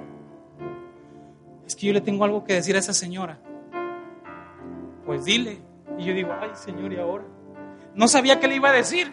Es 1.65 1.75
que 1.75 1.87
yo 1.87 1.93
le 1.93 2.01
tengo 2.01 2.25
algo 2.25 2.43
que 2.43 2.55
decir 2.55 2.75
a 2.75 2.79
esa 2.79 2.93
señora 2.93 3.39
pues 5.05 5.25
dile. 5.25 5.59
Y 5.97 6.05
yo 6.05 6.13
digo, 6.13 6.33
ay 6.39 6.51
Señor, 6.53 6.91
¿y 6.93 6.97
ahora? 6.97 7.25
No 7.95 8.07
sabía 8.07 8.39
qué 8.39 8.47
le 8.47 8.55
iba 8.55 8.69
a 8.69 8.73
decir. 8.73 9.11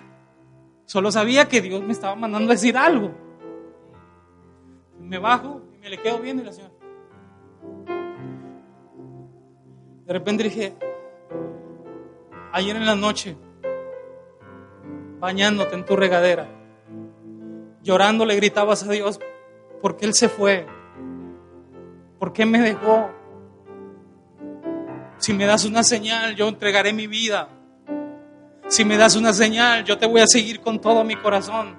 Solo 0.86 1.12
sabía 1.12 1.48
que 1.48 1.60
Dios 1.60 1.82
me 1.82 1.92
estaba 1.92 2.14
mandando 2.16 2.50
a 2.50 2.54
decir 2.54 2.76
algo. 2.76 3.12
Me 4.98 5.18
bajo 5.18 5.62
y 5.74 5.78
me 5.78 5.90
le 5.90 5.98
quedo 5.98 6.18
viendo 6.18 6.42
y 6.42 6.46
la 6.46 6.52
señora. 6.52 6.74
De 10.06 10.12
repente 10.12 10.42
dije, 10.42 10.74
ayer 12.52 12.74
en 12.74 12.86
la 12.86 12.96
noche, 12.96 13.36
bañándote 15.20 15.76
en 15.76 15.84
tu 15.84 15.94
regadera, 15.94 16.48
llorando 17.82 18.26
le 18.26 18.34
gritabas 18.34 18.82
a 18.82 18.90
Dios, 18.90 19.20
¿por 19.80 19.96
qué 19.96 20.06
Él 20.06 20.14
se 20.14 20.28
fue? 20.28 20.66
¿Por 22.18 22.32
qué 22.32 22.44
me 22.44 22.60
dejó? 22.60 23.10
Si 25.20 25.34
me 25.34 25.44
das 25.44 25.66
una 25.66 25.82
señal, 25.82 26.34
yo 26.34 26.48
entregaré 26.48 26.94
mi 26.94 27.06
vida. 27.06 27.50
Si 28.68 28.86
me 28.86 28.96
das 28.96 29.16
una 29.16 29.34
señal, 29.34 29.84
yo 29.84 29.98
te 29.98 30.06
voy 30.06 30.22
a 30.22 30.26
seguir 30.26 30.60
con 30.60 30.80
todo 30.80 31.04
mi 31.04 31.14
corazón. 31.14 31.76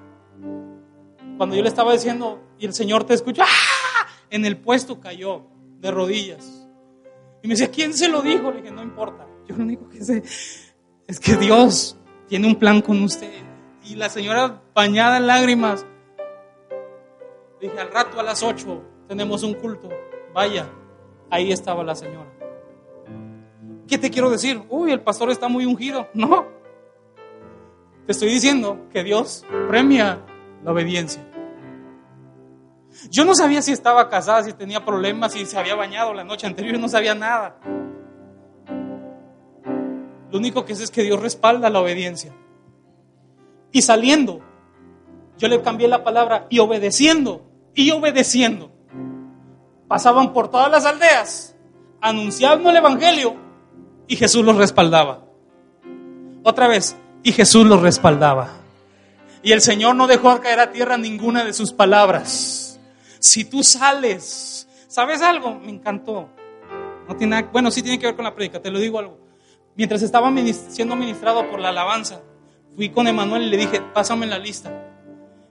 Cuando 1.36 1.56
yo 1.56 1.62
le 1.62 1.68
estaba 1.68 1.92
diciendo 1.92 2.40
y 2.56 2.66
el 2.66 2.72
Señor 2.72 3.02
te 3.02 3.14
escuchó, 3.14 3.42
¡ah! 3.42 4.06
en 4.30 4.44
el 4.44 4.58
puesto 4.58 5.00
cayó 5.00 5.42
de 5.80 5.90
rodillas. 5.90 6.68
Y 7.42 7.48
me 7.48 7.54
decía, 7.54 7.68
¿quién 7.68 7.92
se 7.94 8.08
lo 8.08 8.22
dijo? 8.22 8.52
Le 8.52 8.62
dije, 8.62 8.70
no 8.70 8.80
importa. 8.80 9.26
Yo 9.48 9.56
lo 9.56 9.64
único 9.64 9.88
que 9.88 10.04
sé 10.04 10.22
es 11.08 11.18
que 11.18 11.36
Dios 11.36 11.96
tiene 12.28 12.46
un 12.46 12.54
plan 12.54 12.80
con 12.80 13.02
usted. 13.02 13.42
Y 13.84 13.96
la 13.96 14.08
señora 14.08 14.62
bañada 14.72 15.16
en 15.16 15.26
lágrimas, 15.26 15.84
dije, 17.60 17.80
al 17.80 17.90
rato 17.90 18.20
a 18.20 18.22
las 18.22 18.44
8 18.44 18.82
tenemos 19.08 19.42
un 19.42 19.54
culto. 19.54 19.88
Vaya, 20.32 20.68
ahí 21.28 21.50
estaba 21.50 21.82
la 21.82 21.96
señora. 21.96 22.41
¿Qué 23.92 23.98
te 23.98 24.08
quiero 24.08 24.30
decir? 24.30 24.62
Uy, 24.70 24.90
el 24.90 25.02
pastor 25.02 25.30
está 25.30 25.48
muy 25.48 25.66
ungido. 25.66 26.08
No. 26.14 26.46
Te 28.06 28.12
estoy 28.12 28.30
diciendo 28.30 28.88
que 28.90 29.04
Dios 29.04 29.44
premia 29.68 30.18
la 30.64 30.72
obediencia. 30.72 31.22
Yo 33.10 33.26
no 33.26 33.34
sabía 33.34 33.60
si 33.60 33.70
estaba 33.70 34.08
casada, 34.08 34.44
si 34.44 34.54
tenía 34.54 34.82
problemas, 34.82 35.34
si 35.34 35.44
se 35.44 35.58
había 35.58 35.74
bañado 35.74 36.14
la 36.14 36.24
noche 36.24 36.46
anterior, 36.46 36.78
no 36.78 36.88
sabía 36.88 37.14
nada. 37.14 37.60
Lo 40.30 40.38
único 40.38 40.64
que 40.64 40.74
sé 40.74 40.84
es 40.84 40.90
que 40.90 41.02
Dios 41.02 41.20
respalda 41.20 41.68
la 41.68 41.80
obediencia. 41.80 42.32
Y 43.72 43.82
saliendo, 43.82 44.40
yo 45.36 45.48
le 45.48 45.60
cambié 45.60 45.86
la 45.86 46.02
palabra 46.02 46.46
y 46.48 46.60
obedeciendo, 46.60 47.44
y 47.74 47.90
obedeciendo. 47.90 48.72
Pasaban 49.86 50.32
por 50.32 50.50
todas 50.50 50.70
las 50.70 50.86
aldeas, 50.86 51.54
anunciando 52.00 52.70
el 52.70 52.76
Evangelio 52.76 53.51
y 54.06 54.16
Jesús 54.16 54.44
los 54.44 54.56
respaldaba. 54.56 55.24
Otra 56.42 56.68
vez, 56.68 56.96
y 57.22 57.32
Jesús 57.32 57.66
los 57.66 57.80
respaldaba. 57.80 58.50
Y 59.42 59.52
el 59.52 59.60
Señor 59.60 59.96
no 59.96 60.06
dejó 60.06 60.40
caer 60.40 60.60
a 60.60 60.72
tierra 60.72 60.96
ninguna 60.96 61.44
de 61.44 61.52
sus 61.52 61.72
palabras. 61.72 62.80
Si 63.18 63.44
tú 63.44 63.62
sales, 63.62 64.68
¿sabes 64.88 65.22
algo? 65.22 65.54
Me 65.54 65.70
encantó. 65.70 66.28
No 67.08 67.16
tiene 67.16 67.42
bueno, 67.52 67.70
sí 67.70 67.82
tiene 67.82 67.98
que 67.98 68.06
ver 68.06 68.16
con 68.16 68.24
la 68.24 68.34
prédica, 68.34 68.60
te 68.60 68.70
lo 68.70 68.78
digo 68.78 68.98
algo. 68.98 69.18
Mientras 69.74 70.02
estaba 70.02 70.32
siendo 70.68 70.96
ministrado 70.96 71.48
por 71.50 71.60
la 71.60 71.70
alabanza, 71.70 72.20
fui 72.76 72.90
con 72.90 73.06
Emanuel 73.08 73.42
y 73.44 73.50
le 73.50 73.56
dije, 73.56 73.80
pásame 73.80 74.26
la 74.26 74.38
lista. 74.38 74.70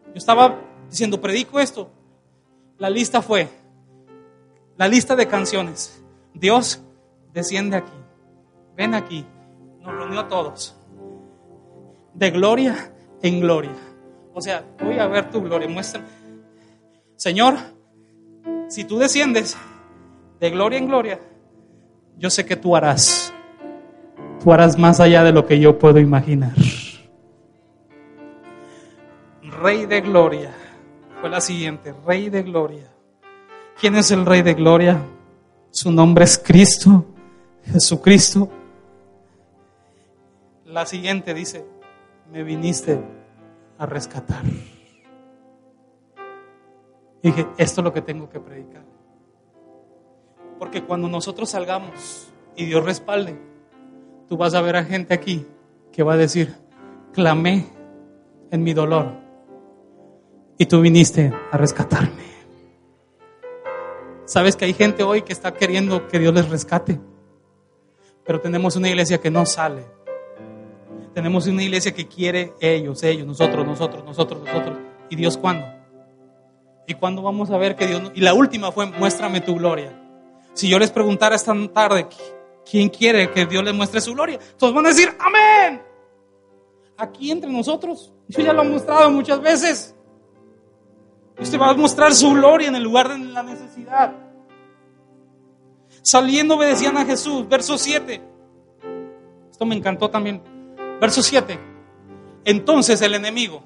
Yo 0.07 0.15
estaba 0.15 0.59
diciendo, 0.89 1.19
predico 1.19 1.59
esto. 1.59 1.91
La 2.77 2.89
lista 2.89 3.21
fue, 3.21 3.47
la 4.77 4.87
lista 4.87 5.15
de 5.15 5.27
canciones. 5.27 6.01
Dios 6.33 6.81
desciende 7.33 7.77
aquí 7.77 8.00
ven 8.75 8.93
aquí, 8.93 9.25
nos 9.81 9.93
reunió 9.93 10.21
a 10.21 10.27
todos, 10.27 10.75
de 12.13 12.31
gloria 12.31 12.93
en 13.21 13.39
gloria. 13.39 13.75
O 14.33 14.41
sea, 14.41 14.63
voy 14.81 14.97
a 14.97 15.07
ver 15.07 15.29
tu 15.29 15.41
gloria, 15.41 15.67
muestra. 15.67 16.01
Señor, 17.15 17.55
si 18.67 18.83
tú 18.83 18.97
desciendes 18.97 19.57
de 20.39 20.49
gloria 20.49 20.79
en 20.79 20.87
gloria, 20.87 21.19
yo 22.17 22.29
sé 22.29 22.45
que 22.45 22.55
tú 22.55 22.75
harás. 22.75 23.33
Tú 24.41 24.51
harás 24.51 24.77
más 24.77 24.99
allá 24.99 25.23
de 25.23 25.31
lo 25.31 25.45
que 25.45 25.59
yo 25.59 25.77
puedo 25.77 25.99
imaginar. 25.99 26.53
Rey 29.43 29.85
de 29.85 30.01
gloria. 30.01 30.55
Fue 31.19 31.29
la 31.29 31.41
siguiente, 31.41 31.93
Rey 32.05 32.29
de 32.29 32.41
gloria. 32.41 32.87
¿Quién 33.79 33.95
es 33.95 34.09
el 34.11 34.25
Rey 34.25 34.41
de 34.41 34.55
gloria? 34.55 34.99
Su 35.69 35.91
nombre 35.91 36.25
es 36.25 36.37
Cristo, 36.37 37.05
Jesucristo 37.63 38.49
la 40.71 40.85
siguiente 40.85 41.33
dice, 41.33 41.65
me 42.31 42.43
viniste 42.43 42.99
a 43.77 43.85
rescatar. 43.85 44.43
dije, 47.21 47.47
esto 47.57 47.81
es 47.81 47.85
lo 47.85 47.93
que 47.93 48.01
tengo 48.01 48.29
que 48.29 48.39
predicar. 48.39 48.83
Porque 50.57 50.83
cuando 50.83 51.09
nosotros 51.09 51.49
salgamos 51.49 52.31
y 52.55 52.65
Dios 52.65 52.85
respalde, 52.85 53.37
tú 54.29 54.37
vas 54.37 54.53
a 54.53 54.61
ver 54.61 54.77
a 54.77 54.83
gente 54.83 55.13
aquí 55.13 55.45
que 55.91 56.03
va 56.03 56.13
a 56.13 56.17
decir, 56.17 56.55
clamé 57.11 57.67
en 58.49 58.63
mi 58.63 58.73
dolor 58.73 59.11
y 60.57 60.65
tú 60.67 60.79
viniste 60.79 61.33
a 61.51 61.57
rescatarme. 61.57 62.31
Sabes 64.25 64.55
que 64.55 64.63
hay 64.65 64.73
gente 64.73 65.03
hoy 65.03 65.23
que 65.23 65.33
está 65.33 65.53
queriendo 65.53 66.07
que 66.07 66.17
Dios 66.17 66.33
les 66.33 66.47
rescate, 66.47 67.01
pero 68.23 68.39
tenemos 68.39 68.77
una 68.77 68.87
iglesia 68.87 69.19
que 69.19 69.29
no 69.29 69.45
sale. 69.45 70.00
Tenemos 71.13 71.45
una 71.47 71.63
iglesia 71.63 71.93
que 71.93 72.07
quiere 72.07 72.53
ellos, 72.61 73.03
ellos, 73.03 73.27
nosotros, 73.27 73.65
nosotros, 73.65 74.05
nosotros, 74.05 74.41
nosotros. 74.45 74.77
¿Y 75.09 75.15
Dios 75.15 75.37
cuándo? 75.37 75.65
¿Y 76.87 76.93
cuándo 76.93 77.21
vamos 77.21 77.51
a 77.51 77.57
ver 77.57 77.75
que 77.75 77.87
Dios... 77.87 78.11
Y 78.15 78.21
la 78.21 78.33
última 78.33 78.71
fue, 78.71 78.85
muéstrame 78.85 79.41
tu 79.41 79.55
gloria. 79.55 79.97
Si 80.53 80.69
yo 80.69 80.79
les 80.79 80.91
preguntara 80.91 81.35
esta 81.35 81.53
tarde, 81.73 82.07
¿quién 82.69 82.89
quiere 82.89 83.29
que 83.31 83.45
Dios 83.45 83.63
les 83.63 83.73
muestre 83.73 84.01
su 84.01 84.13
gloria? 84.13 84.39
Todos 84.57 84.73
van 84.73 84.85
a 84.85 84.89
decir, 84.89 85.09
amén. 85.19 85.81
Aquí 86.97 87.31
entre 87.31 87.49
nosotros. 87.49 88.13
Yo 88.27 88.43
ya 88.43 88.53
lo 88.53 88.63
he 88.63 88.69
mostrado 88.69 89.11
muchas 89.11 89.41
veces. 89.41 89.95
Usted 91.39 91.59
va 91.59 91.69
a 91.69 91.73
mostrar 91.73 92.13
su 92.13 92.31
gloria 92.31 92.69
en 92.69 92.75
el 92.75 92.83
lugar 92.83 93.09
de 93.09 93.17
la 93.17 93.43
necesidad. 93.43 94.13
Saliendo 96.01 96.55
obedecían 96.55 96.97
a 96.97 97.05
Jesús. 97.05 97.47
Verso 97.47 97.77
7. 97.77 98.21
Esto 99.49 99.65
me 99.65 99.75
encantó 99.75 100.09
también. 100.09 100.41
Verso 101.01 101.23
7. 101.23 101.59
Entonces 102.45 103.01
el 103.01 103.15
enemigo, 103.15 103.63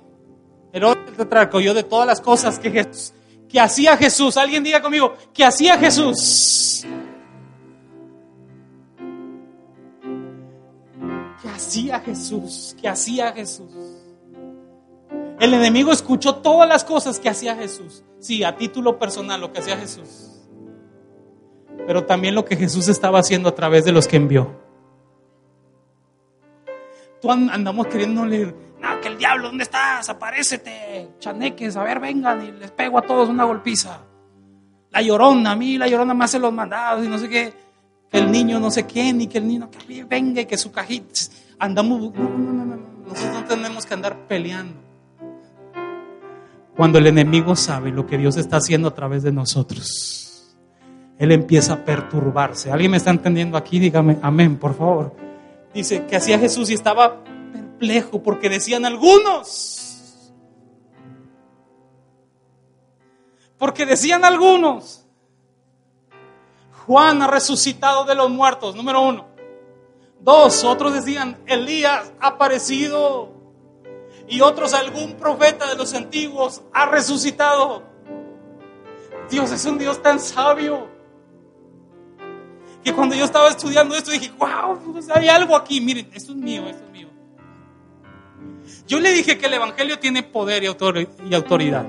Herodes 0.71 1.09
el 1.09 1.17
tetrarca, 1.17 1.57
oyó 1.57 1.73
de 1.73 1.83
todas 1.83 2.07
las 2.07 2.21
cosas 2.21 2.57
que, 2.57 2.71
Jesús, 2.71 3.13
que 3.49 3.59
hacía 3.59 3.97
Jesús. 3.97 4.37
Alguien 4.37 4.63
diga 4.63 4.81
conmigo, 4.81 5.15
que 5.33 5.43
hacía 5.43 5.77
Jesús. 5.77 6.85
Que 11.41 11.49
hacía 11.49 11.99
Jesús, 11.99 12.75
que 12.79 12.87
hacía 12.87 13.33
Jesús. 13.33 13.69
El 15.37 15.53
enemigo 15.53 15.91
escuchó 15.91 16.35
todas 16.35 16.69
las 16.69 16.85
cosas 16.85 17.19
que 17.19 17.27
hacía 17.27 17.53
Jesús. 17.55 18.05
Sí, 18.19 18.45
a 18.45 18.55
título 18.55 18.97
personal, 18.97 19.41
lo 19.41 19.51
que 19.51 19.59
hacía 19.59 19.75
Jesús. 19.75 20.39
Pero 21.85 22.05
también 22.05 22.33
lo 22.33 22.45
que 22.45 22.55
Jesús 22.55 22.87
estaba 22.87 23.19
haciendo 23.19 23.49
a 23.49 23.55
través 23.55 23.83
de 23.83 23.91
los 23.91 24.07
que 24.07 24.15
envió. 24.15 24.63
Tú 27.25 27.31
andamos 27.31 27.87
queriendo 27.87 28.23
leer, 28.23 28.55
no, 28.79 29.01
que 29.01 29.07
el 29.07 29.17
diablo, 29.17 29.47
¿dónde 29.47 29.63
estás? 29.63 30.07
Aparécete, 30.09 31.15
chaneques, 31.17 31.75
a 31.75 31.81
ver, 31.81 31.99
vengan 31.99 32.39
y 32.45 32.51
les 32.51 32.69
pego 32.69 32.99
a 32.99 33.01
todos 33.01 33.29
una 33.29 33.45
golpiza. 33.45 33.99
La 34.91 35.01
llorona, 35.01 35.53
a 35.53 35.55
mí 35.55 35.75
la 35.79 35.87
llorona 35.87 36.13
me 36.13 36.25
hace 36.25 36.37
los 36.37 36.53
mandados 36.53 37.03
y 37.03 37.07
no 37.07 37.17
sé 37.17 37.27
qué, 37.27 37.51
que 38.11 38.19
el 38.19 38.31
niño 38.31 38.59
no 38.59 38.69
sé 38.69 38.85
quién 38.85 39.21
y 39.21 39.25
que 39.25 39.39
el 39.39 39.47
niño 39.47 39.71
que 39.71 40.03
venga 40.03 40.41
y 40.41 40.45
que 40.45 40.55
su 40.55 40.71
cajita. 40.71 41.19
Andamos, 41.57 42.13
no, 42.13 42.29
no, 42.29 42.53
no, 42.53 42.63
no, 42.63 42.77
nosotros 43.07 43.33
no 43.33 43.43
tenemos 43.45 43.87
que 43.87 43.93
andar 43.95 44.27
peleando. 44.27 44.79
Cuando 46.77 46.99
el 46.99 47.07
enemigo 47.07 47.55
sabe 47.55 47.89
lo 47.89 48.05
que 48.05 48.19
Dios 48.19 48.37
está 48.37 48.57
haciendo 48.57 48.89
a 48.89 48.93
través 48.93 49.23
de 49.23 49.31
nosotros, 49.31 50.55
Él 51.17 51.31
empieza 51.31 51.73
a 51.73 51.85
perturbarse. 51.85 52.71
¿Alguien 52.71 52.91
me 52.91 52.97
está 52.97 53.09
entendiendo 53.09 53.57
aquí? 53.57 53.79
Dígame 53.79 54.19
amén, 54.21 54.57
por 54.57 54.75
favor. 54.75 55.24
Dice 55.75 56.05
que 56.05 56.15
hacía 56.15 56.39
Jesús 56.39 56.69
y 56.69 56.73
estaba 56.73 57.21
perplejo 57.51 58.23
porque 58.23 58.47
decían 58.47 58.85
algunos. 58.85 60.31
Porque 63.57 63.85
decían 63.85 64.23
algunos. 64.23 65.05
Juan 66.85 67.21
ha 67.21 67.27
resucitado 67.27 68.05
de 68.05 68.15
los 68.15 68.29
muertos, 68.29 68.73
número 68.73 69.01
uno. 69.01 69.27
Dos, 70.21 70.63
otros 70.63 70.93
decían, 70.93 71.37
Elías 71.45 72.09
ha 72.21 72.27
aparecido 72.27 73.33
y 74.29 74.39
otros 74.39 74.73
algún 74.73 75.15
profeta 75.17 75.67
de 75.67 75.75
los 75.75 75.93
antiguos 75.93 76.61
ha 76.71 76.85
resucitado. 76.85 77.83
Dios 79.29 79.51
es 79.51 79.65
un 79.65 79.77
Dios 79.77 80.01
tan 80.01 80.21
sabio 80.21 80.94
que 82.85 82.93
cuando 82.93 83.15
yo 83.15 83.25
estaba 83.25 83.49
estudiando 83.49 83.95
esto 83.95 84.11
dije, 84.11 84.31
wow, 84.37 84.93
pues 84.93 85.09
hay 85.09 85.27
algo 85.27 85.55
aquí, 85.55 85.81
miren, 85.81 86.07
esto 86.13 86.33
es 86.33 86.37
mío, 86.37 86.67
esto 86.67 86.85
es 86.85 86.91
mío. 86.91 87.07
Yo 88.87 88.99
le 88.99 89.11
dije 89.11 89.39
que 89.39 89.47
el 89.47 89.55
Evangelio 89.55 89.97
tiene 89.97 90.21
poder 90.21 90.63
y, 90.63 90.67
autoridad. 91.33 91.87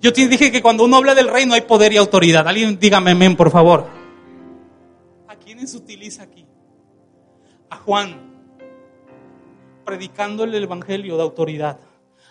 Yo 0.00 0.12
te 0.12 0.28
dije 0.28 0.52
que 0.52 0.62
cuando 0.62 0.84
uno 0.84 0.98
habla 0.98 1.16
del 1.16 1.26
reino 1.26 1.54
hay 1.54 1.62
poder 1.62 1.92
y 1.92 1.96
autoridad. 1.96 2.46
Alguien 2.46 2.78
dígame 2.78 3.10
amén, 3.10 3.34
por 3.34 3.50
favor. 3.50 3.88
¿A 5.26 5.34
quiénes 5.34 5.74
utiliza 5.74 6.22
aquí? 6.22 6.46
A 7.70 7.76
Juan, 7.78 8.16
predicándole 9.84 10.58
el 10.58 10.62
Evangelio 10.62 11.16
de 11.16 11.24
autoridad. 11.24 11.80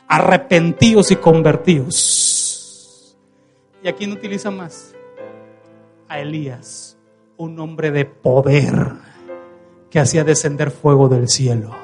Arrepentidos 0.07 1.11
y 1.11 1.17
convertidos. 1.17 3.17
¿Y 3.84 3.89
a 3.89 3.93
quién 3.93 4.13
utiliza 4.13 4.49
más? 4.49 4.95
A 6.07 6.21
Elías, 6.21 6.92
un 7.38 7.59
hombre 7.59 7.91
de 7.91 8.05
poder 8.05 8.93
que 9.89 9.99
hacía 9.99 10.23
descender 10.23 10.71
fuego 10.71 11.09
del 11.09 11.27
cielo. 11.29 11.75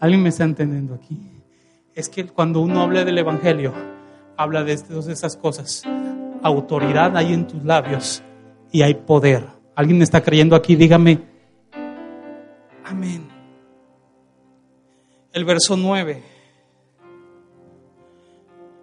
¿Alguien 0.00 0.22
me 0.22 0.28
está 0.28 0.44
entendiendo 0.44 0.94
aquí? 0.94 1.18
Es 1.94 2.08
que 2.08 2.26
cuando 2.26 2.60
uno 2.60 2.82
habla 2.82 3.04
del 3.04 3.18
Evangelio, 3.18 3.72
habla 4.36 4.64
de 4.64 4.76
todas 4.76 5.08
esas 5.08 5.36
cosas. 5.36 5.82
Autoridad 6.42 7.16
hay 7.16 7.32
en 7.32 7.46
tus 7.46 7.64
labios 7.64 8.22
y 8.70 8.82
hay 8.82 8.94
poder. 8.94 9.46
¿Alguien 9.74 9.98
me 9.98 10.04
está 10.04 10.22
creyendo 10.22 10.56
aquí? 10.56 10.76
Dígame, 10.76 11.22
amén 12.84 13.34
el 15.34 15.44
verso 15.44 15.76
9. 15.76 16.22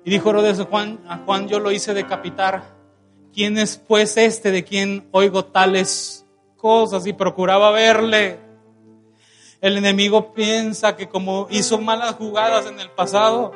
Y 0.03 0.09
dijo 0.09 0.29
Herodes 0.29 0.59
Juan, 0.69 0.99
a 1.07 1.19
Juan 1.19 1.47
yo 1.47 1.59
lo 1.59 1.71
hice 1.71 1.93
decapitar. 1.93 2.80
¿Quién 3.33 3.57
es 3.57 3.77
pues 3.77 4.17
este 4.17 4.51
de 4.51 4.63
quien 4.63 5.07
oigo 5.11 5.45
tales 5.45 6.25
cosas? 6.57 7.07
Y 7.07 7.13
procuraba 7.13 7.71
verle. 7.71 8.39
El 9.61 9.77
enemigo 9.77 10.33
piensa 10.33 10.95
que 10.95 11.07
como 11.07 11.47
hizo 11.49 11.79
malas 11.79 12.15
jugadas 12.15 12.65
en 12.65 12.79
el 12.79 12.89
pasado, 12.89 13.51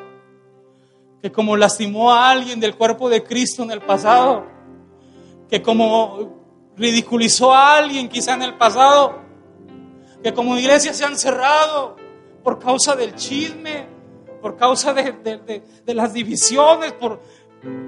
que 1.21 1.31
como 1.31 1.57
lastimó 1.57 2.13
a 2.13 2.29
alguien 2.29 2.59
del 2.59 2.75
cuerpo 2.75 3.09
de 3.09 3.23
Cristo 3.23 3.63
en 3.63 3.71
el 3.71 3.81
pasado, 3.81 4.45
que 5.49 5.61
como 5.61 6.45
ridiculizó 6.77 7.53
a 7.53 7.77
alguien 7.77 8.07
quizá 8.07 8.35
en 8.35 8.43
el 8.43 8.55
pasado, 8.55 9.19
que 10.21 10.33
como 10.33 10.57
iglesias 10.57 10.97
se 10.97 11.05
han 11.05 11.17
cerrado, 11.17 11.95
por 12.43 12.59
causa 12.59 12.95
del 12.95 13.15
chisme, 13.15 13.87
por 14.41 14.55
causa 14.55 14.93
de, 14.93 15.63
las 15.87 16.13
divisiones, 16.13 16.93
por, 16.93 17.19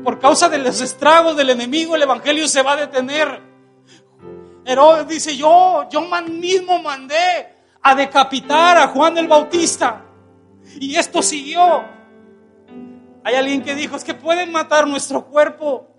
por 0.03 0.19
causa 0.19 0.49
de 0.49 0.57
los 0.59 0.81
estragos 0.81 1.35
del 1.35 1.49
enemigo, 1.49 1.95
el 1.95 2.03
Evangelio 2.03 2.47
se 2.47 2.61
va 2.61 2.73
a 2.73 2.77
detener. 2.77 3.41
Herodes 4.65 5.07
dice, 5.07 5.35
yo, 5.35 5.87
yo 5.89 6.01
mismo 6.29 6.81
mandé 6.81 7.55
a 7.81 7.95
decapitar 7.95 8.77
a 8.77 8.87
Juan 8.87 9.17
el 9.17 9.27
Bautista. 9.27 10.03
Y 10.79 10.95
esto 10.95 11.21
siguió. 11.21 11.83
Hay 13.23 13.35
alguien 13.35 13.61
que 13.61 13.75
dijo, 13.75 13.95
es 13.95 14.03
que 14.03 14.13
pueden 14.13 14.51
matar 14.51 14.87
nuestro 14.87 15.25
cuerpo, 15.25 15.93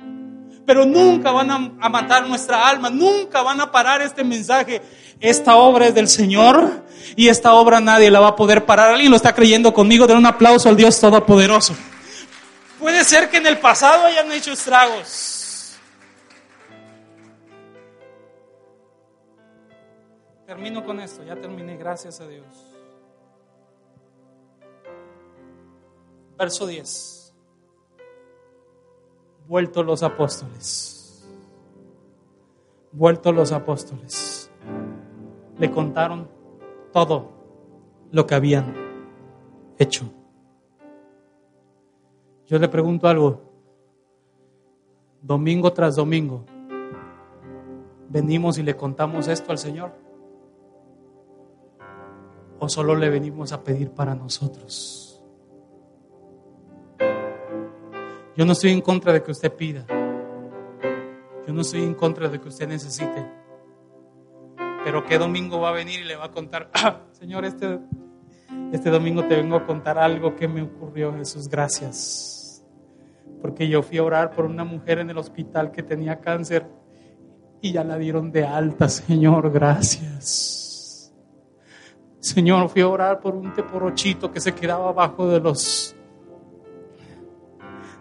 pero 0.64 0.84
nunca 0.84 1.30
van 1.30 1.50
a, 1.50 1.88
matar 1.88 2.26
nuestra 2.26 2.68
alma, 2.68 2.90
nunca 2.90 3.42
van 3.42 3.60
a 3.60 3.70
parar 3.70 4.00
este 4.02 4.24
mensaje. 4.24 4.82
Esta 5.20 5.56
obra 5.56 5.86
es 5.86 5.94
del 5.94 6.08
Señor 6.08 6.84
y 7.16 7.28
esta 7.28 7.52
obra 7.54 7.80
nadie 7.80 8.10
la 8.10 8.20
va 8.20 8.28
a 8.28 8.36
poder 8.36 8.64
parar. 8.64 8.90
Alguien 8.90 9.10
lo 9.10 9.16
está 9.16 9.34
creyendo 9.34 9.74
conmigo, 9.74 10.06
den 10.06 10.16
un 10.16 10.26
aplauso 10.26 10.68
al 10.68 10.76
Dios 10.76 10.98
Todopoderoso. 11.00 11.74
Puede 12.78 13.04
ser 13.04 13.28
que 13.28 13.38
en 13.38 13.46
el 13.46 13.58
pasado 13.58 14.06
hayan 14.06 14.30
hecho 14.32 14.52
estragos. 14.52 15.76
Termino 20.46 20.84
con 20.84 21.00
esto, 21.00 21.22
ya 21.24 21.36
terminé, 21.36 21.76
gracias 21.76 22.20
a 22.20 22.26
Dios. 22.26 22.46
Verso 26.36 26.66
10 26.66 27.18
vuelto 29.48 29.82
los 29.82 30.02
apóstoles. 30.02 31.26
Vuelto 32.92 33.32
los 33.32 33.50
apóstoles. 33.52 34.50
Le 35.58 35.70
contaron 35.70 36.28
todo 36.92 37.30
lo 38.12 38.26
que 38.26 38.34
habían 38.34 38.74
hecho. 39.78 40.12
Yo 42.48 42.58
le 42.58 42.68
pregunto 42.68 43.06
algo. 43.06 43.42
Domingo 45.20 45.72
tras 45.72 45.96
domingo, 45.96 46.44
venimos 48.08 48.56
y 48.56 48.62
le 48.62 48.76
contamos 48.76 49.28
esto 49.28 49.50
al 49.50 49.58
Señor. 49.58 49.92
¿O 52.58 52.68
solo 52.68 52.96
le 52.96 53.10
venimos 53.10 53.52
a 53.52 53.62
pedir 53.62 53.90
para 53.90 54.14
nosotros? 54.14 55.22
Yo 58.36 58.46
no 58.46 58.52
estoy 58.52 58.70
en 58.70 58.80
contra 58.80 59.12
de 59.12 59.22
que 59.22 59.32
usted 59.32 59.52
pida. 59.52 59.84
Yo 61.46 61.52
no 61.52 61.60
estoy 61.60 61.82
en 61.82 61.94
contra 61.94 62.28
de 62.28 62.40
que 62.40 62.48
usted 62.48 62.68
necesite. 62.68 63.26
Pero 64.84 65.04
qué 65.04 65.18
domingo 65.18 65.60
va 65.60 65.70
a 65.70 65.72
venir 65.72 66.00
y 66.00 66.04
le 66.04 66.16
va 66.16 66.26
a 66.26 66.30
contar, 66.30 66.70
Señor, 67.12 67.44
este, 67.44 67.80
este 68.72 68.88
domingo 68.88 69.26
te 69.26 69.36
vengo 69.36 69.56
a 69.56 69.66
contar 69.66 69.98
algo 69.98 70.34
que 70.34 70.48
me 70.48 70.62
ocurrió, 70.62 71.12
Jesús, 71.14 71.48
gracias. 71.48 72.37
Porque 73.40 73.68
yo 73.68 73.82
fui 73.82 73.98
a 73.98 74.04
orar 74.04 74.30
por 74.30 74.44
una 74.44 74.64
mujer 74.64 74.98
en 74.98 75.10
el 75.10 75.18
hospital 75.18 75.70
que 75.70 75.82
tenía 75.82 76.20
cáncer 76.20 76.66
y 77.60 77.72
ya 77.72 77.84
la 77.84 77.96
dieron 77.98 78.30
de 78.30 78.44
alta, 78.44 78.88
Señor, 78.88 79.50
gracias. 79.50 81.12
Señor, 82.20 82.68
fui 82.68 82.82
a 82.82 82.88
orar 82.88 83.20
por 83.20 83.34
un 83.34 83.52
teporochito 83.54 84.30
que 84.30 84.40
se 84.40 84.54
quedaba 84.54 84.88
abajo 84.88 85.28
de 85.28 85.40
los 85.40 85.94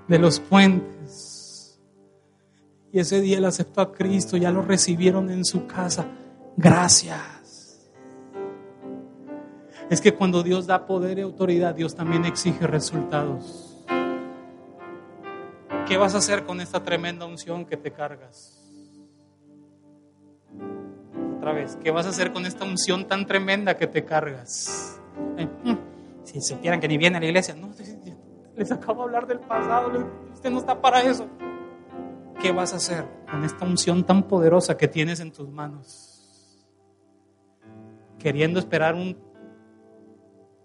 de 0.07 0.19
los 0.19 0.39
puentes. 0.39 1.79
Y 2.91 2.99
ese 2.99 3.21
día 3.21 3.37
él 3.37 3.45
aceptó 3.45 3.81
a 3.81 3.91
Cristo, 3.91 4.37
ya 4.37 4.51
lo 4.51 4.61
recibieron 4.61 5.29
en 5.29 5.43
su 5.43 5.67
casa. 5.67 6.07
Gracias. 6.55 7.91
Es 9.89 10.01
que 10.01 10.13
cuando 10.13 10.43
Dios 10.43 10.67
da 10.67 10.85
poder 10.85 11.19
y 11.19 11.21
autoridad, 11.21 11.75
Dios 11.75 11.95
también 11.95 12.25
exige 12.25 12.65
resultados. 12.67 13.66
¿Qué 15.87 15.95
vas 15.95 16.15
a 16.15 16.17
hacer 16.17 16.43
con 16.43 16.59
esta 16.59 16.83
tremenda 16.83 17.25
unción 17.25 17.65
que 17.65 17.77
te 17.77 17.91
cargas? 17.91 18.61
Otra 21.37 21.53
vez, 21.53 21.77
¿qué 21.81 21.91
vas 21.91 22.05
a 22.05 22.09
hacer 22.09 22.33
con 22.33 22.45
esta 22.45 22.65
unción 22.65 23.07
tan 23.07 23.25
tremenda 23.25 23.77
que 23.77 23.87
te 23.87 24.03
cargas? 24.03 24.99
Mm, 25.37 25.75
si 26.25 26.41
supieran 26.41 26.81
que 26.81 26.89
ni 26.89 26.97
viene 26.97 27.17
a 27.17 27.19
la 27.21 27.25
iglesia, 27.27 27.55
no, 27.55 27.69
les 28.55 28.71
acabo 28.71 29.01
de 29.01 29.05
hablar 29.05 29.27
del 29.27 29.39
pasado, 29.39 30.09
usted 30.33 30.49
no 30.49 30.59
está 30.59 30.81
para 30.81 31.01
eso. 31.03 31.27
¿Qué 32.41 32.51
vas 32.51 32.73
a 32.73 32.77
hacer 32.77 33.05
con 33.31 33.45
esta 33.45 33.65
unción 33.65 34.03
tan 34.03 34.23
poderosa 34.23 34.75
que 34.75 34.89
tienes 34.89 35.21
en 35.21 35.31
tus 35.31 35.49
manos? 35.49 36.67
Queriendo 38.19 38.59
esperar 38.59 38.93
un, 38.93 39.17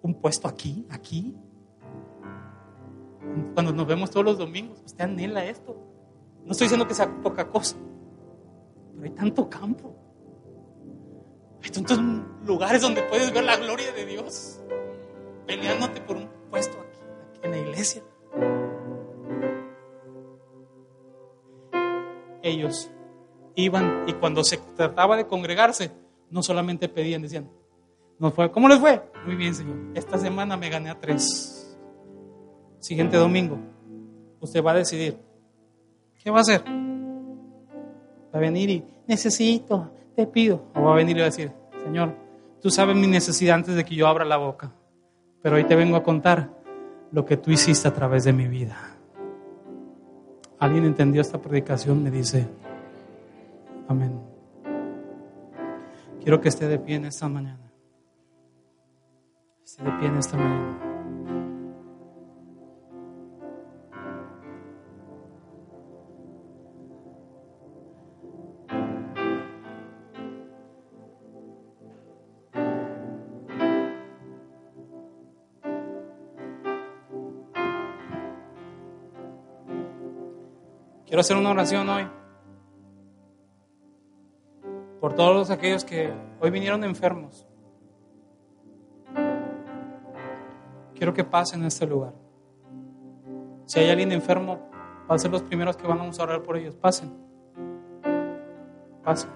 un 0.03 0.15
puesto 0.15 0.49
aquí, 0.49 0.85
aquí. 0.91 1.37
Cuando 3.55 3.73
nos 3.73 3.87
vemos 3.87 4.11
todos 4.11 4.25
los 4.25 4.39
domingos, 4.39 4.83
usted 4.85 5.05
anhela 5.05 5.45
esto. 5.45 5.77
No 6.45 6.53
estoy 6.53 6.67
diciendo 6.67 6.87
que 6.87 6.95
sea 6.95 7.09
poca 7.23 7.49
cosa, 7.49 7.77
pero 8.95 9.05
hay 9.05 9.11
tanto 9.11 9.49
campo. 9.49 9.95
Hay 11.63 11.71
tantos 11.71 11.99
lugares 12.45 12.83
donde 12.83 13.03
puedes 13.03 13.33
ver 13.33 13.45
la 13.45 13.57
gloria 13.57 13.93
de 13.93 14.05
Dios 14.07 14.61
peleándote 15.47 16.01
por 16.01 16.17
un 16.17 16.29
puesto 16.51 16.77
aquí 16.81 16.99
en 17.43 17.51
la 17.51 17.59
iglesia. 17.59 18.03
Ellos 22.43 22.91
iban 23.55 24.05
y 24.09 24.15
cuando 24.15 24.43
se 24.43 24.57
trataba 24.77 25.17
de 25.17 25.27
congregarse, 25.27 25.93
no 26.31 26.43
solamente 26.43 26.89
pedían, 26.89 27.23
decían, 27.23 27.49
¿cómo 28.53 28.69
les 28.69 28.79
fue? 28.79 29.03
Muy 29.27 29.37
bien, 29.37 29.55
Señor. 29.55 29.77
Esta 29.95 30.19
semana 30.19 30.57
me 30.57 30.69
gané 30.69 30.91
a 30.91 30.99
tres. 30.99 31.62
Siguiente 32.83 33.17
domingo, 33.17 33.61
usted 34.41 34.61
va 34.61 34.73
a 34.73 34.75
decidir, 34.75 35.17
¿qué 36.21 36.33
va 36.33 36.39
a 36.39 36.41
hacer? 36.41 36.65
Va 36.65 38.39
a 38.39 38.39
venir 38.41 38.71
y 38.71 38.85
necesito, 39.07 39.93
te 40.17 40.27
pido. 40.27 40.65
O 40.75 40.83
va 40.83 40.95
a 40.95 40.97
venir 40.97 41.17
y 41.17 41.21
va 41.21 41.27
a 41.27 41.31
decir, 41.31 41.53
Señor, 41.85 42.17
tú 42.61 42.71
sabes 42.71 42.97
mi 42.97 43.07
necesidad 43.07 43.55
antes 43.55 43.77
de 43.77 43.85
que 43.85 43.95
yo 43.95 44.09
abra 44.09 44.25
la 44.25 44.37
boca, 44.37 44.73
pero 45.43 45.55
hoy 45.55 45.65
te 45.65 45.77
vengo 45.77 45.97
a 45.97 46.03
contar 46.03 46.51
lo 47.13 47.25
que 47.25 47.37
tú 47.37 47.53
hiciste 47.53 47.87
a 47.87 47.95
través 47.95 48.25
de 48.25 48.33
mi 48.33 48.49
vida. 48.49 48.77
¿Alguien 50.59 50.85
entendió 50.85 51.21
esta 51.21 51.41
predicación? 51.41 52.03
Me 52.03 52.11
dice, 52.11 52.49
amén. 53.87 54.21
Quiero 56.21 56.41
que 56.41 56.49
esté 56.49 56.67
de 56.67 56.81
pie 56.81 56.97
en 56.97 57.05
esta 57.05 57.29
mañana. 57.29 57.71
Esté 59.65 59.85
de 59.85 59.93
pie 59.93 60.09
en 60.09 60.17
esta 60.17 60.37
mañana. 60.37 60.92
Quiero 81.13 81.21
hacer 81.21 81.37
una 81.37 81.51
oración 81.51 81.87
hoy 81.91 82.09
por 84.99 85.13
todos 85.13 85.51
aquellos 85.51 85.85
que 85.85 86.11
hoy 86.41 86.51
vinieron 86.51 86.83
enfermos. 86.85 87.47
Quiero 90.95 91.13
que 91.13 91.23
pasen 91.23 91.61
en 91.61 91.67
este 91.67 91.87
lugar. 91.87 92.15
Si 93.67 93.79
hay 93.79 93.91
alguien 93.91 94.11
enfermo, 94.11 94.71
van 95.07 95.17
a 95.17 95.19
ser 95.19 95.31
los 95.31 95.43
primeros 95.43 95.77
que 95.77 95.87
vamos 95.87 96.19
a 96.19 96.23
orar 96.23 96.43
por 96.43 96.57
ellos. 96.57 96.77
Pasen. 96.77 97.13
Pasen. 99.05 99.29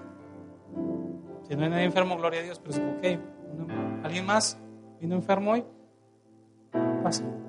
Si 1.43 1.55
no 1.55 1.63
hay 1.63 1.69
nadie 1.69 1.83
enfermo, 1.83 2.17
gloria 2.17 2.39
a 2.39 2.43
Dios, 2.43 2.57
pero 2.57 2.71
es 2.71 2.79
ok. 2.79 4.03
¿Alguien 4.03 4.25
más 4.25 4.59
vino 4.99 5.13
enfermo 5.13 5.51
hoy? 5.51 5.63
Pasen. 7.03 7.46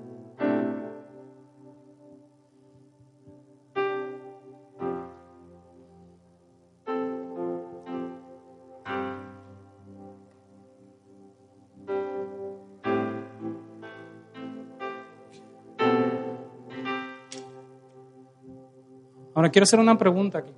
Ahora 19.38 19.50
quiero 19.50 19.62
hacer 19.62 19.78
una 19.78 19.96
pregunta 19.96 20.38
aquí. 20.38 20.52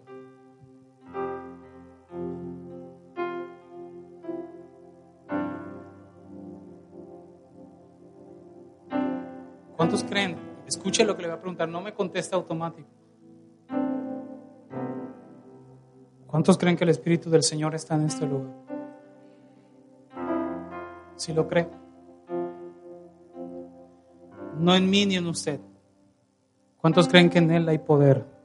¿Cuántos 9.77 10.03
creen? 10.03 10.35
Escuche 10.67 11.05
lo 11.05 11.15
que 11.15 11.21
le 11.21 11.29
voy 11.29 11.37
a 11.37 11.41
preguntar, 11.43 11.69
no 11.69 11.83
me 11.83 11.93
conteste 11.93 12.35
automático. 12.35 12.89
¿Cuántos 16.27 16.57
creen 16.57 16.75
que 16.79 16.85
el 16.85 16.91
Espíritu 16.91 17.29
del 17.29 17.43
Señor 17.43 17.75
está 17.75 17.97
en 17.97 18.07
este 18.07 18.27
lugar? 18.27 18.55
Si 21.17 21.35
lo 21.35 21.47
cree. 21.47 21.69
No 24.57 24.75
en 24.75 24.89
mí 24.89 25.05
ni 25.05 25.17
en 25.17 25.27
usted. 25.27 25.61
¿Cuántos 26.79 27.09
creen 27.09 27.29
que 27.29 27.41
en 27.41 27.51
Él 27.51 27.69
hay 27.69 27.77
poder? 27.77 28.40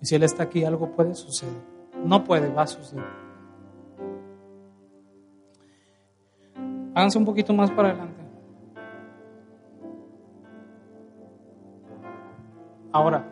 Y 0.00 0.06
si 0.06 0.14
Él 0.14 0.22
está 0.22 0.44
aquí, 0.44 0.64
algo 0.64 0.94
puede 0.94 1.14
suceder. 1.14 1.60
No 2.04 2.24
puede, 2.24 2.48
va 2.48 2.62
a 2.62 2.66
suceder. 2.66 3.04
Háganse 6.94 7.18
un 7.18 7.24
poquito 7.24 7.52
más 7.52 7.70
para 7.70 7.90
adelante. 7.90 8.22
Ahora, 12.90 13.24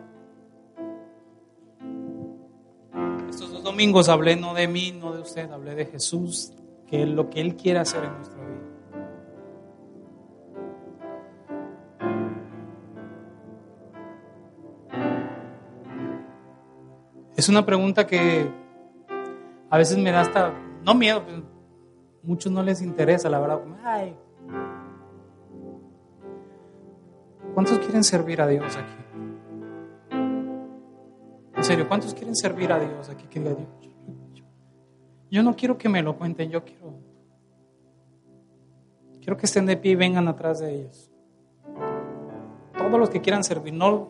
estos 3.29 3.51
dos 3.51 3.63
domingos 3.63 4.07
hablé 4.07 4.35
no 4.35 4.53
de 4.53 4.67
mí, 4.67 4.91
no 4.97 5.13
de 5.13 5.21
usted, 5.21 5.51
hablé 5.51 5.75
de 5.75 5.85
Jesús, 5.85 6.53
que 6.87 7.03
es 7.03 7.09
lo 7.09 7.29
que 7.29 7.41
Él 7.41 7.55
quiere 7.55 7.79
hacer 7.79 8.03
en 8.05 8.13
nuestra 8.13 8.36
Es 17.37 17.49
una 17.49 17.63
pregunta 17.63 18.07
que 18.07 18.49
a 19.69 19.77
veces 19.77 19.95
me 19.99 20.11
da 20.11 20.21
hasta, 20.21 20.53
no 20.83 20.95
miedo, 20.95 21.23
pues, 21.23 21.37
muchos 22.23 22.51
no 22.51 22.63
les 22.63 22.81
interesa, 22.81 23.29
la 23.29 23.39
verdad. 23.39 23.61
Ay. 23.83 24.17
¿Cuántos 27.53 27.77
quieren 27.77 28.03
servir 28.03 28.41
a 28.41 28.47
Dios 28.47 28.75
aquí? 28.75 30.17
En 31.55 31.63
serio, 31.63 31.87
¿cuántos 31.87 32.15
quieren 32.15 32.35
servir 32.35 32.71
a 32.71 32.79
Dios 32.79 33.07
aquí? 33.07 33.27
Que 33.27 33.39
Dios, 33.39 33.55
yo 35.29 35.43
no 35.43 35.55
quiero 35.55 35.77
que 35.77 35.89
me 35.89 36.01
lo 36.01 36.17
cuenten, 36.17 36.49
yo 36.49 36.63
quiero, 36.63 36.95
quiero 39.19 39.37
que 39.37 39.45
estén 39.45 39.67
de 39.67 39.77
pie 39.77 39.91
y 39.91 39.95
vengan 39.95 40.27
atrás 40.27 40.59
de 40.59 40.73
ellos. 40.73 41.11
Todos 42.75 42.99
los 42.99 43.11
que 43.11 43.21
quieran 43.21 43.43
servir, 43.43 43.75
no 43.75 44.09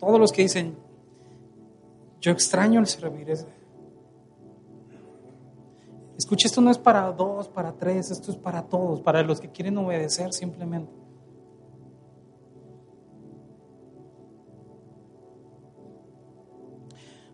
todos 0.00 0.18
los 0.18 0.32
que 0.32 0.42
dicen, 0.42 0.89
yo 2.20 2.32
extraño 2.32 2.80
el 2.80 2.86
servir. 2.86 3.30
Es, 3.30 3.46
Escucha, 6.20 6.46
esto 6.46 6.60
no 6.60 6.70
es 6.70 6.76
para 6.76 7.10
dos, 7.12 7.48
para 7.48 7.72
tres, 7.72 8.10
esto 8.10 8.30
es 8.30 8.36
para 8.36 8.62
todos, 8.62 9.00
para 9.00 9.22
los 9.22 9.40
que 9.40 9.50
quieren 9.50 9.78
obedecer 9.78 10.34
simplemente. 10.34 10.92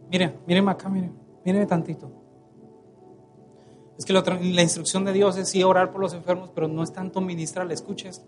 Mire, 0.08 0.38
míreme 0.46 0.70
acá, 0.70 0.88
mire, 0.88 1.10
míreme 1.44 1.66
tantito. 1.66 2.10
Es 3.98 4.04
que 4.04 4.12
la, 4.12 4.22
la, 4.22 4.62
instrucción 4.62 5.04
de 5.04 5.12
Dios 5.12 5.36
es 5.36 5.48
sí 5.48 5.64
orar 5.64 5.90
por 5.90 6.00
los 6.00 6.14
enfermos, 6.14 6.50
pero 6.54 6.68
no 6.68 6.84
es 6.84 6.92
tanto 6.92 7.20
ministrar, 7.20 7.70
escuches. 7.72 8.24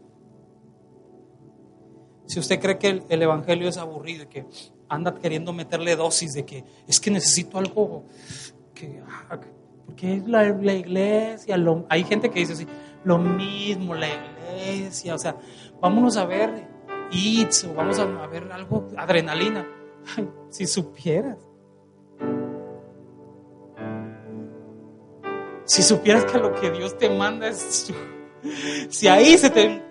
Si 2.27 2.41
usted 2.41 2.61
cree 2.61 2.79
que 2.79 3.03
el, 3.09 3.23
evangelio 3.23 3.69
es 3.69 3.77
aburrido 3.77 4.25
y 4.25 4.27
que 4.27 4.47
anda 4.89 5.15
queriendo 5.15 5.53
meterle 5.53 5.97
dosis 5.97 6.35
de 6.35 6.45
que 6.45 6.65
es 6.87 7.01
que 7.01 7.11
necesito 7.11 7.59
algo 7.59 8.05
que, 8.75 9.03
ah, 9.07 9.39
porque 9.87 10.15
es 10.17 10.29
la, 10.29 10.75
iglesia, 10.75 11.57
hay 11.89 12.05
gente 12.05 12.31
que 12.31 12.41
dice 12.41 12.53
así, 12.53 12.67
lo 13.05 13.19
mismo, 13.19 13.95
la 13.95 14.09
iglesia, 14.09 15.15
o 15.15 15.19
sea, 15.19 15.37
vámonos 15.81 16.17
a 16.17 16.25
ver 16.25 16.69
hits 17.11 17.65
o 17.65 17.75
vamos 17.75 17.99
a, 17.99 18.27
ver 18.27 18.51
algo, 18.53 18.89
adrenalina. 18.97 19.67
si 20.51 20.67
supieras. 20.67 21.39
Si 25.65 25.83
supieras 25.83 26.25
que 26.25 26.39
lo 26.39 26.55
que 26.55 26.71
Dios 26.71 26.97
te 26.97 27.11
manda 27.11 27.49
es... 27.49 27.93
Si 28.89 29.09
ahí 29.09 29.37
se 29.37 29.51
te... 29.51 29.83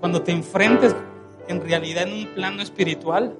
Cuando 0.00 0.22
te 0.22 0.32
enfrentes 0.32 0.94
en 1.48 1.60
realidad 1.60 2.04
en 2.04 2.12
un 2.12 2.34
plano 2.34 2.62
espiritual. 2.62 3.36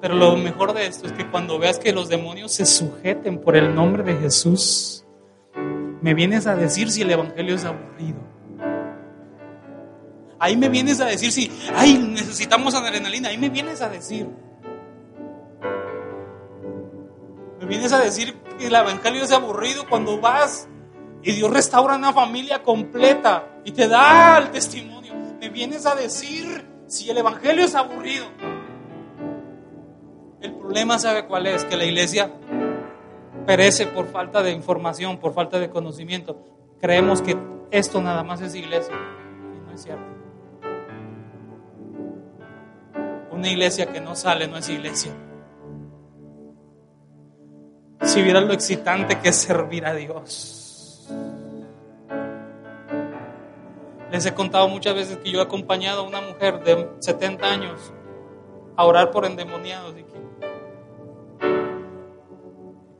Pero 0.00 0.14
lo 0.14 0.36
mejor 0.36 0.72
de 0.72 0.86
esto 0.86 1.06
es 1.06 1.12
que 1.12 1.30
cuando 1.30 1.58
veas 1.58 1.78
que 1.78 1.92
los 1.92 2.08
demonios 2.08 2.52
se 2.52 2.66
sujeten 2.66 3.38
por 3.38 3.56
el 3.56 3.74
nombre 3.74 4.02
de 4.02 4.16
Jesús, 4.16 5.04
me 6.00 6.14
vienes 6.14 6.46
a 6.46 6.56
decir 6.56 6.90
si 6.90 7.02
el 7.02 7.10
Evangelio 7.10 7.54
es 7.54 7.64
aburrido. 7.64 8.32
Ahí 10.42 10.56
me 10.56 10.68
vienes 10.68 11.00
a 11.00 11.04
decir 11.04 11.30
si, 11.30 11.52
ay, 11.72 11.96
necesitamos 11.96 12.74
adrenalina. 12.74 13.28
Ahí 13.28 13.38
me 13.38 13.48
vienes 13.48 13.80
a 13.80 13.88
decir. 13.88 14.26
Me 17.60 17.66
vienes 17.68 17.92
a 17.92 18.00
decir 18.00 18.34
que 18.58 18.66
el 18.66 18.74
evangelio 18.74 19.22
es 19.22 19.30
aburrido 19.30 19.86
cuando 19.88 20.20
vas 20.20 20.66
y 21.22 21.30
Dios 21.30 21.48
restaura 21.48 21.94
una 21.94 22.12
familia 22.12 22.60
completa 22.60 23.60
y 23.64 23.70
te 23.70 23.86
da 23.86 24.38
el 24.38 24.50
testimonio. 24.50 25.01
Me 25.42 25.48
vienes 25.48 25.86
a 25.86 25.96
decir 25.96 26.64
si 26.86 27.10
el 27.10 27.18
evangelio 27.18 27.64
es 27.64 27.74
aburrido. 27.74 28.26
El 30.40 30.54
problema, 30.54 31.00
¿sabe 31.00 31.26
cuál 31.26 31.48
es? 31.48 31.64
Que 31.64 31.76
la 31.76 31.84
iglesia 31.84 32.30
perece 33.44 33.88
por 33.88 34.06
falta 34.06 34.40
de 34.44 34.52
información, 34.52 35.18
por 35.18 35.34
falta 35.34 35.58
de 35.58 35.68
conocimiento. 35.68 36.44
Creemos 36.80 37.22
que 37.22 37.36
esto 37.72 38.00
nada 38.00 38.22
más 38.22 38.40
es 38.40 38.54
iglesia. 38.54 38.94
Y 39.56 39.66
no 39.66 39.72
es 39.74 39.82
cierto. 39.82 40.04
Una 43.32 43.48
iglesia 43.48 43.86
que 43.86 44.00
no 44.00 44.14
sale 44.14 44.46
no 44.46 44.58
es 44.58 44.68
iglesia. 44.68 45.10
Si 48.02 48.22
vieras 48.22 48.44
lo 48.44 48.52
excitante 48.52 49.18
que 49.18 49.30
es 49.30 49.36
servir 49.38 49.86
a 49.86 49.94
Dios. 49.94 50.61
Les 54.12 54.26
he 54.26 54.34
contado 54.34 54.68
muchas 54.68 54.94
veces 54.94 55.16
que 55.16 55.30
yo 55.30 55.38
he 55.38 55.42
acompañado 55.42 56.02
a 56.02 56.06
una 56.06 56.20
mujer 56.20 56.62
de 56.62 56.86
70 57.00 57.46
años 57.46 57.94
a 58.76 58.84
orar 58.84 59.10
por 59.10 59.24
endemoniados 59.24 59.94
y 59.98 60.02
que, 60.02 60.20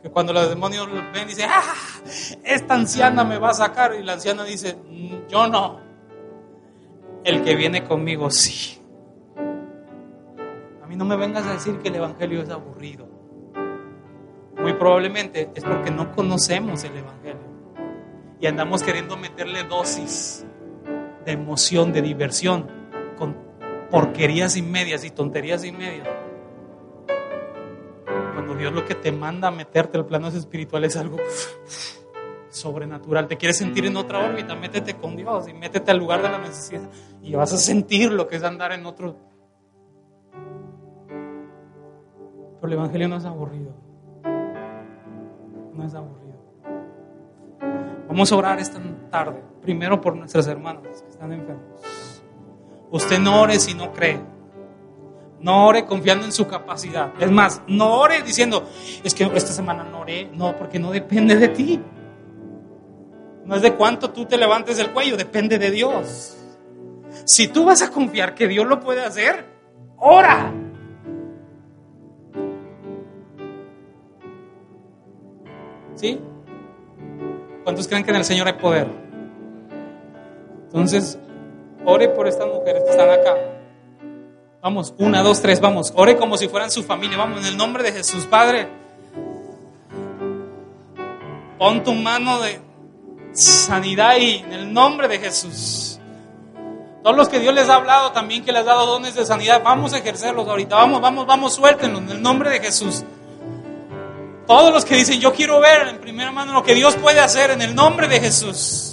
que 0.02 0.10
cuando 0.10 0.32
los 0.32 0.48
demonios 0.48 0.88
ven 1.12 1.28
dice, 1.28 1.44
¡ah! 1.44 1.74
Esta 2.42 2.72
anciana 2.72 3.24
me 3.24 3.36
va 3.36 3.50
a 3.50 3.54
sacar 3.54 3.94
y 3.94 4.02
la 4.02 4.14
anciana 4.14 4.42
dice, 4.44 4.74
mm, 4.74 5.28
yo 5.28 5.48
no. 5.48 5.80
El 7.24 7.42
que 7.42 7.56
viene 7.56 7.84
conmigo 7.84 8.30
sí. 8.30 8.80
A 10.82 10.86
mí 10.86 10.96
no 10.96 11.04
me 11.04 11.16
vengas 11.16 11.46
a 11.46 11.52
decir 11.52 11.78
que 11.80 11.88
el 11.88 11.96
Evangelio 11.96 12.40
es 12.40 12.48
aburrido. 12.48 13.06
Muy 14.56 14.72
probablemente 14.72 15.50
es 15.54 15.62
porque 15.62 15.90
no 15.90 16.10
conocemos 16.12 16.82
el 16.84 16.96
Evangelio 16.96 17.52
y 18.40 18.46
andamos 18.46 18.82
queriendo 18.82 19.18
meterle 19.18 19.64
dosis 19.64 20.46
de 21.24 21.32
emoción, 21.32 21.92
de 21.92 22.02
diversión, 22.02 22.66
con 23.16 23.36
porquerías 23.90 24.56
y 24.56 24.62
medias 24.62 25.04
y 25.04 25.10
tonterías 25.10 25.64
y 25.64 25.72
medias. 25.72 26.08
Cuando 28.34 28.54
Dios 28.54 28.72
lo 28.72 28.84
que 28.84 28.94
te 28.94 29.12
manda 29.12 29.48
a 29.48 29.50
meterte 29.50 29.98
al 29.98 30.06
plano 30.06 30.28
espiritual 30.28 30.84
es 30.84 30.96
algo 30.96 31.18
sobrenatural. 32.50 33.28
Te 33.28 33.36
quieres 33.36 33.58
sentir 33.58 33.86
en 33.86 33.96
otra 33.96 34.18
órbita, 34.18 34.54
métete 34.54 34.94
con 34.94 35.16
Dios 35.16 35.48
y 35.48 35.54
métete 35.54 35.90
al 35.90 35.98
lugar 35.98 36.22
de 36.22 36.30
la 36.30 36.38
necesidad 36.38 36.88
y 37.22 37.34
vas 37.34 37.52
a 37.52 37.58
sentir 37.58 38.12
lo 38.12 38.28
que 38.28 38.36
es 38.36 38.42
andar 38.42 38.72
en 38.72 38.86
otro. 38.86 39.16
Pero 42.60 42.66
el 42.66 42.72
Evangelio 42.72 43.08
no 43.08 43.16
es 43.16 43.24
aburrido 43.24 43.82
no 45.74 45.84
es 45.84 45.94
aburrido. 45.94 46.32
Vamos 48.08 48.30
a 48.30 48.36
orar 48.36 48.60
esta 48.60 48.78
tarde, 49.10 49.42
primero 49.62 50.00
por 50.00 50.16
nuestras 50.16 50.46
hermanas 50.46 51.02
que 51.02 51.10
están 51.10 51.32
enfermos. 51.32 52.22
Usted 52.90 53.18
no 53.18 53.40
ore 53.40 53.58
si 53.58 53.74
no 53.74 53.92
cree. 53.92 54.20
No 55.40 55.66
ore 55.66 55.86
confiando 55.86 56.24
en 56.24 56.32
su 56.32 56.46
capacidad. 56.46 57.12
Es 57.18 57.30
más, 57.30 57.62
no 57.66 57.98
ore 57.98 58.22
diciendo, 58.22 58.68
es 59.02 59.14
que 59.14 59.24
esta 59.34 59.52
semana 59.52 59.82
no 59.84 60.00
oré. 60.00 60.30
No, 60.32 60.56
porque 60.56 60.78
no 60.78 60.90
depende 60.90 61.36
de 61.36 61.48
ti. 61.48 61.80
No 63.44 63.56
es 63.56 63.62
de 63.62 63.74
cuánto 63.74 64.10
tú 64.10 64.26
te 64.26 64.36
levantes 64.36 64.76
del 64.76 64.90
cuello, 64.90 65.16
depende 65.16 65.58
de 65.58 65.70
Dios. 65.70 66.36
Si 67.24 67.48
tú 67.48 67.64
vas 67.64 67.82
a 67.82 67.90
confiar 67.90 68.34
que 68.34 68.46
Dios 68.46 68.66
lo 68.66 68.78
puede 68.78 69.04
hacer, 69.04 69.44
ora. 69.96 70.52
¿Sí? 75.94 76.20
¿Cuántos 77.64 77.88
creen 77.88 78.04
que 78.04 78.10
en 78.10 78.16
el 78.16 78.24
Señor 78.24 78.46
hay 78.46 78.54
poder? 78.54 79.01
Entonces, 80.72 81.18
ore 81.84 82.08
por 82.08 82.26
estas 82.26 82.46
mujeres 82.48 82.82
que 82.84 82.90
están 82.90 83.10
acá. 83.10 83.36
Vamos, 84.62 84.94
una, 84.96 85.22
dos, 85.22 85.42
tres, 85.42 85.60
vamos. 85.60 85.92
Ore 85.94 86.16
como 86.16 86.38
si 86.38 86.48
fueran 86.48 86.70
su 86.70 86.82
familia. 86.82 87.18
Vamos, 87.18 87.40
en 87.40 87.46
el 87.46 87.58
nombre 87.58 87.82
de 87.82 87.92
Jesús, 87.92 88.24
Padre. 88.24 88.68
Pon 91.58 91.84
tu 91.84 91.92
mano 91.92 92.40
de 92.40 92.58
sanidad 93.32 94.10
ahí, 94.10 94.42
en 94.46 94.52
el 94.54 94.72
nombre 94.72 95.08
de 95.08 95.18
Jesús. 95.18 96.00
Todos 97.02 97.16
los 97.16 97.28
que 97.28 97.38
Dios 97.38 97.54
les 97.54 97.68
ha 97.68 97.74
hablado 97.74 98.12
también, 98.12 98.42
que 98.42 98.52
les 98.52 98.62
ha 98.62 98.64
dado 98.64 98.86
dones 98.86 99.14
de 99.14 99.26
sanidad, 99.26 99.60
vamos 99.62 99.92
a 99.92 99.98
ejercerlos 99.98 100.48
ahorita. 100.48 100.76
Vamos, 100.76 101.02
vamos, 101.02 101.26
vamos, 101.26 101.54
suéltenlos 101.54 102.00
en 102.00 102.10
el 102.10 102.22
nombre 102.22 102.48
de 102.48 102.60
Jesús. 102.60 103.04
Todos 104.46 104.72
los 104.72 104.86
que 104.86 104.94
dicen, 104.94 105.20
yo 105.20 105.34
quiero 105.34 105.60
ver 105.60 105.88
en 105.88 106.00
primera 106.00 106.32
mano 106.32 106.54
lo 106.54 106.62
que 106.62 106.74
Dios 106.74 106.96
puede 106.96 107.20
hacer 107.20 107.50
en 107.50 107.60
el 107.60 107.74
nombre 107.74 108.08
de 108.08 108.20
Jesús. 108.20 108.91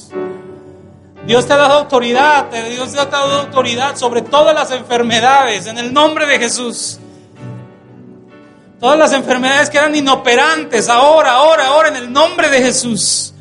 Dios 1.30 1.46
te 1.46 1.54
ha 1.54 1.58
dado 1.58 1.76
autoridad, 1.76 2.48
Dios 2.72 2.92
te 2.92 3.00
ha 3.00 3.06
dado 3.06 3.42
autoridad 3.42 3.96
sobre 3.96 4.24
todas 4.24 4.56
las 4.56 4.72
enfermedades 4.72 5.68
en 5.68 5.78
el 5.78 5.94
nombre 5.94 6.26
de 6.26 6.40
Jesús. 6.40 7.00
Todas 8.80 8.98
las 8.98 9.14
enfermedades 9.14 9.70
que 9.70 9.78
eran 9.78 9.94
inoperantes, 9.96 10.90
ahora, 10.90 11.34
ahora, 11.34 11.68
ahora, 11.68 11.90
en 11.90 11.98
el 11.98 12.12
nombre 12.12 12.50
de 12.50 12.64
Jesús. 12.64 13.32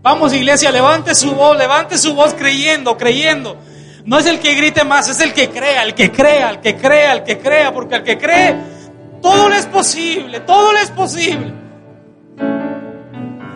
Vamos 0.00 0.32
iglesia, 0.32 0.70
levante 0.70 1.16
su 1.16 1.32
voz, 1.32 1.58
levante 1.58 1.98
su 1.98 2.14
voz 2.14 2.34
creyendo, 2.34 2.96
creyendo. 2.96 3.56
No 4.04 4.20
es 4.20 4.26
el 4.26 4.38
que 4.38 4.54
grite 4.54 4.84
más, 4.84 5.08
es 5.08 5.20
el 5.20 5.34
que 5.34 5.50
crea, 5.50 5.82
el 5.82 5.92
que 5.92 6.12
crea, 6.12 6.50
el 6.50 6.60
que 6.60 6.76
crea, 6.76 7.14
el 7.14 7.24
que 7.24 7.40
crea, 7.40 7.74
porque 7.74 7.96
el 7.96 8.04
que 8.04 8.16
cree 8.16 8.56
todo 9.20 9.48
le 9.48 9.56
es 9.56 9.66
posible, 9.66 10.38
todo 10.38 10.72
le 10.72 10.82
es 10.82 10.90
posible. 10.92 11.52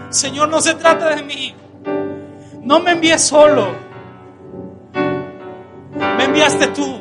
Señor, 0.08 0.48
no 0.48 0.60
se 0.60 0.74
trata 0.74 1.14
de 1.14 1.22
mí. 1.22 1.54
No 2.62 2.80
me 2.80 2.92
envíes 2.92 3.22
solo. 3.22 3.68
Me 4.92 6.24
enviaste 6.24 6.66
tú. 6.68 7.00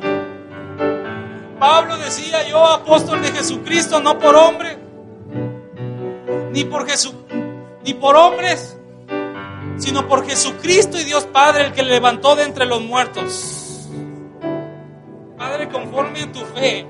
Pablo 1.60 1.98
decía, 1.98 2.48
yo 2.48 2.66
apóstol 2.66 3.22
de 3.22 3.32
Jesucristo, 3.32 4.00
no 4.00 4.18
por 4.18 4.36
hombre, 4.36 4.78
ni 6.54 6.64
por 6.64 6.88
Jesús, 6.88 7.14
ni 7.84 7.94
por 7.94 8.16
hombres, 8.16 8.78
sino 9.76 10.08
por 10.08 10.26
Jesucristo 10.26 10.98
y 10.98 11.04
Dios 11.04 11.26
Padre, 11.26 11.66
el 11.66 11.74
que 11.74 11.84
le 11.84 11.92
levantó 11.92 12.38
de 12.38 12.44
entre 12.44 12.66
los 12.66 12.82
muertos. 12.82 13.90
Padre, 15.38 15.68
conforme 15.68 16.22
a 16.22 16.32
tu 16.32 16.40
fe, 16.40 16.86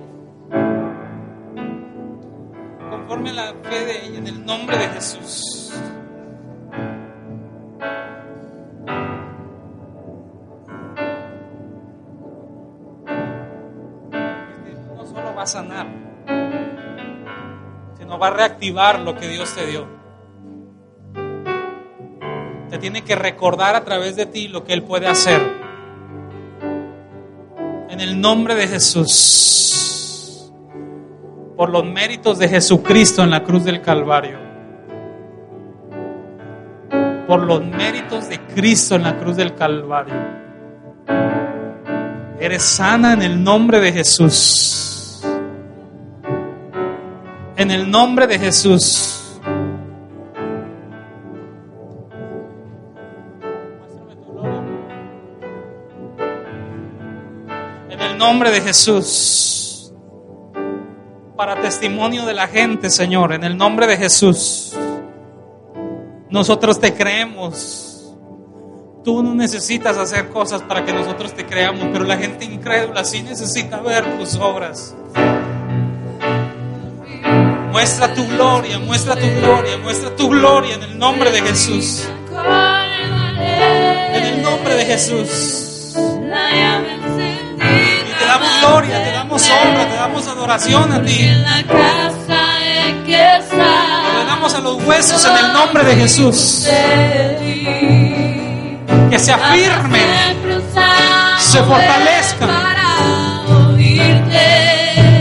conforme 2.92 3.34
la 3.34 3.56
fe 3.64 3.86
de 3.86 4.06
ella, 4.06 4.18
en 4.20 4.28
el 4.28 4.46
nombre 4.46 4.78
de 4.78 4.88
Jesús. 4.90 5.74
Sanar, 15.50 15.88
va 18.20 18.28
a 18.28 18.32
reactivar 18.32 19.00
lo 19.00 19.16
que 19.16 19.28
Dios 19.28 19.54
te 19.56 19.66
dio. 19.66 19.88
Te 22.70 22.78
tiene 22.78 23.04
que 23.04 23.16
recordar 23.16 23.76
a 23.76 23.84
través 23.84 24.16
de 24.16 24.26
ti 24.26 24.48
lo 24.48 24.64
que 24.64 24.74
Él 24.74 24.84
puede 24.84 25.08
hacer. 25.08 25.42
En 27.90 28.00
el 28.00 28.20
nombre 28.20 28.56
de 28.56 28.68
Jesús. 28.68 30.52
Por 31.56 31.70
los 31.72 31.84
méritos 31.86 32.38
de 32.40 32.48
Jesucristo 32.48 33.24
en 33.24 33.32
la 33.32 33.44
cruz 33.44 33.64
del 33.64 33.82
Calvario. 33.82 34.38
Por 37.28 37.44
los 37.44 37.64
méritos 37.64 38.30
de 38.30 38.40
Cristo 38.40 38.96
en 38.96 39.04
la 39.04 39.18
cruz 39.18 39.36
del 39.36 39.56
Calvario. 39.56 40.40
Eres 42.40 42.64
sana 42.64 43.14
en 43.14 43.22
el 43.22 43.44
nombre 43.44 43.80
de 43.80 43.92
Jesús. 43.92 44.89
En 47.60 47.72
el 47.72 47.92
nombre 47.92 48.26
de 48.26 48.40
Jesús. 48.40 49.38
En 57.90 58.00
el 58.00 58.18
nombre 58.18 58.50
de 58.52 58.62
Jesús. 58.62 59.92
Para 61.36 61.60
testimonio 61.60 62.26
de 62.26 62.34
la 62.34 62.48
gente, 62.48 62.90
Señor, 62.90 63.34
en 63.34 63.44
el 63.44 63.58
nombre 63.58 63.88
de 63.88 63.98
Jesús. 63.98 64.74
Nosotros 66.30 66.80
te 66.80 66.94
creemos. 66.94 68.16
Tú 69.04 69.22
no 69.22 69.36
necesitas 69.36 69.98
hacer 69.98 70.30
cosas 70.30 70.62
para 70.62 70.86
que 70.86 70.94
nosotros 70.94 71.34
te 71.34 71.46
creamos, 71.46 71.90
pero 71.92 72.06
la 72.06 72.16
gente 72.16 72.46
incrédula 72.46 73.04
sí 73.04 73.22
necesita 73.22 73.82
ver 73.82 74.18
tus 74.18 74.36
obras. 74.36 74.96
Muestra 77.72 78.14
tu 78.14 78.28
gloria, 78.28 78.78
muestra 78.80 79.16
tu 79.16 79.30
gloria, 79.40 79.78
muestra 79.78 80.16
tu 80.16 80.30
gloria 80.30 80.76
en 80.76 80.84
el 80.84 80.98
nombre 80.98 81.32
de 81.32 81.42
Jesús. 81.42 82.08
En 84.14 84.26
el 84.26 84.42
nombre 84.42 84.76
de 84.76 84.86
Jesús. 84.86 85.94
Y 85.96 86.00
te 88.20 88.26
damos 88.26 88.50
gloria, 88.62 89.04
te 89.04 89.12
damos 89.12 89.50
honra, 89.50 89.88
te 89.88 89.96
damos 89.96 90.28
adoración 90.28 90.92
a 90.92 91.02
ti. 91.04 91.20
Le 91.20 91.64
damos 94.26 94.56
a 94.56 94.60
los 94.60 94.84
huesos 94.84 95.26
en 95.26 95.38
el 95.38 95.54
nombre 95.54 95.84
de 95.84 95.96
Jesús. 95.96 96.68
Que 99.10 99.20
se 99.20 99.32
afirmen, 99.32 100.08
se 101.40 101.64
fortalezcan. 101.64 102.50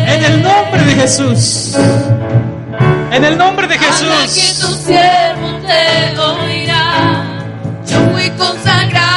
En 0.06 0.24
el 0.24 0.42
nombre 0.42 0.84
de 0.84 0.94
Jesús. 0.94 1.76
En 3.10 3.24
el 3.24 3.38
nombre 3.38 3.66
de 3.66 3.78
Jesús. 3.78 4.34
que 4.34 4.60
tu 4.60 4.74
siervo 4.74 5.58
te 5.66 6.18
oirá. 6.18 7.24
Yo 7.86 7.98
fui 8.12 8.30
consagrado 8.30 9.07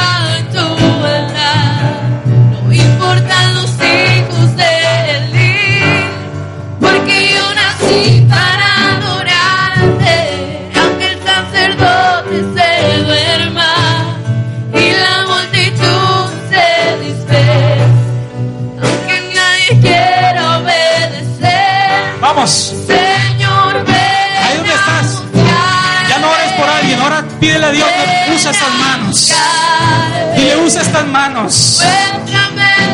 Manos. 31.10 31.82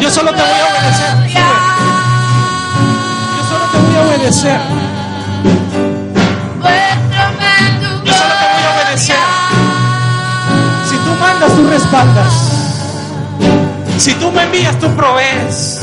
Yo 0.00 0.10
solo 0.10 0.32
te 0.32 0.40
voy 0.40 0.60
a 0.60 0.66
obedecer. 0.66 1.34
Yo 3.36 3.44
solo 3.48 3.64
te 3.72 3.78
voy 3.78 3.96
a 3.96 4.00
obedecer. 4.06 4.60
Yo 8.04 8.12
solo 8.12 8.34
te 8.34 8.46
voy 8.52 8.62
a 8.62 8.84
obedecer. 8.84 9.16
Si 10.88 10.96
tú 10.96 11.10
mandas, 11.20 11.52
tú 11.56 11.68
respaldas. 11.68 12.32
Si 13.98 14.12
tú 14.14 14.30
me 14.30 14.44
envías, 14.44 14.78
tú 14.78 14.88
provees. 14.94 15.80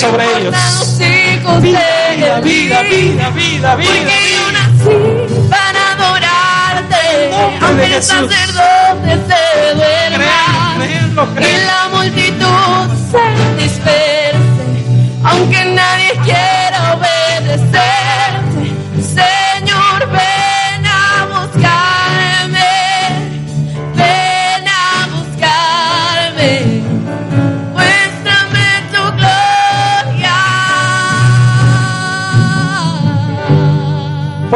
Sobre 0.00 0.24
ellos. 0.38 0.54
Vida, 1.60 2.40
vida, 2.40 2.40
vida, 2.40 2.82
vida, 2.82 3.30
vida, 3.30 3.76
vida, 3.76 3.76
Porque 3.76 4.18
yo 4.34 4.44
nací 4.52 4.96
para 5.50 5.80
adorarte. 5.92 7.04
Aunque 7.60 7.96
el 7.96 8.02
sacerdote 8.02 9.10
se 9.28 9.42
duerma 9.74 10.76
y 11.38 11.52
la 11.66 11.80
multitud 11.92 12.84
se 13.10 13.24
disperse. 13.62 14.64
Aunque 15.22 15.64
nadie 15.66 15.89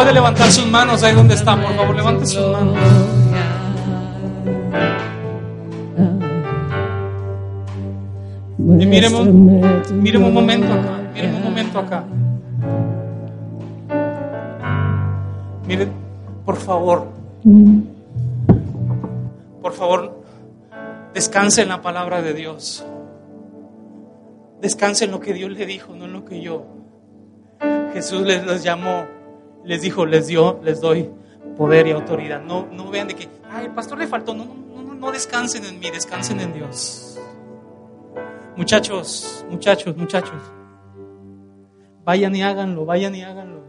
Puede 0.04 0.16
levantar 0.16 0.52
sus 0.52 0.66
manos 0.66 1.02
ahí 1.02 1.14
donde 1.14 1.32
está, 1.32 1.56
por 1.56 1.74
favor, 1.74 1.96
levante 1.96 2.26
sus 2.26 2.46
manos. 2.46 2.76
Y 8.58 8.86
miremos, 8.86 9.26
miremos 9.26 10.28
un 10.28 10.34
momento 10.34 10.74
acá, 10.74 11.00
miremos 11.14 11.38
un 11.38 11.44
momento 11.44 11.78
acá. 11.78 12.04
Miren, 15.66 15.90
por 16.44 16.56
favor, 16.56 17.08
por 19.62 19.72
favor, 19.72 20.22
descanse 21.14 21.62
en 21.62 21.70
la 21.70 21.80
palabra 21.80 22.20
de 22.20 22.34
Dios. 22.34 22.84
Descanse 24.60 25.06
en 25.06 25.12
lo 25.12 25.20
que 25.20 25.32
Dios 25.32 25.50
le 25.50 25.64
dijo, 25.64 25.94
no 25.94 26.04
en 26.04 26.12
lo 26.12 26.26
que 26.26 26.42
yo. 26.42 26.66
Jesús 27.94 28.20
les, 28.20 28.44
les 28.44 28.62
llamó, 28.62 29.13
les 29.64 29.82
dijo, 29.82 30.06
les 30.06 30.26
dio, 30.26 30.60
les 30.62 30.80
doy 30.80 31.10
poder 31.56 31.86
y 31.86 31.92
autoridad. 31.92 32.42
No, 32.42 32.66
no 32.70 32.90
vean 32.90 33.08
de 33.08 33.14
que, 33.14 33.28
ay, 33.50 33.70
pastor 33.74 33.98
le 33.98 34.06
faltó. 34.06 34.34
No, 34.34 34.44
no, 34.44 34.82
no, 34.82 34.94
no 34.94 35.12
descansen 35.12 35.64
en 35.64 35.78
mí, 35.78 35.90
descansen 35.90 36.40
en 36.40 36.52
Dios. 36.52 37.18
Muchachos, 38.56 39.44
muchachos, 39.50 39.96
muchachos. 39.96 40.40
Vayan 42.04 42.36
y 42.36 42.42
háganlo, 42.42 42.84
vayan 42.84 43.14
y 43.14 43.22
háganlo. 43.22 43.64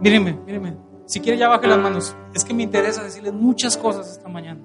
Mírenme, 0.00 0.32
mírenme. 0.46 0.76
Si 1.04 1.20
quiere 1.20 1.38
ya 1.38 1.48
baje 1.48 1.66
las 1.66 1.78
manos. 1.78 2.16
Es 2.34 2.44
que 2.44 2.52
me 2.52 2.62
interesa 2.62 3.02
decirles 3.04 3.32
muchas 3.32 3.76
cosas 3.76 4.10
esta 4.10 4.28
mañana. 4.28 4.60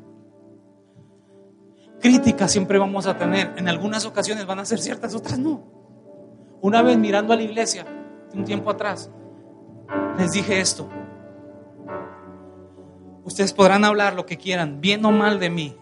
Críticas 1.99 2.51
siempre 2.51 2.79
vamos 2.79 3.05
a 3.05 3.17
tener. 3.17 3.53
En 3.57 3.67
algunas 3.67 4.05
ocasiones 4.05 4.45
van 4.45 4.59
a 4.59 4.65
ser 4.65 4.79
ciertas, 4.79 5.13
otras 5.13 5.37
no. 5.37 5.63
Una 6.61 6.81
vez 6.81 6.97
mirando 6.97 7.33
a 7.33 7.35
la 7.35 7.43
iglesia, 7.43 7.85
un 8.33 8.43
tiempo 8.43 8.71
atrás, 8.71 9.11
les 10.17 10.31
dije 10.31 10.59
esto. 10.59 10.89
Ustedes 13.23 13.53
podrán 13.53 13.85
hablar 13.85 14.15
lo 14.15 14.25
que 14.25 14.37
quieran, 14.37 14.81
bien 14.81 15.05
o 15.05 15.11
mal 15.11 15.39
de 15.39 15.49
mí. 15.49 15.75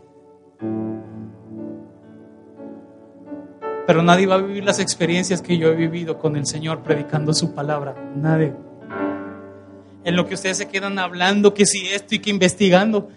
Pero 3.88 4.04
nadie 4.04 4.28
va 4.28 4.36
a 4.36 4.42
vivir 4.42 4.64
las 4.64 4.80
experiencias 4.80 5.42
que 5.42 5.58
yo 5.58 5.70
he 5.70 5.76
vivido 5.76 6.20
con 6.20 6.36
el 6.36 6.46
Señor 6.46 6.84
predicando 6.84 7.34
su 7.34 7.56
palabra. 7.56 7.96
Nadie. 8.16 8.54
En 10.04 10.16
lo 10.16 10.28
que 10.28 10.36
ustedes 10.36 10.58
se 10.58 10.68
quedan 10.68 11.00
hablando, 11.00 11.54
que 11.54 11.66
si 11.66 11.88
esto 11.88 12.14
y 12.16 12.20
que 12.20 12.30
investigando, 12.30 13.10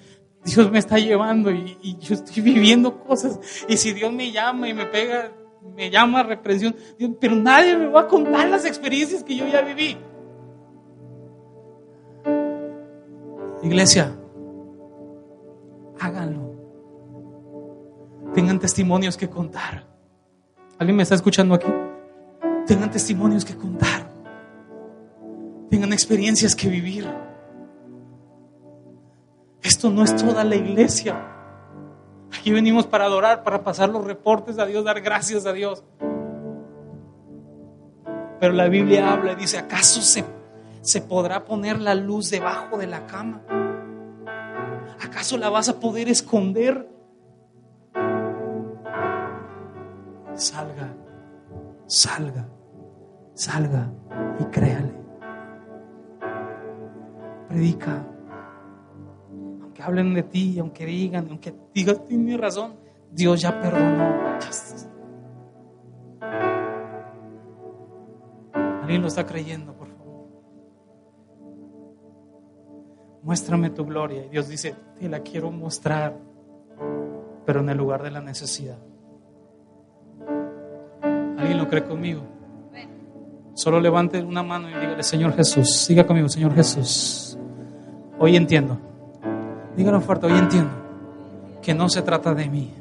Dios 0.45 0.70
me 0.70 0.78
está 0.78 0.99
llevando 0.99 1.51
y, 1.51 1.99
yo 2.01 2.14
estoy 2.14 2.43
viviendo 2.43 2.99
cosas. 3.01 3.38
Y 3.68 3.76
si 3.76 3.93
Dios 3.93 4.12
me 4.12 4.32
llama 4.32 4.68
y 4.68 4.74
me 4.74 4.86
pega, 4.86 5.30
me 5.76 5.90
llama 5.90 6.20
a 6.20 6.22
represión, 6.22 6.74
pero 7.20 7.36
nadie 7.36 7.76
me 7.76 7.86
va 7.88 8.03
a 8.03 8.09
contar 8.09 8.49
las 8.49 8.64
experiencias 8.64 9.22
que 9.22 9.36
yo 9.36 9.47
ya 9.47 9.61
viví. 9.61 9.97
Iglesia, 13.63 14.13
háganlo. 16.01 16.53
Tengan 18.35 18.59
testimonios 18.59 19.17
que 19.17 19.29
contar. 19.29 19.87
¿Alguien 20.79 20.97
me 20.97 21.03
está 21.03 21.15
escuchando 21.15 21.55
aquí? 21.55 21.73
Tengan 22.67 22.91
testimonios 22.91 23.45
que 23.45 23.57
contar. 23.57 24.11
Tengan 25.71 25.93
experiencias 25.93 26.57
que 26.57 26.69
vivir. 26.69 27.09
Esto 29.63 29.91
no 29.91 30.03
es 30.03 30.17
toda 30.17 30.43
la 30.43 30.57
iglesia. 30.57 31.29
Aquí 32.37 32.51
venimos 32.51 32.87
para 32.87 33.05
adorar, 33.05 33.45
para 33.45 33.63
pasar 33.63 33.91
los 33.91 34.05
reportes 34.05 34.59
a 34.59 34.67
Dios, 34.67 34.85
dar 34.85 35.01
gracias 35.01 35.47
a 35.47 35.53
Dios. 35.53 35.85
Pero 38.41 38.55
la 38.55 38.69
Biblia 38.69 39.13
habla 39.13 39.33
y 39.33 39.37
dice, 39.37 39.59
¿acaso 39.59 40.01
se, 40.01 40.25
se 40.83 41.01
podrá 41.01 41.45
poner 41.45 41.80
la 41.80 41.95
luz 41.95 42.30
debajo 42.30 42.76
de 42.76 42.87
la 42.87 43.07
cama? 43.07 43.43
¿Acaso 45.03 45.39
la 45.39 45.49
vas 45.49 45.68
a 45.68 45.80
poder 45.80 46.09
esconder? 46.09 46.89
Salga, 50.35 50.95
salga, 51.87 52.49
salga 53.35 53.93
y 54.41 54.45
créale. 54.47 54.93
Predica. 57.49 58.07
Aunque 59.62 59.83
hablen 59.83 60.14
de 60.14 60.22
ti, 60.24 60.59
aunque 60.59 60.85
digan, 60.85 61.28
aunque 61.30 61.55
digas, 61.74 62.05
tiene 62.07 62.37
razón, 62.37 62.74
Dios 63.11 63.41
ya 63.41 63.61
perdonó. 63.61 64.39
¿Alguien 68.83 69.03
lo 69.03 69.09
está 69.09 69.24
creyendo, 69.26 69.76
Muéstrame 73.23 73.70
tu 73.70 73.85
gloria. 73.85 74.25
Y 74.25 74.29
Dios 74.29 74.49
dice, 74.49 74.75
te 74.99 75.09
la 75.09 75.20
quiero 75.20 75.51
mostrar, 75.51 76.16
pero 77.47 77.61
en 77.61 77.68
el 77.68 77.79
lugar 77.79 78.03
de 78.03 78.11
la 78.11 78.20
necesidad. 78.20 78.79
¿Alguien 81.39 81.59
lo 81.59 81.68
cree 81.68 81.85
conmigo? 81.85 82.23
Solo 83.55 83.81
levante 83.81 84.23
una 84.23 84.43
mano 84.43 84.68
y 84.70 84.75
dígale, 84.75 85.03
Señor 85.03 85.35
Jesús, 85.35 85.85
siga 85.85 86.07
conmigo, 86.07 86.29
Señor 86.29 86.55
Jesús. 86.55 87.39
Hoy 88.18 88.37
entiendo. 88.37 88.79
Dígalo 89.77 90.01
fuerte, 90.01 90.27
hoy 90.27 90.39
entiendo 90.39 90.83
que 91.62 91.73
no 91.73 91.89
se 91.89 92.03
trata 92.03 92.35
de 92.35 92.49
mí, 92.49 92.75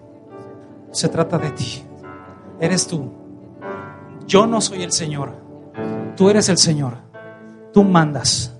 se 0.91 1.07
trata 1.07 1.37
de 1.37 1.51
ti. 1.51 1.83
Eres 2.59 2.87
tú. 2.87 3.11
Yo 4.27 4.47
no 4.47 4.59
soy 4.59 4.83
el 4.83 4.91
Señor. 4.91 5.33
Tú 6.17 6.29
eres 6.29 6.49
el 6.49 6.57
Señor. 6.57 6.95
Tú 7.71 7.83
mandas. 7.83 8.50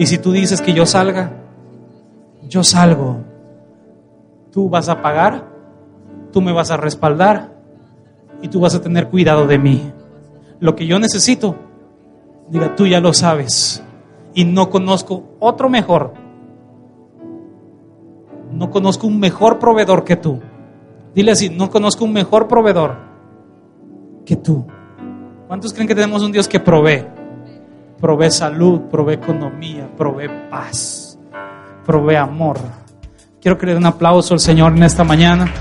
Y 0.00 0.06
si 0.06 0.16
tú 0.16 0.32
dices 0.32 0.62
que 0.62 0.72
yo 0.72 0.86
salga, 0.86 1.30
yo 2.48 2.64
salgo. 2.64 3.18
Tú 4.50 4.70
vas 4.70 4.88
a 4.88 5.02
pagar, 5.02 5.46
tú 6.32 6.40
me 6.40 6.52
vas 6.52 6.70
a 6.70 6.78
respaldar 6.78 7.52
y 8.40 8.48
tú 8.48 8.60
vas 8.60 8.74
a 8.74 8.80
tener 8.80 9.08
cuidado 9.08 9.46
de 9.46 9.58
mí. 9.58 9.92
Lo 10.58 10.74
que 10.74 10.86
yo 10.86 10.98
necesito, 10.98 11.54
diga, 12.48 12.74
tú 12.76 12.86
ya 12.86 12.98
lo 12.98 13.12
sabes. 13.12 13.84
Y 14.32 14.46
no 14.46 14.70
conozco 14.70 15.36
otro 15.38 15.68
mejor. 15.68 16.14
No 18.54 18.70
conozco 18.70 19.06
un 19.06 19.20
mejor 19.20 19.58
proveedor 19.58 20.04
que 20.04 20.16
tú. 20.16 20.40
Dile 21.14 21.32
así, 21.32 21.50
no 21.50 21.68
conozco 21.68 22.06
un 22.06 22.14
mejor 22.14 22.48
proveedor 22.48 22.96
que 24.24 24.36
tú. 24.36 24.64
¿Cuántos 25.46 25.74
creen 25.74 25.88
que 25.88 25.94
tenemos 25.94 26.22
un 26.22 26.32
Dios 26.32 26.48
que 26.48 26.58
provee? 26.58 27.19
Provee 28.00 28.30
salud, 28.30 28.80
provee 28.90 29.14
economía, 29.14 29.86
provee 29.96 30.30
paz, 30.50 31.18
provee 31.84 32.16
amor. 32.16 32.58
Quiero 33.40 33.58
que 33.58 33.66
le 33.66 33.72
den 33.74 33.82
un 33.82 33.86
aplauso 33.86 34.32
al 34.32 34.40
Señor 34.40 34.72
en 34.72 34.82
esta 34.82 35.04
mañana. 35.04 35.52